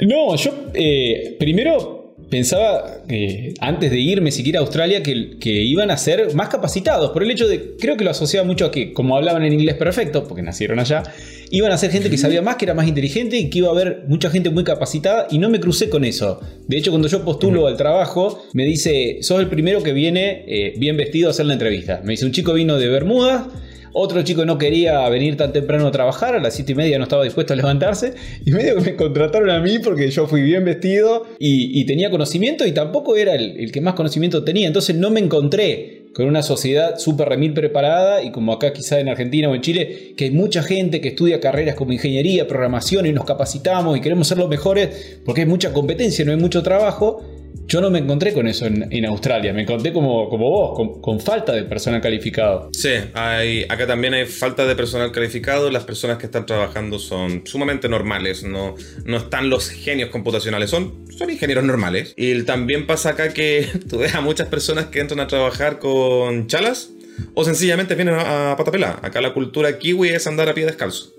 No, 0.01 0.35
yo 0.35 0.51
eh, 0.73 1.35
primero 1.37 2.00
pensaba 2.31 3.01
eh, 3.09 3.53
antes 3.59 3.91
de 3.91 3.99
irme 3.99 4.31
siquiera 4.31 4.59
a 4.59 4.61
Australia 4.61 5.03
que, 5.03 5.37
que, 5.37 5.51
iban 5.51 5.91
a 5.91 5.97
ser 5.97 6.33
más 6.33 6.47
capacitados, 6.47 7.11
por 7.11 7.23
el 7.23 7.29
hecho 7.29 7.45
de, 7.45 7.75
creo 7.77 7.97
que 7.97 8.05
lo 8.05 8.09
asociaba 8.09 8.47
mucho 8.47 8.65
a 8.65 8.71
que, 8.71 8.93
como 8.93 9.17
hablaban 9.17 9.43
en 9.43 9.51
inglés 9.51 9.75
perfecto, 9.75 10.23
porque 10.27 10.41
nacieron 10.41 10.79
allá, 10.79 11.03
iban 11.51 11.73
a 11.73 11.77
ser 11.77 11.91
gente 11.91 12.09
que 12.09 12.17
sabía 12.17 12.41
más, 12.41 12.55
que 12.55 12.63
era 12.63 12.73
más 12.73 12.87
inteligente 12.87 13.37
y 13.37 13.49
que 13.49 13.59
iba 13.59 13.67
a 13.67 13.71
haber 13.71 14.05
mucha 14.07 14.29
gente 14.29 14.49
muy 14.49 14.63
capacitada 14.63 15.27
y 15.29 15.39
no 15.39 15.49
me 15.49 15.59
crucé 15.59 15.89
con 15.89 16.05
eso. 16.05 16.39
De 16.67 16.77
hecho, 16.77 16.91
cuando 16.91 17.09
yo 17.09 17.25
postulo 17.25 17.67
al 17.67 17.75
trabajo, 17.75 18.41
me 18.53 18.63
dice, 18.63 19.17
sos 19.21 19.41
el 19.41 19.47
primero 19.47 19.83
que 19.83 19.91
viene 19.91 20.45
eh, 20.47 20.73
bien 20.77 20.95
vestido 20.95 21.27
a 21.27 21.31
hacer 21.31 21.45
la 21.45 21.53
entrevista. 21.53 22.01
Me 22.05 22.13
dice, 22.13 22.25
un 22.25 22.31
chico 22.31 22.53
vino 22.53 22.77
de 22.77 22.87
Bermuda 22.87 23.49
otro 23.93 24.21
chico 24.23 24.45
no 24.45 24.57
quería 24.57 25.07
venir 25.09 25.37
tan 25.37 25.51
temprano 25.51 25.87
a 25.87 25.91
trabajar, 25.91 26.35
a 26.35 26.39
las 26.39 26.53
7 26.55 26.71
y 26.71 26.75
media 26.75 26.97
no 26.97 27.03
estaba 27.03 27.23
dispuesto 27.23 27.53
a 27.53 27.55
levantarse. 27.55 28.13
Y 28.45 28.51
medio 28.51 28.75
que 28.75 28.81
me 28.81 28.95
contrataron 28.95 29.49
a 29.49 29.59
mí 29.59 29.79
porque 29.79 30.09
yo 30.09 30.27
fui 30.27 30.41
bien 30.41 30.65
vestido 30.65 31.25
y, 31.39 31.85
tenía 31.85 32.09
conocimiento 32.09 32.65
y 32.65 32.71
tampoco 32.71 33.15
era 33.17 33.35
el, 33.35 33.71
que 33.71 33.81
más 33.81 33.95
conocimiento 33.95 34.43
tenía. 34.43 34.67
Entonces 34.67 34.95
no 34.95 35.09
me 35.09 35.19
encontré 35.19 36.03
con 36.13 36.25
una 36.25 36.41
sociedad 36.41 36.97
súper 36.99 37.29
remil 37.29 37.53
preparada 37.53 38.23
y 38.23 38.31
como 38.31 38.53
acá 38.53 38.73
quizá 38.73 38.99
en 38.99 39.09
Argentina 39.09 39.49
o 39.49 39.55
en 39.55 39.61
Chile, 39.61 40.13
que 40.15 40.25
hay 40.25 40.31
mucha 40.31 40.61
gente 40.61 41.01
que 41.01 41.09
estudia 41.09 41.39
carreras 41.39 41.75
como 41.75 41.93
ingeniería, 41.93 42.47
programación 42.47 43.05
y 43.05 43.13
nos 43.13 43.25
capacitamos 43.25 43.97
y 43.97 44.01
queremos 44.01 44.27
ser 44.27 44.37
los 44.37 44.49
mejores 44.49 45.19
porque 45.25 45.41
hay 45.41 45.47
mucha 45.47 45.73
competencia, 45.73 46.23
no 46.25 46.31
hay 46.31 46.37
mucho 46.37 46.63
trabajo. 46.63 47.23
Yo 47.67 47.79
no 47.79 47.89
me 47.89 47.99
encontré 47.99 48.33
con 48.33 48.47
eso 48.47 48.65
en, 48.65 49.05
Australia, 49.05 49.53
me 49.53 49.61
encontré 49.61 49.93
como, 49.93 50.29
como 50.29 50.49
vos, 50.49 50.99
con, 51.01 51.19
falta 51.19 51.53
de 51.53 51.63
personal 51.63 52.01
calificado. 52.01 52.69
Sí, 52.73 52.89
hay, 53.13 53.63
acá 53.69 53.87
también 53.87 54.13
hay 54.13 54.25
falta 54.25 54.65
de 54.65 54.75
personal 54.75 55.11
calificado, 55.11 55.69
las 55.71 55.85
personas 55.85 56.17
que 56.17 56.25
están 56.25 56.45
trabajando 56.45 56.99
son 56.99 57.43
sumamente 57.45 57.87
normales, 57.87 58.43
no, 58.43 58.75
no 59.05 59.17
están 59.17 59.49
los 59.49 59.69
genios 59.69 60.09
computacionales, 60.09 60.69
son, 60.69 61.05
son 61.17 61.29
ingenieros 61.29 61.63
normales. 61.63 62.13
Y 62.17 62.43
también 62.43 62.87
pasa 62.87 63.11
acá 63.11 63.33
que 63.33 63.67
tú 63.89 63.99
ves 63.99 64.15
a 64.15 64.21
muchas 64.21 64.47
personas 64.49 64.87
que 64.87 64.99
entran 64.99 65.19
a 65.19 65.27
trabajar 65.27 65.79
con 65.79 66.47
chalas 66.47 66.91
o 67.33 67.43
sencillamente 67.43 67.95
vienen 67.95 68.15
a, 68.15 68.51
a 68.51 68.57
patapela. 68.57 68.99
Acá 69.01 69.21
la 69.21 69.33
cultura 69.33 69.77
kiwi 69.77 70.09
es 70.09 70.27
andar 70.27 70.49
a 70.49 70.53
pie 70.53 70.65
descalzo. 70.65 71.13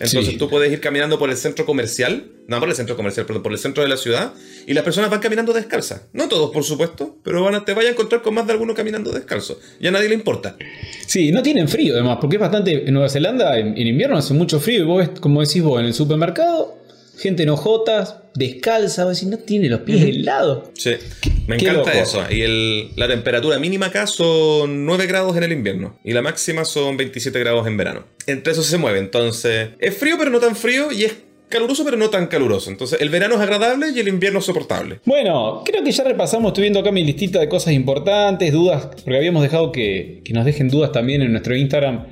Entonces 0.00 0.38
tú 0.38 0.48
puedes 0.48 0.72
ir 0.72 0.80
caminando 0.80 1.18
por 1.18 1.30
el 1.30 1.36
centro 1.36 1.66
comercial, 1.66 2.30
no 2.46 2.58
por 2.58 2.68
el 2.68 2.74
centro 2.74 2.96
comercial, 2.96 3.26
perdón, 3.26 3.42
por 3.42 3.52
el 3.52 3.58
centro 3.58 3.82
de 3.82 3.88
la 3.88 3.96
ciudad, 3.96 4.32
y 4.66 4.74
las 4.74 4.84
personas 4.84 5.10
van 5.10 5.20
caminando 5.20 5.52
descalzas. 5.52 6.02
No 6.12 6.28
todos, 6.28 6.50
por 6.50 6.64
supuesto, 6.64 7.16
pero 7.22 7.42
van 7.42 7.54
a, 7.54 7.64
te 7.64 7.74
vaya 7.74 7.88
a 7.88 7.92
encontrar 7.92 8.22
con 8.22 8.34
más 8.34 8.46
de 8.46 8.52
alguno 8.52 8.74
caminando 8.74 9.12
descalzo. 9.12 9.60
Y 9.80 9.86
a 9.86 9.90
nadie 9.90 10.08
le 10.08 10.14
importa. 10.14 10.56
Sí, 11.06 11.30
no 11.32 11.42
tienen 11.42 11.68
frío 11.68 11.94
además, 11.94 12.18
porque 12.20 12.36
es 12.36 12.40
bastante. 12.40 12.86
En 12.86 12.94
Nueva 12.94 13.08
Zelanda 13.08 13.58
en, 13.58 13.76
invierno 13.76 14.16
hace 14.16 14.34
mucho 14.34 14.60
frío 14.60 14.82
y 14.82 14.86
vos, 14.86 15.08
como 15.20 15.44
decís 15.44 15.62
vos, 15.62 15.80
en 15.80 15.86
el 15.86 15.94
supermercado 15.94 16.77
gente 17.18 17.42
enojota, 17.42 18.22
descalza, 18.34 19.04
o 19.04 19.08
decir, 19.08 19.28
no 19.28 19.38
tiene 19.38 19.68
los 19.68 19.80
pies 19.80 20.02
helados. 20.02 20.68
Sí, 20.74 20.92
me 21.46 21.56
encanta 21.56 21.92
eso. 21.92 22.24
Y 22.30 22.90
la 22.96 23.08
temperatura 23.08 23.58
mínima 23.58 23.86
acá 23.86 24.06
son 24.06 24.86
9 24.86 25.06
grados 25.06 25.36
en 25.36 25.42
el 25.42 25.52
invierno 25.52 25.98
y 26.04 26.12
la 26.12 26.22
máxima 26.22 26.64
son 26.64 26.96
27 26.96 27.38
grados 27.40 27.66
en 27.66 27.76
verano. 27.76 28.04
Entre 28.26 28.52
eso 28.52 28.62
se 28.62 28.78
mueve, 28.78 28.98
entonces 28.98 29.70
es 29.78 29.96
frío 29.96 30.16
pero 30.18 30.30
no 30.30 30.38
tan 30.38 30.54
frío 30.54 30.92
y 30.92 31.04
es 31.04 31.16
caluroso 31.48 31.84
pero 31.84 31.96
no 31.96 32.10
tan 32.10 32.28
caluroso. 32.28 32.70
Entonces 32.70 33.00
el 33.00 33.08
verano 33.08 33.34
es 33.34 33.40
agradable 33.40 33.88
y 33.94 33.98
el 33.98 34.08
invierno 34.08 34.38
es 34.38 34.44
soportable. 34.44 35.00
Bueno, 35.04 35.62
creo 35.64 35.82
que 35.82 35.90
ya 35.90 36.04
repasamos, 36.04 36.50
estoy 36.50 36.62
viendo 36.62 36.80
acá 36.80 36.92
mi 36.92 37.04
listita 37.04 37.40
de 37.40 37.48
cosas 37.48 37.72
importantes, 37.72 38.52
dudas, 38.52 38.86
porque 38.86 39.16
habíamos 39.16 39.42
dejado 39.42 39.72
que, 39.72 40.22
que 40.24 40.32
nos 40.32 40.44
dejen 40.44 40.68
dudas 40.68 40.92
también 40.92 41.22
en 41.22 41.32
nuestro 41.32 41.56
Instagram 41.56 42.06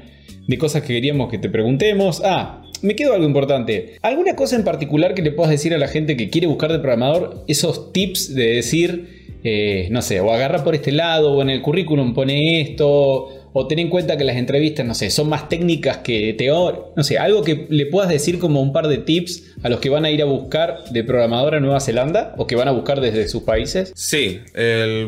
de 0.46 0.58
cosas 0.58 0.82
que 0.82 0.88
queríamos 0.94 1.30
que 1.30 1.38
te 1.38 1.48
preguntemos. 1.48 2.22
Ah, 2.24 2.62
me 2.82 2.96
quedó 2.96 3.14
algo 3.14 3.26
importante. 3.26 3.96
¿Alguna 4.02 4.36
cosa 4.36 4.56
en 4.56 4.64
particular 4.64 5.14
que 5.14 5.22
le 5.22 5.32
puedas 5.32 5.50
decir 5.50 5.74
a 5.74 5.78
la 5.78 5.88
gente 5.88 6.16
que 6.16 6.30
quiere 6.30 6.46
buscar 6.46 6.72
de 6.72 6.78
programador? 6.78 7.44
Esos 7.48 7.92
tips 7.92 8.34
de 8.34 8.54
decir, 8.54 9.38
eh, 9.44 9.88
no 9.90 10.02
sé, 10.02 10.20
o 10.20 10.32
agarra 10.32 10.64
por 10.64 10.74
este 10.74 10.92
lado, 10.92 11.32
o 11.32 11.42
en 11.42 11.50
el 11.50 11.62
currículum 11.62 12.14
pone 12.14 12.60
esto, 12.60 13.28
o 13.58 13.66
ten 13.66 13.78
en 13.78 13.88
cuenta 13.88 14.18
que 14.18 14.24
las 14.24 14.36
entrevistas, 14.36 14.84
no 14.84 14.94
sé, 14.94 15.08
son 15.08 15.30
más 15.30 15.48
técnicas 15.48 15.98
que 15.98 16.34
teóricas. 16.34 16.86
No 16.94 17.02
sé, 17.02 17.16
algo 17.16 17.42
que 17.42 17.66
le 17.70 17.86
puedas 17.86 18.10
decir 18.10 18.38
como 18.38 18.60
un 18.60 18.72
par 18.72 18.86
de 18.86 18.98
tips 18.98 19.54
a 19.62 19.70
los 19.70 19.80
que 19.80 19.88
van 19.88 20.04
a 20.04 20.10
ir 20.10 20.20
a 20.20 20.26
buscar 20.26 20.84
de 20.90 21.02
programador 21.04 21.54
a 21.54 21.60
Nueva 21.60 21.80
Zelanda 21.80 22.34
o 22.36 22.46
que 22.46 22.54
van 22.54 22.68
a 22.68 22.72
buscar 22.72 23.00
desde 23.00 23.28
sus 23.28 23.44
países. 23.44 23.92
Sí, 23.94 24.40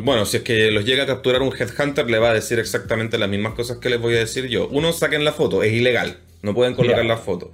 bueno, 0.03 0.25
si 0.25 0.39
es 0.39 0.43
que 0.45 0.71
los 0.71 0.87
llega 0.87 1.03
a 1.03 1.07
capturar 1.07 1.43
un 1.43 1.53
headhunter, 1.53 2.09
le 2.09 2.19
va 2.19 2.31
a 2.31 2.35
decir 2.35 2.59
exactamente 2.59 3.19
las 3.19 3.29
mismas 3.29 3.53
cosas 3.53 3.79
que 3.79 3.91
les 3.91 4.01
voy 4.01 4.15
a 4.15 4.21
decir 4.21 4.47
yo. 4.47 4.69
Uno, 4.73 4.95
saquen 4.95 5.27
la 5.27 5.33
foto, 5.33 5.63
es 5.63 5.75
ilegal. 5.75 6.17
No 6.41 6.55
pueden 6.55 6.75
colocar 6.75 7.05
la 7.05 7.17
foto. 7.17 7.51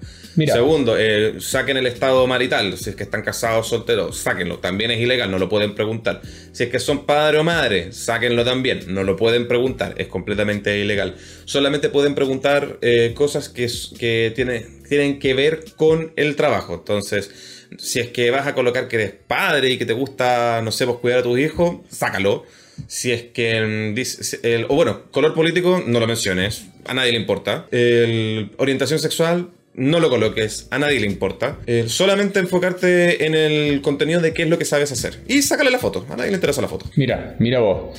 Segundo, 0.47 0.97
eh, 0.99 1.37
saquen 1.41 1.79
el 1.79 1.87
estado 1.87 2.27
marital. 2.27 2.77
Si 2.77 2.91
es 2.91 2.97
que 2.97 3.05
están 3.05 3.23
casados 3.23 3.67
o 3.67 3.71
solteros, 3.71 4.19
sáquenlo. 4.19 4.59
También 4.59 4.91
es 4.91 5.01
ilegal, 5.01 5.31
no 5.31 5.39
lo 5.39 5.49
pueden 5.49 5.75
preguntar. 5.75 6.21
Si 6.53 6.65
es 6.65 6.69
que 6.69 6.79
son 6.79 7.07
padre 7.07 7.39
o 7.39 7.45
madre, 7.45 7.93
sáquenlo 7.93 8.45
también. 8.45 8.81
No 8.89 9.03
lo 9.03 9.17
pueden 9.17 9.49
preguntar, 9.49 9.95
es 9.97 10.09
completamente 10.09 10.79
ilegal. 10.79 11.15
Solamente 11.47 11.89
pueden 11.89 12.15
preguntar 12.15 12.79
eh, 12.83 13.13
cosas 13.15 13.49
que, 13.49 13.71
que 13.99 14.33
tienen 14.35 15.19
que 15.19 15.35
ver 15.35 15.65
con 15.77 16.13
el 16.17 16.37
trabajo. 16.37 16.75
Entonces, 16.75 17.69
si 17.79 18.01
es 18.01 18.09
que 18.11 18.31
vas 18.31 18.47
a 18.47 18.55
colocar 18.55 18.89
que 18.89 18.97
eres 18.97 19.13
padre 19.27 19.71
y 19.71 19.79
que 19.79 19.87
te 19.87 19.95
gusta, 19.95 20.61
no 20.63 20.71
sé, 20.71 20.85
pues 20.85 20.99
cuidar 20.99 21.21
a 21.21 21.23
tus 21.23 21.39
hijos, 21.39 21.77
sácalo. 21.89 22.45
Si 22.87 23.13
es 23.13 23.23
que, 23.23 23.59
el, 23.59 24.67
o 24.69 24.75
bueno, 24.75 25.03
color 25.11 25.35
político, 25.35 25.83
no 25.87 26.01
lo 26.01 26.07
menciones 26.07 26.67
a 26.87 26.95
nadie 26.95 27.13
le 27.13 27.19
importa. 27.19 27.67
El, 27.71 28.51
orientación 28.59 28.99
sexual, 28.99 29.49
no 29.75 30.01
lo 30.01 30.09
coloques, 30.09 30.69
a 30.71 30.79
nadie 30.79 31.01
le 31.01 31.07
importa. 31.07 31.59
solamente 31.87 32.39
enfocarte 32.39 33.27
en 33.27 33.35
el 33.35 33.81
contenido 33.83 34.21
de 34.21 34.33
qué 34.33 34.43
es 34.43 34.49
lo 34.49 34.59
que 34.59 34.65
sabes 34.65 34.93
hacer. 34.93 35.19
Y 35.29 35.43
sácale 35.43 35.71
la 35.71 35.79
foto, 35.79 36.07
a 36.11 36.17
nadie 36.17 36.31
le 36.31 36.37
interesa 36.37 36.63
la 36.63 36.69
foto. 36.69 36.87
Mira, 36.97 37.37
mira 37.39 37.61
vos. 37.61 37.99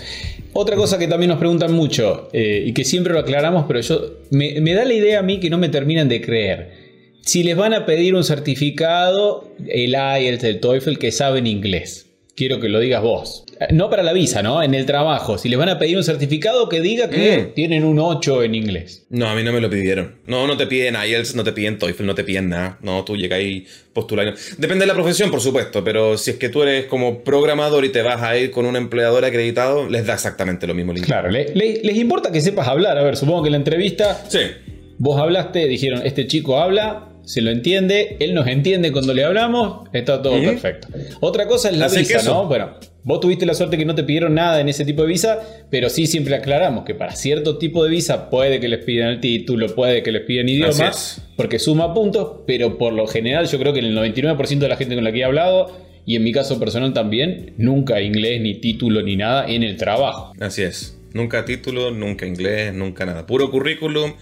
Otra 0.54 0.76
cosa 0.78 0.98
que 0.98 1.08
también 1.08 1.30
nos 1.30 1.40
preguntan 1.40 1.74
mucho 1.74 2.30
eh, 2.32 2.64
y 2.66 2.74
que 2.74 2.86
siempre 2.86 3.12
lo 3.12 3.20
aclaramos, 3.20 3.66
pero 3.68 3.82
yo 3.82 4.20
me, 4.32 4.62
me 4.62 4.74
da 4.74 4.86
la 4.86 4.94
idea 4.94 5.20
a 5.20 5.24
mí 5.24 5.40
que 5.40 5.50
no 5.50 5.58
me 5.58 5.68
terminan 5.68 6.08
de 6.08 6.22
creer. 6.22 6.86
Si 7.22 7.44
les 7.44 7.58
van 7.58 7.74
a 7.74 7.86
pedir 7.86 8.16
un 8.16 8.24
certificado, 8.24 9.52
el 9.68 9.96
IELTS, 9.96 10.44
el 10.44 10.60
TOEFL, 10.60 10.98
que 10.98 11.12
saben 11.12 11.48
inglés. 11.48 12.05
Quiero 12.36 12.60
que 12.60 12.68
lo 12.68 12.82
digas 12.82 13.02
vos. 13.02 13.46
No 13.72 13.90
para 13.90 14.04
la 14.04 14.12
visa, 14.12 14.44
¿no? 14.44 14.62
En 14.62 14.74
el 14.74 14.86
trabajo. 14.86 15.38
Si 15.38 15.48
les 15.48 15.58
van 15.58 15.70
a 15.70 15.80
pedir 15.80 15.96
un 15.96 16.04
certificado 16.04 16.68
que 16.68 16.82
diga 16.82 17.10
que 17.10 17.38
mm. 17.38 17.54
tienen 17.54 17.86
un 17.86 17.98
8 17.98 18.44
en 18.44 18.56
inglés. 18.56 19.06
No, 19.10 19.30
a 19.30 19.36
mí 19.36 19.44
no 19.44 19.54
me 19.54 19.62
lo 19.62 19.70
pidieron. 19.70 20.16
No, 20.28 20.46
no 20.46 20.58
te 20.58 20.68
piden 20.68 20.96
IELTS, 20.96 21.36
no 21.36 21.46
te 21.46 21.54
piden 21.54 21.80
TOEFL, 21.80 22.06
no 22.06 22.14
te 22.14 22.26
piden 22.26 22.50
nada. 22.50 22.78
No, 22.82 23.06
tú 23.06 23.16
llegas 23.16 23.40
ahí 23.40 23.66
postulando. 23.94 24.34
Depende 24.58 24.84
de 24.84 24.88
la 24.88 24.94
profesión, 24.94 25.32
por 25.32 25.40
supuesto, 25.40 25.82
pero 25.82 26.18
si 26.18 26.32
es 26.32 26.38
que 26.38 26.50
tú 26.50 26.64
eres 26.64 26.88
como 26.88 27.24
programador 27.24 27.86
y 27.86 27.90
te 27.90 28.02
vas 28.02 28.22
a 28.22 28.38
ir 28.38 28.52
con 28.52 28.66
un 28.66 28.76
empleador 28.76 29.24
acreditado, 29.24 29.90
les 29.90 30.06
da 30.06 30.16
exactamente 30.16 30.68
lo 30.68 30.74
mismo. 30.74 30.94
Claro, 30.94 31.30
les 31.32 31.96
importa 31.96 32.34
que 32.34 32.42
sepas 32.42 32.68
hablar. 32.68 32.98
A 32.98 33.04
ver, 33.04 33.16
supongo 33.16 33.44
que 33.44 33.48
en 33.48 33.54
la 33.54 33.60
entrevista... 33.60 34.26
Sí. 34.28 34.40
Vos 34.98 35.20
hablaste, 35.20 35.68
dijeron, 35.68 36.02
este 36.06 36.26
chico 36.26 36.58
habla, 36.58 37.15
se 37.26 37.42
lo 37.42 37.50
entiende, 37.52 38.18
él 38.20 38.34
nos 38.34 38.48
entiende 38.48 38.92
cuando 38.92 39.14
le 39.14 39.24
hablamos, 39.24 39.90
está 39.94 40.22
todo 40.22 40.42
perfecto. 40.42 40.88
Otra 41.20 41.48
cosa 41.48 41.70
es 41.70 41.78
la 41.78 41.88
visa, 41.88 42.22
¿no? 42.24 42.48
Bueno, 42.48 42.72
vos 43.04 43.20
tuviste 43.20 43.46
la 43.46 43.54
suerte 43.54 43.78
que 43.78 43.86
no 43.86 43.96
te 43.96 44.04
pidieron 44.04 44.36
nada 44.36 44.62
en 44.62 44.70
ese 44.70 44.86
tipo 44.86 45.02
de 45.02 45.08
visa, 45.08 45.40
pero 45.70 45.90
sí 45.90 46.08
siempre 46.08 46.36
aclaramos 46.36 46.86
que 46.86 46.96
para 46.96 47.16
cierto 47.16 47.58
tipo 47.58 47.84
de 47.84 47.90
visa 47.90 48.30
puede 48.30 48.60
que 48.60 48.68
les 48.68 48.84
pidan 48.84 49.10
el 49.10 49.20
título, 49.20 49.74
puede 49.76 50.04
que 50.04 50.12
les 50.12 50.22
pidan 50.22 50.48
idioma, 50.48 50.92
porque 51.36 51.60
suma 51.60 51.94
puntos, 51.94 52.42
pero 52.48 52.78
por 52.78 52.94
lo 52.94 53.08
general 53.08 53.48
yo 53.48 53.60
creo 53.60 53.74
que 53.74 53.80
en 53.80 53.86
el 53.86 53.98
99% 53.98 54.60
de 54.60 54.70
la 54.70 54.78
gente 54.78 54.96
con 54.96 55.04
la 55.04 55.12
que 55.12 55.20
he 55.20 55.24
hablado, 55.24 55.86
y 56.06 56.16
en 56.16 56.24
mi 56.24 56.32
caso 56.32 56.60
personal 56.60 56.94
también, 56.94 57.54
nunca 57.58 58.00
inglés, 58.02 58.40
ni 58.40 58.56
título, 58.56 59.02
ni 59.02 59.16
nada 59.16 59.48
en 59.48 59.64
el 59.64 59.76
trabajo. 59.76 60.34
Así 60.40 60.62
es. 60.62 60.98
Nunca 61.14 61.46
título, 61.46 61.92
nunca 61.92 62.28
inglés, 62.28 62.74
nunca 62.74 63.06
nada. 63.06 63.26
Puro 63.26 63.50
currículum 63.50 64.14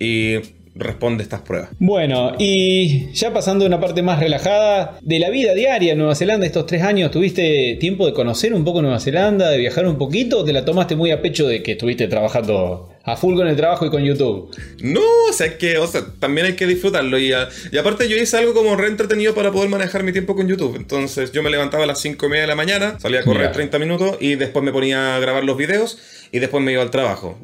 y 0.00 0.36
responde 0.78 1.22
estas 1.22 1.42
pruebas. 1.42 1.70
Bueno, 1.78 2.32
y 2.38 3.12
ya 3.12 3.32
pasando 3.32 3.64
a 3.64 3.68
una 3.68 3.80
parte 3.80 4.02
más 4.02 4.20
relajada 4.20 4.98
de 5.02 5.18
la 5.18 5.30
vida 5.30 5.54
diaria 5.54 5.92
en 5.92 5.98
Nueva 5.98 6.14
Zelanda, 6.14 6.46
estos 6.46 6.66
tres 6.66 6.82
años, 6.82 7.10
¿tuviste 7.10 7.76
tiempo 7.80 8.06
de 8.06 8.12
conocer 8.12 8.54
un 8.54 8.64
poco 8.64 8.80
Nueva 8.80 9.00
Zelanda, 9.00 9.50
de 9.50 9.58
viajar 9.58 9.86
un 9.86 9.98
poquito 9.98 10.40
o 10.40 10.44
te 10.44 10.52
la 10.52 10.64
tomaste 10.64 10.96
muy 10.96 11.10
a 11.10 11.20
pecho 11.20 11.46
de 11.46 11.62
que 11.62 11.72
estuviste 11.72 12.08
trabajando 12.08 12.90
a 13.12 13.16
full 13.16 13.36
con 13.36 13.46
el 13.48 13.56
trabajo 13.56 13.86
y 13.86 13.90
con 13.90 14.02
YouTube? 14.02 14.54
No, 14.80 15.00
o 15.28 15.32
sea, 15.32 15.46
es 15.46 15.54
que 15.54 15.78
o 15.78 15.86
sea, 15.86 16.04
también 16.18 16.46
hay 16.46 16.54
que 16.54 16.66
disfrutarlo 16.66 17.18
y, 17.18 17.32
y 17.72 17.78
aparte 17.78 18.08
yo 18.08 18.16
hice 18.16 18.36
algo 18.36 18.54
como 18.54 18.76
re 18.76 18.88
entretenido 18.88 19.34
para 19.34 19.52
poder 19.52 19.68
manejar 19.68 20.02
mi 20.02 20.12
tiempo 20.12 20.34
con 20.34 20.48
YouTube. 20.48 20.76
Entonces 20.76 21.32
yo 21.32 21.42
me 21.42 21.50
levantaba 21.50 21.84
a 21.84 21.86
las 21.86 22.00
5 22.00 22.26
y 22.26 22.28
media 22.28 22.42
de 22.42 22.48
la 22.48 22.54
mañana, 22.54 22.98
salía 23.00 23.20
a 23.20 23.24
correr 23.24 23.52
30 23.52 23.78
minutos 23.78 24.16
y 24.20 24.34
después 24.36 24.64
me 24.64 24.72
ponía 24.72 25.16
a 25.16 25.18
grabar 25.18 25.44
los 25.44 25.56
videos 25.56 25.98
y 26.32 26.38
después 26.38 26.62
me 26.62 26.72
iba 26.72 26.82
al 26.82 26.90
trabajo. 26.90 27.38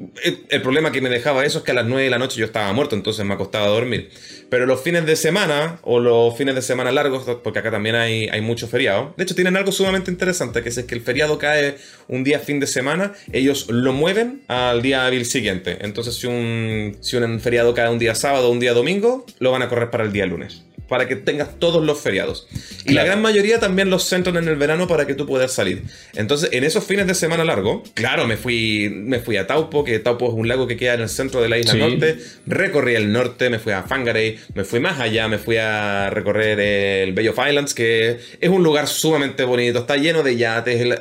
El, 0.48 0.62
problema 0.62 0.92
que 0.92 1.00
me 1.00 1.08
dejaba 1.08 1.44
eso 1.44 1.58
es 1.58 1.64
que 1.64 1.70
a 1.70 1.74
las 1.74 1.86
9 1.86 2.04
de 2.04 2.10
la 2.10 2.18
noche 2.18 2.38
yo 2.38 2.46
estaba 2.46 2.72
muerto, 2.72 2.94
entonces 2.94 3.24
me 3.24 3.34
acostaba 3.34 3.66
a 3.66 3.68
dormir. 3.68 4.10
Pero 4.50 4.66
los 4.66 4.80
fines 4.80 5.06
de 5.06 5.16
semana, 5.16 5.78
o 5.82 6.00
los 6.00 6.36
fines 6.36 6.54
de 6.54 6.62
semana 6.62 6.92
largos, 6.92 7.24
porque 7.42 7.58
acá 7.58 7.70
también 7.70 7.94
hay, 7.94 8.28
hay 8.28 8.40
mucho 8.40 8.68
feriado, 8.68 9.14
de 9.16 9.24
hecho 9.24 9.34
tienen 9.34 9.56
algo 9.56 9.72
sumamente 9.72 10.10
interesante, 10.10 10.62
que 10.62 10.68
es 10.68 10.84
que 10.84 10.94
el 10.94 11.00
feriado 11.00 11.38
cae 11.38 11.76
un 12.08 12.24
día 12.24 12.38
fin 12.38 12.60
de 12.60 12.66
semana, 12.66 13.12
ellos 13.32 13.66
lo 13.68 13.92
mueven 13.92 14.42
al 14.48 14.82
día 14.82 15.06
hábil 15.06 15.24
siguiente. 15.24 15.53
Entonces 15.80 16.16
si 16.16 16.26
un, 16.26 16.96
si 17.00 17.16
un 17.16 17.40
feriado 17.40 17.74
cae 17.74 17.90
un 17.90 17.98
día 17.98 18.14
sábado 18.14 18.48
o 18.48 18.52
un 18.52 18.60
día 18.60 18.72
domingo, 18.72 19.26
lo 19.38 19.52
van 19.52 19.62
a 19.62 19.68
correr 19.68 19.90
para 19.90 20.04
el 20.04 20.12
día 20.12 20.26
lunes 20.26 20.64
para 20.88 21.08
que 21.08 21.16
tengas 21.16 21.58
todos 21.58 21.82
los 21.82 22.00
feriados. 22.00 22.46
Y 22.84 22.92
la 22.92 23.04
gran 23.04 23.22
mayoría 23.22 23.58
también 23.58 23.90
los 23.90 24.04
centran 24.04 24.36
en 24.36 24.48
el 24.48 24.56
verano 24.56 24.86
para 24.86 25.06
que 25.06 25.14
tú 25.14 25.26
puedas 25.26 25.52
salir. 25.52 25.82
Entonces, 26.14 26.50
en 26.52 26.64
esos 26.64 26.84
fines 26.84 27.06
de 27.06 27.14
semana 27.14 27.44
largo, 27.44 27.82
claro, 27.94 28.26
me 28.26 28.36
fui, 28.36 28.90
me 28.92 29.18
fui 29.18 29.36
a 29.36 29.46
Taupo, 29.46 29.84
que 29.84 29.98
Taupo 29.98 30.28
es 30.28 30.34
un 30.34 30.46
lago 30.46 30.66
que 30.66 30.76
queda 30.76 30.94
en 30.94 31.00
el 31.00 31.08
centro 31.08 31.40
de 31.40 31.48
la 31.48 31.58
isla 31.58 31.74
norte. 31.74 32.18
Recorrí 32.46 32.94
el 32.94 33.12
norte, 33.12 33.50
me 33.50 33.58
fui 33.58 33.72
a 33.72 33.82
Fangarey, 33.82 34.38
me 34.54 34.64
fui 34.64 34.80
más 34.80 35.00
allá, 35.00 35.26
me 35.28 35.38
fui 35.38 35.56
a 35.56 36.10
recorrer 36.10 36.60
el 36.60 37.12
Bay 37.12 37.28
of 37.28 37.38
Islands, 37.38 37.74
que 37.74 38.18
es 38.40 38.48
un 38.50 38.62
lugar 38.62 38.86
sumamente 38.86 39.44
bonito, 39.44 39.80
está 39.80 39.96
lleno 39.96 40.22
de 40.22 40.36
yates, 40.36 40.96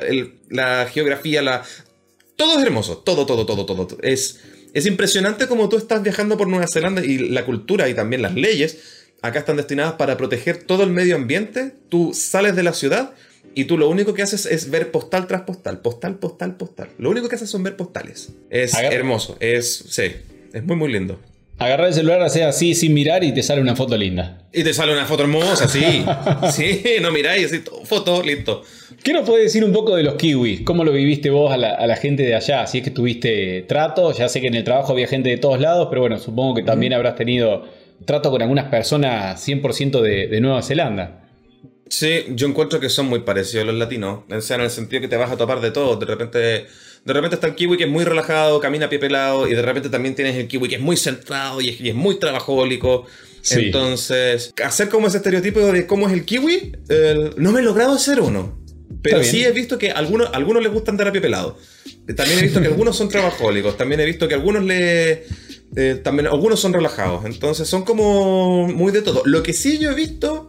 la 0.48 0.86
geografía, 0.90 1.42
la... 1.42 1.62
Todo 2.36 2.58
es 2.58 2.64
hermoso, 2.64 2.98
todo, 2.98 3.26
todo, 3.26 3.46
todo, 3.46 3.64
todo. 3.64 3.98
Es, 4.02 4.40
es 4.72 4.86
impresionante 4.86 5.46
como 5.46 5.68
tú 5.68 5.76
estás 5.76 6.02
viajando 6.02 6.36
por 6.36 6.48
Nueva 6.48 6.66
Zelanda 6.66 7.04
y 7.04 7.18
la 7.18 7.44
cultura 7.44 7.88
y 7.88 7.94
también 7.94 8.22
las 8.22 8.34
leyes 8.34 8.78
acá 9.24 9.38
están 9.38 9.56
destinadas 9.56 9.94
para 9.94 10.16
proteger 10.16 10.64
todo 10.64 10.82
el 10.84 10.90
medio 10.90 11.16
ambiente. 11.16 11.72
Tú 11.88 12.12
sales 12.12 12.56
de 12.56 12.62
la 12.62 12.74
ciudad 12.74 13.14
y 13.54 13.64
tú 13.64 13.78
lo 13.78 13.88
único 13.88 14.12
que 14.12 14.22
haces 14.22 14.46
es 14.46 14.70
ver 14.70 14.90
postal 14.90 15.26
tras 15.26 15.42
postal, 15.42 15.80
postal, 15.80 16.18
postal, 16.18 16.56
postal. 16.56 16.88
Lo 16.98 17.10
único 17.10 17.28
que 17.28 17.36
haces 17.36 17.48
son 17.48 17.62
ver 17.62 17.76
postales. 17.76 18.32
Es 18.50 18.74
hermoso, 18.74 19.36
es, 19.40 19.84
sí, 19.88 20.12
es 20.52 20.64
muy, 20.64 20.76
muy 20.76 20.92
lindo. 20.92 21.18
Agarrar 21.56 21.86
el 21.86 21.94
celular, 21.94 22.20
hacer 22.20 22.42
así 22.42 22.74
sin 22.74 22.92
mirar 22.92 23.22
y 23.22 23.32
te 23.32 23.42
sale 23.42 23.60
una 23.60 23.76
foto 23.76 23.96
linda. 23.96 24.42
Y 24.52 24.64
te 24.64 24.74
sale 24.74 24.92
una 24.92 25.06
foto 25.06 25.22
hermosa, 25.22 25.68
sí. 25.68 26.04
sí, 26.52 26.82
no 27.00 27.12
miráis, 27.12 27.46
así, 27.46 27.62
foto, 27.84 28.22
listo. 28.22 28.62
¿Qué 29.04 29.12
nos 29.12 29.28
puedes 29.28 29.44
decir 29.44 29.62
un 29.62 29.72
poco 29.74 29.96
de 29.96 30.02
los 30.02 30.14
kiwis? 30.14 30.62
¿Cómo 30.62 30.82
lo 30.82 30.90
viviste 30.90 31.28
vos 31.28 31.52
a 31.52 31.58
la, 31.58 31.96
gente 31.96 32.22
de 32.22 32.34
allá? 32.34 32.66
Si 32.66 32.78
es 32.78 32.84
que 32.84 32.90
tuviste 32.90 33.62
trato, 33.68 34.10
ya 34.12 34.30
sé 34.30 34.40
que 34.40 34.46
en 34.46 34.54
el 34.54 34.64
trabajo 34.64 34.92
había 34.92 35.06
gente 35.06 35.28
de 35.28 35.36
todos 35.36 35.60
lados, 35.60 35.88
pero 35.90 36.00
bueno, 36.00 36.18
supongo 36.18 36.54
que 36.54 36.62
también 36.62 36.94
habrás 36.94 37.14
tenido 37.14 37.68
trato 38.06 38.30
con 38.30 38.40
algunas 38.40 38.70
personas 38.70 39.46
100% 39.46 40.00
de, 40.00 40.28
de 40.28 40.40
Nueva 40.40 40.62
Zelanda. 40.62 41.28
Sí, 41.86 42.24
yo 42.30 42.48
encuentro 42.48 42.80
que 42.80 42.88
son 42.88 43.04
muy 43.04 43.18
parecidos 43.18 43.66
los 43.66 43.74
latinos. 43.74 44.20
O 44.30 44.40
sea, 44.40 44.56
en 44.56 44.62
el 44.62 44.70
sentido 44.70 45.02
que 45.02 45.08
te 45.08 45.18
vas 45.18 45.30
a 45.30 45.36
topar 45.36 45.60
de 45.60 45.70
todo. 45.70 45.96
De 45.96 46.06
repente, 46.06 46.38
de 46.38 47.12
repente 47.12 47.34
está 47.34 47.48
el 47.48 47.56
kiwi 47.56 47.76
que 47.76 47.84
es 47.84 47.90
muy 47.90 48.04
relajado, 48.04 48.58
camina 48.58 48.86
a 48.86 48.88
pie 48.88 48.98
pelado, 48.98 49.46
y 49.46 49.54
de 49.54 49.60
repente 49.60 49.90
también 49.90 50.14
tienes 50.14 50.34
el 50.36 50.48
kiwi 50.48 50.66
que 50.66 50.76
es 50.76 50.80
muy 50.80 50.96
centrado 50.96 51.60
y 51.60 51.68
es, 51.90 51.94
muy 51.94 52.18
trabajólico. 52.18 53.04
Entonces, 53.50 54.54
hacer 54.64 54.88
como 54.88 55.08
ese 55.08 55.18
estereotipo 55.18 55.60
de 55.60 55.86
cómo 55.86 56.06
es 56.06 56.14
el 56.14 56.24
kiwi, 56.24 56.72
no 57.36 57.52
me 57.52 57.60
he 57.60 57.62
logrado 57.62 57.92
hacer 57.92 58.18
uno. 58.22 58.63
Pero 59.02 59.22
sí 59.22 59.44
he 59.44 59.52
visto 59.52 59.78
que 59.78 59.90
a 59.90 59.94
algunos, 59.94 60.30
algunos 60.32 60.62
les 60.62 60.72
gusta 60.72 60.90
andar 60.90 61.08
a 61.08 61.12
pie 61.12 61.20
pelado. 61.20 61.58
También 62.16 62.38
he 62.38 62.42
visto 62.42 62.60
que 62.60 62.66
algunos 62.68 62.96
son 62.96 63.08
trabajólicos. 63.08 63.76
También 63.76 64.00
he 64.00 64.04
visto 64.04 64.28
que 64.28 64.34
algunos 64.34 64.64
le 64.64 65.24
también 66.02 66.28
algunos 66.28 66.60
son 66.60 66.72
relajados, 66.72 67.24
entonces 67.24 67.68
son 67.68 67.84
como 67.84 68.68
muy 68.68 68.92
de 68.92 69.02
todo. 69.02 69.22
Lo 69.24 69.42
que 69.42 69.52
sí 69.52 69.78
yo 69.78 69.90
he 69.90 69.94
visto 69.94 70.48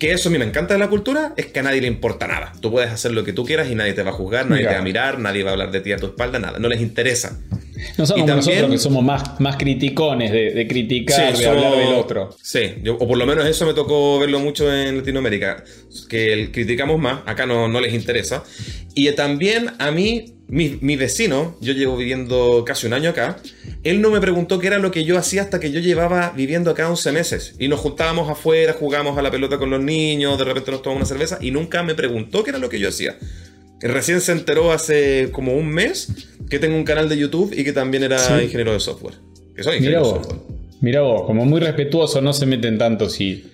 que 0.00 0.12
eso 0.12 0.30
a 0.30 0.32
mí 0.32 0.38
me 0.38 0.46
encanta 0.46 0.74
de 0.74 0.80
la 0.80 0.88
cultura, 0.88 1.34
es 1.36 1.46
que 1.46 1.60
a 1.60 1.62
nadie 1.62 1.82
le 1.82 1.86
importa 1.86 2.26
nada. 2.26 2.52
Tú 2.60 2.70
puedes 2.70 2.90
hacer 2.90 3.12
lo 3.12 3.22
que 3.22 3.34
tú 3.34 3.44
quieras 3.44 3.70
y 3.70 3.74
nadie 3.74 3.92
te 3.92 4.02
va 4.02 4.10
a 4.10 4.14
juzgar, 4.14 4.48
nadie 4.48 4.66
te 4.66 4.72
va 4.72 4.80
a 4.80 4.82
mirar, 4.82 5.18
nadie 5.18 5.44
va 5.44 5.50
a 5.50 5.52
hablar 5.52 5.70
de 5.70 5.80
ti 5.82 5.92
a 5.92 5.98
tu 5.98 6.06
espalda, 6.06 6.38
nada. 6.38 6.58
No 6.58 6.68
les 6.68 6.80
interesa. 6.80 7.38
No 7.98 8.06
somos 8.06 8.26
nosotros 8.26 8.70
que 8.70 8.78
somos 8.78 9.04
más, 9.04 9.38
más 9.40 9.56
criticones 9.56 10.32
de, 10.32 10.66
criticar, 10.66 11.36
de 11.36 11.46
hablar 11.46 11.76
del 11.76 11.94
otro. 11.94 12.34
Sí, 12.42 12.72
o 12.88 13.06
por 13.06 13.18
lo 13.18 13.26
menos 13.26 13.46
eso 13.46 13.66
me 13.66 13.74
tocó 13.74 14.18
verlo 14.18 14.40
mucho 14.40 14.72
en 14.72 14.96
Latinoamérica, 14.96 15.62
que 16.08 16.50
criticamos 16.50 16.98
más, 16.98 17.20
acá 17.26 17.44
no, 17.44 17.68
no 17.68 17.80
les 17.80 17.92
interesa. 17.92 18.42
Y 18.94 19.10
también 19.12 19.72
a 19.78 19.90
mí, 19.90 20.39
mi, 20.50 20.78
mi, 20.80 20.96
vecino, 20.96 21.56
yo 21.60 21.72
llevo 21.72 21.96
viviendo 21.96 22.64
casi 22.66 22.86
un 22.86 22.92
año 22.92 23.10
acá, 23.10 23.38
él 23.84 24.00
no 24.00 24.10
me 24.10 24.20
preguntó 24.20 24.58
qué 24.58 24.66
era 24.66 24.78
lo 24.78 24.90
que 24.90 25.04
yo 25.04 25.16
hacía 25.16 25.42
hasta 25.42 25.60
que 25.60 25.70
yo 25.70 25.78
llevaba 25.78 26.32
viviendo 26.36 26.70
acá 26.70 26.90
11 26.90 27.12
meses. 27.12 27.54
Y 27.60 27.68
nos 27.68 27.78
juntábamos 27.78 28.28
afuera, 28.28 28.72
jugábamos 28.72 29.16
a 29.16 29.22
la 29.22 29.30
pelota 29.30 29.58
con 29.58 29.70
los 29.70 29.80
niños, 29.80 30.36
de 30.38 30.44
repente 30.44 30.72
nos 30.72 30.82
tomamos 30.82 31.02
una 31.02 31.08
cerveza 31.08 31.38
y 31.40 31.52
nunca 31.52 31.84
me 31.84 31.94
preguntó 31.94 32.42
qué 32.42 32.50
era 32.50 32.58
lo 32.58 32.68
que 32.68 32.80
yo 32.80 32.88
hacía. 32.88 33.16
Recién 33.80 34.20
se 34.20 34.32
enteró 34.32 34.72
hace 34.72 35.30
como 35.32 35.54
un 35.54 35.68
mes 35.68 36.08
que 36.50 36.58
tengo 36.58 36.76
un 36.76 36.84
canal 36.84 37.08
de 37.08 37.16
YouTube 37.16 37.54
y 37.56 37.64
que 37.64 37.72
también 37.72 38.02
era 38.02 38.42
ingeniero 38.42 38.72
de 38.72 38.80
software. 38.80 39.14
Que 39.54 39.62
soy 39.62 39.76
ingeniero 39.76 40.02
de 40.02 40.10
software. 40.10 40.40
Mira 40.80 41.02
vos, 41.02 41.26
como 41.26 41.44
muy 41.44 41.60
respetuoso, 41.60 42.20
no 42.20 42.32
se 42.32 42.46
meten 42.46 42.76
tanto 42.76 43.08
si, 43.08 43.44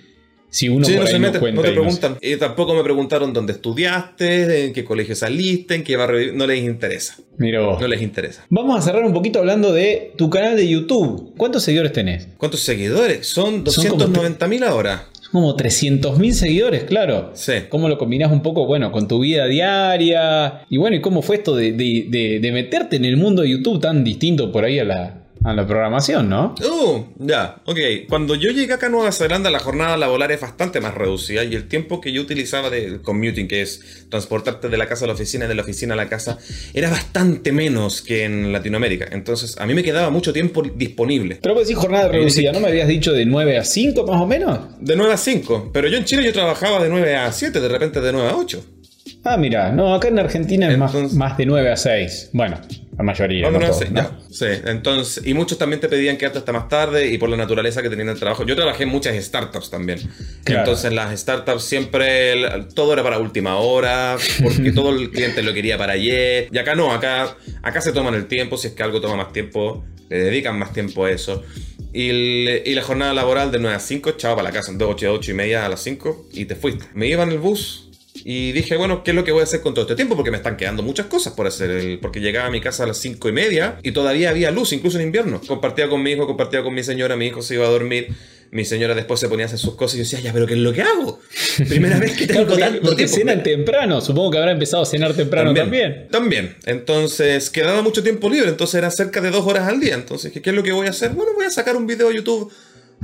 si 0.51 0.69
uno 0.69 0.87
por 0.87 0.97
no, 0.97 1.07
se 1.07 1.19
mete, 1.19 1.53
no 1.53 1.63
te 1.63 1.73
preguntan. 1.73 2.19
Tampoco 2.39 2.75
me 2.75 2.83
preguntaron 2.83 3.33
dónde 3.33 3.55
estudiaste, 3.55 4.67
en 4.67 4.73
qué 4.73 4.85
colegio 4.85 5.15
saliste, 5.15 5.75
en 5.75 5.85
qué 5.85 5.97
barrio. 5.97 6.33
No 6.33 6.47
les 6.47 6.65
interesa. 6.65 7.17
Mira 7.39 7.61
vos. 7.61 7.81
No 7.81 7.89
les 7.89 8.03
interesa. 8.03 8.45
Vamos 8.49 8.79
a 8.79 8.83
cerrar 8.83 9.05
un 9.05 9.13
poquito 9.13 9.39
hablando 9.39 9.73
de 9.73 10.13
tu 10.17 10.31
canal 10.31 10.57
de 10.57 10.69
YouTube. 10.69 11.35
¿Cuántos 11.37 11.63
seguidores 11.63 11.93
tenés? 11.93 12.29
¿Cuántos 12.39 12.61
seguidores? 12.61 13.27
Son 13.27 13.65
290.000 13.65 14.65
ahora 14.65 15.07
como 15.33 15.55
300.000 15.55 16.33
seguidores, 16.33 16.85
claro. 16.85 17.33
Sí. 17.35 17.53
¿Cómo 17.69 17.91
lo 17.91 17.99
combinás 17.99 18.33
un 18.33 18.41
poco, 18.41 18.65
bueno, 18.65 18.91
con 18.91 19.07
tu 19.07 19.21
vida 19.21 19.47
diaria? 19.47 20.65
Y 20.71 20.79
bueno, 20.79 20.97
¿y 20.97 21.03
cómo 21.03 21.21
fue 21.21 21.37
esto 21.37 21.55
de, 21.55 21.73
de 21.73 22.53
meterte 22.53 22.97
en 22.97 23.05
el 23.05 23.19
mundo 23.19 23.43
de 23.43 23.51
YouTube 23.51 23.79
tan 23.81 24.03
distinto 24.03 24.51
por 24.51 24.65
ahí 24.65 24.79
a 24.79 24.85
la, 24.85 25.26
a 25.47 25.55
la 25.55 25.65
programación, 25.65 26.29
¿no? 26.29 26.57
Uh, 26.61 27.05
ya, 27.19 27.63
ok. 27.67 27.79
Cuando 28.09 28.35
yo 28.35 28.51
llegué 28.51 28.75
acá 28.75 28.87
a 28.87 28.89
Nueva 28.89 29.13
Zelanda, 29.13 29.49
la 29.49 29.61
jornada 29.61 29.97
laboral 29.97 30.33
es 30.33 30.41
bastante 30.41 30.81
más 30.81 30.95
reducida 30.95 31.45
y 31.45 31.55
el 31.55 31.69
tiempo 31.69 32.01
que 32.01 32.11
yo 32.11 32.21
utilizaba 32.21 32.69
de 32.69 33.01
commuting, 33.01 33.47
que 33.47 33.63
es 33.63 34.09
transportarte 34.09 34.69
de 34.69 34.77
la 34.77 34.89
casa 34.89 35.05
a 35.05 35.09
la 35.09 35.15
oficina 35.15 35.45
y 35.45 35.49
de 35.49 35.55
la 35.55 35.63
oficina 35.63 35.95
a 35.95 35.97
la 35.97 36.09
casa, 36.09 36.39
era 36.75 36.91
bastante 36.91 37.53
menos 37.53 38.03
que 38.03 38.25
en 38.25 38.53
Latinoamérica. 38.53 39.07
Entonces, 39.13 39.57
a 39.59 39.67
mí 39.67 39.75
me 39.75 39.85
quedaba 39.85 40.11
mucho 40.11 40.33
tiempo 40.33 40.63
disponible. 40.63 41.39
Pero 41.41 41.55
pues 41.55 41.69
decir 41.69 41.81
jornada 41.81 42.09
reducida, 42.09 42.51
¿no 42.51 42.59
me 42.59 42.67
habías 42.67 42.89
dicho 42.89 43.13
de 43.13 43.25
9 43.25 43.59
a 43.59 43.65
5 43.65 44.05
más 44.05 44.21
o 44.21 44.27
menos? 44.27 44.59
De 44.81 44.97
9 44.97 45.13
a 45.13 45.17
5, 45.17 45.71
pero 45.73 45.87
yo 45.87 45.97
en 45.97 46.05
Chile 46.05 46.25
yo 46.25 46.33
trabajaba 46.33 46.83
de 46.83 46.89
9 46.89 47.15
a 47.15 47.31
7, 47.31 47.61
de 47.61 47.69
repente 47.69 48.01
de 48.01 48.13
9 48.13 48.31
a 48.31 48.37
8. 48.37 48.65
Ah, 49.29 49.37
mira, 49.37 49.73
no, 49.73 49.93
acá 49.93 50.07
en 50.07 50.21
Argentina 50.21 50.71
es 50.71 50.79
más, 50.79 50.95
más 51.15 51.37
de 51.37 51.47
9 51.47 51.73
a 51.73 51.77
6. 51.77 52.31
Bueno, 52.33 52.61
la 52.97 53.03
mayoría. 53.03 53.51
No, 53.51 53.59
no, 53.59 53.73
sí, 54.31 54.47
entonces, 54.67 55.27
y 55.27 55.35
muchos 55.35 55.59
también 55.59 55.81
te 55.81 55.89
pedían 55.89 56.17
quedarte 56.17 56.39
hasta 56.39 56.53
más 56.53 56.69
tarde 56.69 57.09
y 57.09 57.19
por 57.19 57.29
la 57.29 57.37
naturaleza 57.37 57.83
que 57.83 57.91
tenían 57.91 58.09
el 58.09 58.19
trabajo. 58.21 58.45
Yo 58.47 58.55
trabajé 58.55 58.85
en 58.85 58.91
muchas 58.91 59.17
startups 59.17 59.69
también. 59.69 59.99
Entonces, 60.45 60.93
las 60.93 61.19
startups 61.19 61.65
siempre 61.65 62.67
todo 62.73 62.93
era 62.93 63.03
para 63.03 63.19
última 63.19 63.57
hora, 63.57 64.17
porque 64.45 64.71
todo 64.75 64.97
el 64.97 65.11
cliente 65.11 65.43
lo 65.43 65.53
quería 65.53 65.77
para 65.77 65.95
ayer. 65.95 66.49
Y 66.53 66.59
acá 66.59 66.77
no, 66.77 66.93
acá, 66.93 67.37
acá 67.63 67.81
se 67.81 67.91
toman 67.91 68.15
el 68.15 68.27
tiempo, 68.27 68.57
si 68.57 68.69
es 68.69 68.75
que 68.75 68.85
algo 68.85 69.01
toma 69.01 69.17
más 69.17 69.33
tiempo, 69.33 69.85
le 70.09 70.19
dedican 70.19 70.57
más 70.57 70.73
tiempo 70.73 71.05
a 71.05 71.11
eso. 71.11 71.43
Y, 71.93 72.75
la 72.75 72.83
jornada 72.83 73.15
laboral 73.15 73.51
de 73.51 73.59
9 73.59 73.75
a 73.75 73.81
5, 73.81 74.13
chao 74.13 74.37
para 74.37 74.51
la 74.51 74.55
casa, 74.55 74.71
de 74.73 74.85
8 74.85 75.09
a 75.09 75.13
8 75.13 75.31
y 75.31 75.35
media 75.35 75.65
a 75.65 75.69
las 75.69 75.81
5 75.81 76.29
y 76.35 76.45
te 76.45 76.55
fuiste. 76.55 76.85
Me 76.95 77.07
iba 77.09 77.23
en 77.23 77.33
el 77.33 77.39
bus 77.39 77.86
y 78.25 78.53
dije, 78.53 78.77
bueno, 78.77 79.03
¿qué 79.03 79.11
es 79.11 79.15
lo 79.15 79.25
que 79.25 79.33
voy 79.33 79.41
a 79.41 79.45
hacer 79.45 79.61
con 79.61 79.75
todo 79.75 79.83
este 79.85 79.97
tiempo? 79.97 80.17
Porque 80.17 80.31
me 80.31 80.37
están 80.37 80.57
quedando 80.57 80.83
muchas 80.83 81.07
cosas 81.07 81.33
por 81.33 81.47
hacer. 81.47 81.99
porque 82.01 82.21
llegaba 82.21 82.47
a 82.47 82.51
mi 82.51 82.61
casa 82.61 82.85
a 82.85 82.87
las 82.87 82.99
cinco 82.99 83.29
y 83.29 83.33
media 83.33 83.79
y 83.83 83.93
todavía 83.93 84.31
había 84.31 84.51
luz, 84.51 84.73
incluso 84.73 84.99
en 84.99 85.07
invierno. 85.07 85.41
Compartía 85.47 85.89
con 85.89 86.03
mi 86.03 86.13
hijo, 86.13 86.27
compartía 86.27 86.63
con 86.63 86.75
mi 86.75 86.83
señora, 86.83 87.17
mi 87.17 87.27
hijo 87.27 87.43
se 87.43 87.55
iba 87.55 87.67
a 87.67 87.71
dormir. 87.71 88.09
Mi 88.53 88.65
señora 88.65 88.95
después 88.95 89.19
se 89.19 89.29
ponía 89.29 89.45
a 89.45 89.49
hacer 89.49 89.59
sus 89.59 89.75
cosas 89.75 89.97
y 89.97 89.99
yo 89.99 90.05
decía, 90.05 90.21
ya, 90.21 90.33
pero 90.33 90.47
¿qué 90.47 90.55
es 90.55 90.61
lo 90.61 90.73
que 90.73 90.81
hago? 90.81 91.19
Primera 91.69 91.99
vez 91.99 92.17
que 92.17 92.27
tengo 92.33 92.57
tanto 92.57 92.81
porque 92.81 93.09
cenan 93.09 93.43
temprano, 93.43 94.01
supongo 94.01 94.31
que 94.31 94.39
habrá 94.39 94.53
empezado 94.53 94.85
a 94.85 94.87
cenar 94.87 95.15
temprano 95.15 95.53
también, 95.53 96.07
también. 96.11 96.57
Entonces, 96.65 97.51
quedaba 97.51 97.83
mucho 97.83 98.05
tiempo 98.05 98.31
libre, 98.31 98.49
entonces 98.49 98.77
era 98.77 98.91
cerca 98.93 99.21
de 99.21 99.31
dos 99.31 99.45
horas 99.47 99.69
al 99.69 99.81
día. 99.81 99.95
Entonces, 99.95 100.31
¿qué 100.33 100.41
es 100.49 100.55
lo 100.55 100.63
que 100.63 100.71
voy 100.71 100.87
a 100.87 100.91
hacer? 100.91 101.11
Bueno, 101.11 101.33
voy 101.35 101.45
a 101.45 101.51
sacar 101.51 101.77
un 101.77 101.89
video 101.89 102.09
a 102.09 102.15
YouTube 102.15 102.53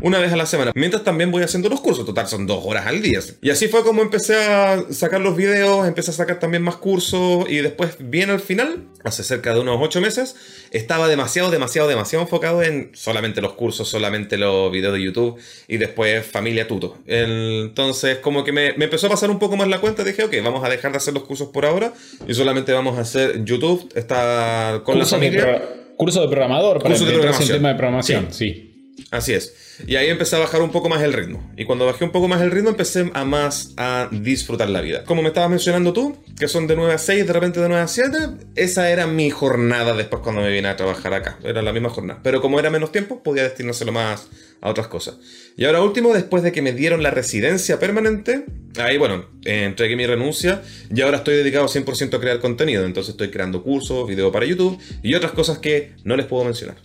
una 0.00 0.18
vez 0.18 0.32
a 0.32 0.36
la 0.36 0.46
semana. 0.46 0.72
Mientras 0.74 1.04
también 1.04 1.30
voy 1.30 1.42
haciendo 1.42 1.68
los 1.68 1.80
cursos, 1.80 2.04
total 2.06 2.26
son 2.26 2.46
dos 2.46 2.64
horas 2.64 2.86
al 2.86 3.02
día. 3.02 3.20
Y 3.40 3.50
así 3.50 3.68
fue 3.68 3.82
como 3.82 4.02
empecé 4.02 4.36
a 4.36 4.84
sacar 4.90 5.20
los 5.20 5.36
videos, 5.36 5.86
empecé 5.86 6.10
a 6.10 6.14
sacar 6.14 6.38
también 6.38 6.62
más 6.62 6.76
cursos 6.76 7.48
y 7.48 7.56
después 7.58 7.96
bien 8.00 8.30
al 8.30 8.40
final, 8.40 8.86
hace 9.04 9.22
cerca 9.22 9.54
de 9.54 9.60
unos 9.60 9.78
ocho 9.80 10.00
meses, 10.00 10.34
estaba 10.70 11.08
demasiado, 11.08 11.50
demasiado, 11.50 11.88
demasiado 11.88 12.24
enfocado 12.24 12.62
en 12.62 12.90
solamente 12.94 13.40
los 13.40 13.52
cursos, 13.52 13.88
solamente 13.88 14.38
los 14.38 14.72
videos 14.72 14.94
de 14.94 15.02
YouTube 15.02 15.38
y 15.68 15.76
después 15.76 16.24
familia 16.26 16.66
tuto. 16.66 16.98
Entonces 17.06 18.18
como 18.18 18.44
que 18.44 18.52
me, 18.52 18.68
empezó 18.68 19.06
a 19.06 19.10
pasar 19.10 19.30
un 19.30 19.38
poco 19.38 19.56
más 19.56 19.68
la 19.68 19.80
cuenta, 19.80 20.04
dije, 20.04 20.24
ok, 20.24 20.34
vamos 20.42 20.64
a 20.64 20.68
dejar 20.68 20.92
de 20.92 20.98
hacer 20.98 21.14
los 21.14 21.24
cursos 21.24 21.48
por 21.48 21.66
ahora 21.66 21.92
y 22.26 22.34
solamente 22.34 22.72
vamos 22.72 22.98
a 22.98 23.02
hacer 23.02 23.44
YouTube, 23.44 23.88
está 23.94 24.80
con 24.84 24.98
la 24.98 25.06
familia. 25.06 25.62
curso 25.96 26.22
de 26.22 26.28
programador 26.28 26.78
para 26.78 26.90
curso 26.94 27.04
de 27.04 27.12
programación. 27.12 27.48
tema 27.48 27.68
de 27.68 27.74
programación, 27.74 28.32
sí. 28.32 28.68
Así 29.10 29.34
es. 29.34 29.54
Y 29.86 29.96
ahí 29.96 30.08
empecé 30.08 30.36
a 30.36 30.38
bajar 30.38 30.62
un 30.62 30.70
poco 30.70 30.88
más 30.88 31.02
el 31.02 31.12
ritmo. 31.12 31.50
Y 31.56 31.64
cuando 31.64 31.86
bajé 31.86 32.04
un 32.04 32.10
poco 32.12 32.28
más 32.28 32.40
el 32.40 32.50
ritmo, 32.50 32.70
empecé 32.70 33.10
a 33.14 33.24
más 33.24 33.72
a 33.76 34.08
disfrutar 34.10 34.68
la 34.68 34.80
vida. 34.80 35.04
Como 35.04 35.22
me 35.22 35.28
estabas 35.28 35.50
mencionando 35.50 35.92
tú, 35.92 36.16
que 36.38 36.48
son 36.48 36.66
de 36.66 36.76
9 36.76 36.94
a 36.94 36.98
6, 36.98 37.26
de 37.26 37.32
repente 37.32 37.60
de 37.60 37.68
9 37.68 37.82
a 37.82 37.88
7, 37.88 38.18
esa 38.56 38.90
era 38.90 39.06
mi 39.06 39.30
jornada 39.30 39.94
después 39.94 40.22
cuando 40.22 40.42
me 40.42 40.50
vine 40.50 40.68
a 40.68 40.76
trabajar 40.76 41.14
acá. 41.14 41.38
Era 41.44 41.62
la 41.62 41.72
misma 41.72 41.90
jornada. 41.90 42.20
Pero 42.22 42.40
como 42.40 42.58
era 42.58 42.70
menos 42.70 42.92
tiempo, 42.92 43.22
podía 43.22 43.42
destinárselo 43.42 43.92
más 43.92 44.28
a 44.60 44.70
otras 44.70 44.86
cosas. 44.86 45.16
Y 45.56 45.64
ahora 45.64 45.82
último, 45.82 46.14
después 46.14 46.42
de 46.42 46.52
que 46.52 46.62
me 46.62 46.72
dieron 46.72 47.02
la 47.02 47.10
residencia 47.10 47.78
permanente, 47.78 48.46
ahí 48.78 48.96
bueno, 48.96 49.26
entregué 49.44 49.96
mi 49.96 50.06
renuncia 50.06 50.62
y 50.94 51.00
ahora 51.02 51.18
estoy 51.18 51.34
dedicado 51.34 51.66
100% 51.66 52.14
a 52.14 52.20
crear 52.20 52.40
contenido. 52.40 52.84
Entonces 52.84 53.12
estoy 53.12 53.30
creando 53.30 53.62
cursos, 53.62 54.08
videos 54.08 54.32
para 54.32 54.46
YouTube 54.46 54.78
y 55.02 55.14
otras 55.14 55.32
cosas 55.32 55.58
que 55.58 55.92
no 56.04 56.16
les 56.16 56.26
puedo 56.26 56.44
mencionar. 56.44 56.76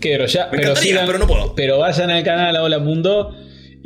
Pero 0.00 0.26
ya, 0.26 0.48
pero, 0.50 0.74
pero 1.06 1.18
no 1.18 1.26
puedo. 1.26 1.54
Pero 1.54 1.78
vayan 1.78 2.10
al 2.10 2.22
canal 2.22 2.56
Hola 2.56 2.78
Mundo 2.78 3.34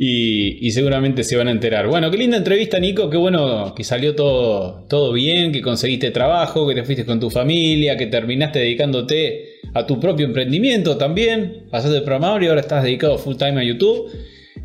y, 0.01 0.71
seguramente 0.71 1.25
se 1.25 1.37
van 1.37 1.49
a 1.49 1.51
enterar. 1.51 1.89
Bueno, 1.89 2.09
qué 2.11 2.19
linda 2.19 2.37
entrevista, 2.37 2.79
Nico. 2.79 3.11
Qué 3.11 3.17
bueno 3.17 3.75
que 3.75 3.83
salió 3.83 4.15
todo, 4.15 4.87
todo 4.89 5.13
bien, 5.13 5.51
que 5.51 5.61
conseguiste 5.61 6.13
trabajo, 6.13 6.69
que 6.69 6.77
te 6.77 6.85
fuiste 6.85 7.05
con 7.05 7.19
tu 7.19 7.31
familia, 7.31 7.97
que 7.97 8.07
terminaste 8.07 8.61
dedicándote 8.61 9.59
a 9.75 9.87
tu 9.87 9.99
propio 9.99 10.25
emprendimiento 10.25 10.97
también. 10.97 11.65
Pasaste 11.69 11.97
de 11.97 12.03
programador 12.03 12.45
y 12.45 12.47
ahora 12.47 12.61
estás 12.61 12.85
dedicado 12.85 13.19
full 13.19 13.35
time 13.35 13.61
a 13.61 13.65
YouTube. 13.65 14.09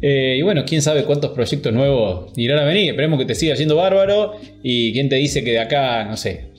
Eh, 0.04 0.36
y 0.38 0.42
bueno, 0.44 0.66
quién 0.68 0.84
sabe 0.84 1.04
cuántos 1.04 1.32
proyectos 1.32 1.74
nuevos 1.74 2.32
irán 2.38 2.60
a 2.60 2.66
venir. 2.66 2.92
Esperemos 2.92 3.18
que 3.18 3.26
te 3.26 3.34
siga 3.34 3.56
yendo 3.56 3.76
bárbaro. 3.76 4.34
Y 4.62 4.94
quién 4.94 5.10
te 5.10 5.16
dice 5.16 5.44
que 5.44 5.54
de 5.54 5.60
acá, 5.60 6.04
no 6.04 6.16
sé, 6.16 6.52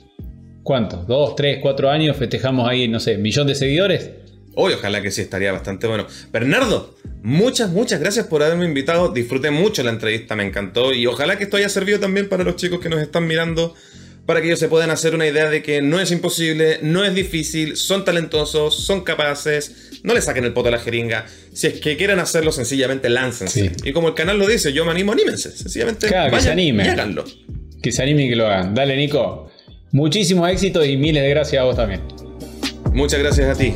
¿cuántos? 0.63 1.07
¿Dos, 1.07 1.37
tres, 1.37 1.59
cuatro 1.61 1.89
años 1.89 2.17
festejamos 2.17 2.67
ahí, 2.67 2.89
no 2.89 2.99
sé, 2.99 3.17
millón 3.17 3.47
de 3.47 3.55
seguidores? 3.55 4.24
Hoy 4.55 4.73
ojalá 4.73 5.01
que 5.01 5.11
sí 5.11 5.21
estaría 5.21 5.51
bastante 5.51 5.85
bueno. 5.85 6.07
Bernardo, 6.31 6.95
muchas, 7.21 7.69
muchas 7.69 7.99
gracias 7.99 8.27
por 8.27 8.41
haberme 8.41 8.65
invitado. 8.65 9.09
Disfruté 9.09 9.51
mucho 9.51 9.83
la 9.83 9.91
entrevista, 9.91 10.35
me 10.35 10.45
encantó. 10.45 10.93
Y 10.93 11.05
ojalá 11.07 11.37
que 11.37 11.43
esto 11.43 11.57
haya 11.57 11.69
servido 11.69 11.99
también 11.99 12.29
para 12.29 12.43
los 12.43 12.55
chicos 12.55 12.79
que 12.79 12.89
nos 12.89 13.01
están 13.01 13.27
mirando. 13.27 13.75
Para 14.25 14.41
que 14.41 14.47
ellos 14.47 14.59
se 14.59 14.69
puedan 14.69 14.89
hacer 14.89 15.13
una 15.13 15.27
idea 15.27 15.49
de 15.49 15.61
que 15.61 15.83
no 15.83 15.99
es 15.99 16.11
imposible, 16.11 16.79
no 16.81 17.05
es 17.05 17.13
difícil, 17.13 17.77
son 17.77 18.03
talentosos, 18.05 18.83
son 18.83 19.03
capaces, 19.03 19.99
no 20.01 20.15
le 20.15 20.21
saquen 20.21 20.45
el 20.45 20.53
poto 20.53 20.69
a 20.69 20.71
la 20.71 20.79
jeringa. 20.79 21.27
Si 21.53 21.67
es 21.67 21.79
que 21.79 21.95
quieren 21.95 22.17
hacerlo, 22.17 22.51
sencillamente 22.51 23.07
láncense. 23.09 23.73
Y 23.83 23.91
como 23.91 24.07
el 24.07 24.13
canal 24.15 24.39
lo 24.39 24.47
dice, 24.47 24.73
yo 24.73 24.83
me 24.83 24.91
animo, 24.91 25.11
anímense. 25.11 25.51
Sencillamente 25.51 26.07
que 26.07 26.41
se 26.41 26.49
anime. 26.49 26.89
háganlo. 26.89 27.23
Que 27.83 27.91
se 27.91 28.01
anime 28.01 28.25
y 28.25 28.29
que 28.29 28.35
lo 28.35 28.47
hagan. 28.47 28.73
Dale, 28.73 28.95
Nico. 28.95 29.51
Muchísimo 29.91 30.47
éxito 30.47 30.83
y 30.83 30.97
miles 30.97 31.21
de 31.21 31.29
gracias 31.29 31.61
a 31.61 31.65
vos 31.65 31.75
también. 31.75 32.01
Muchas 32.93 33.19
gracias 33.19 33.47
a 33.47 33.55
ti. 33.55 33.75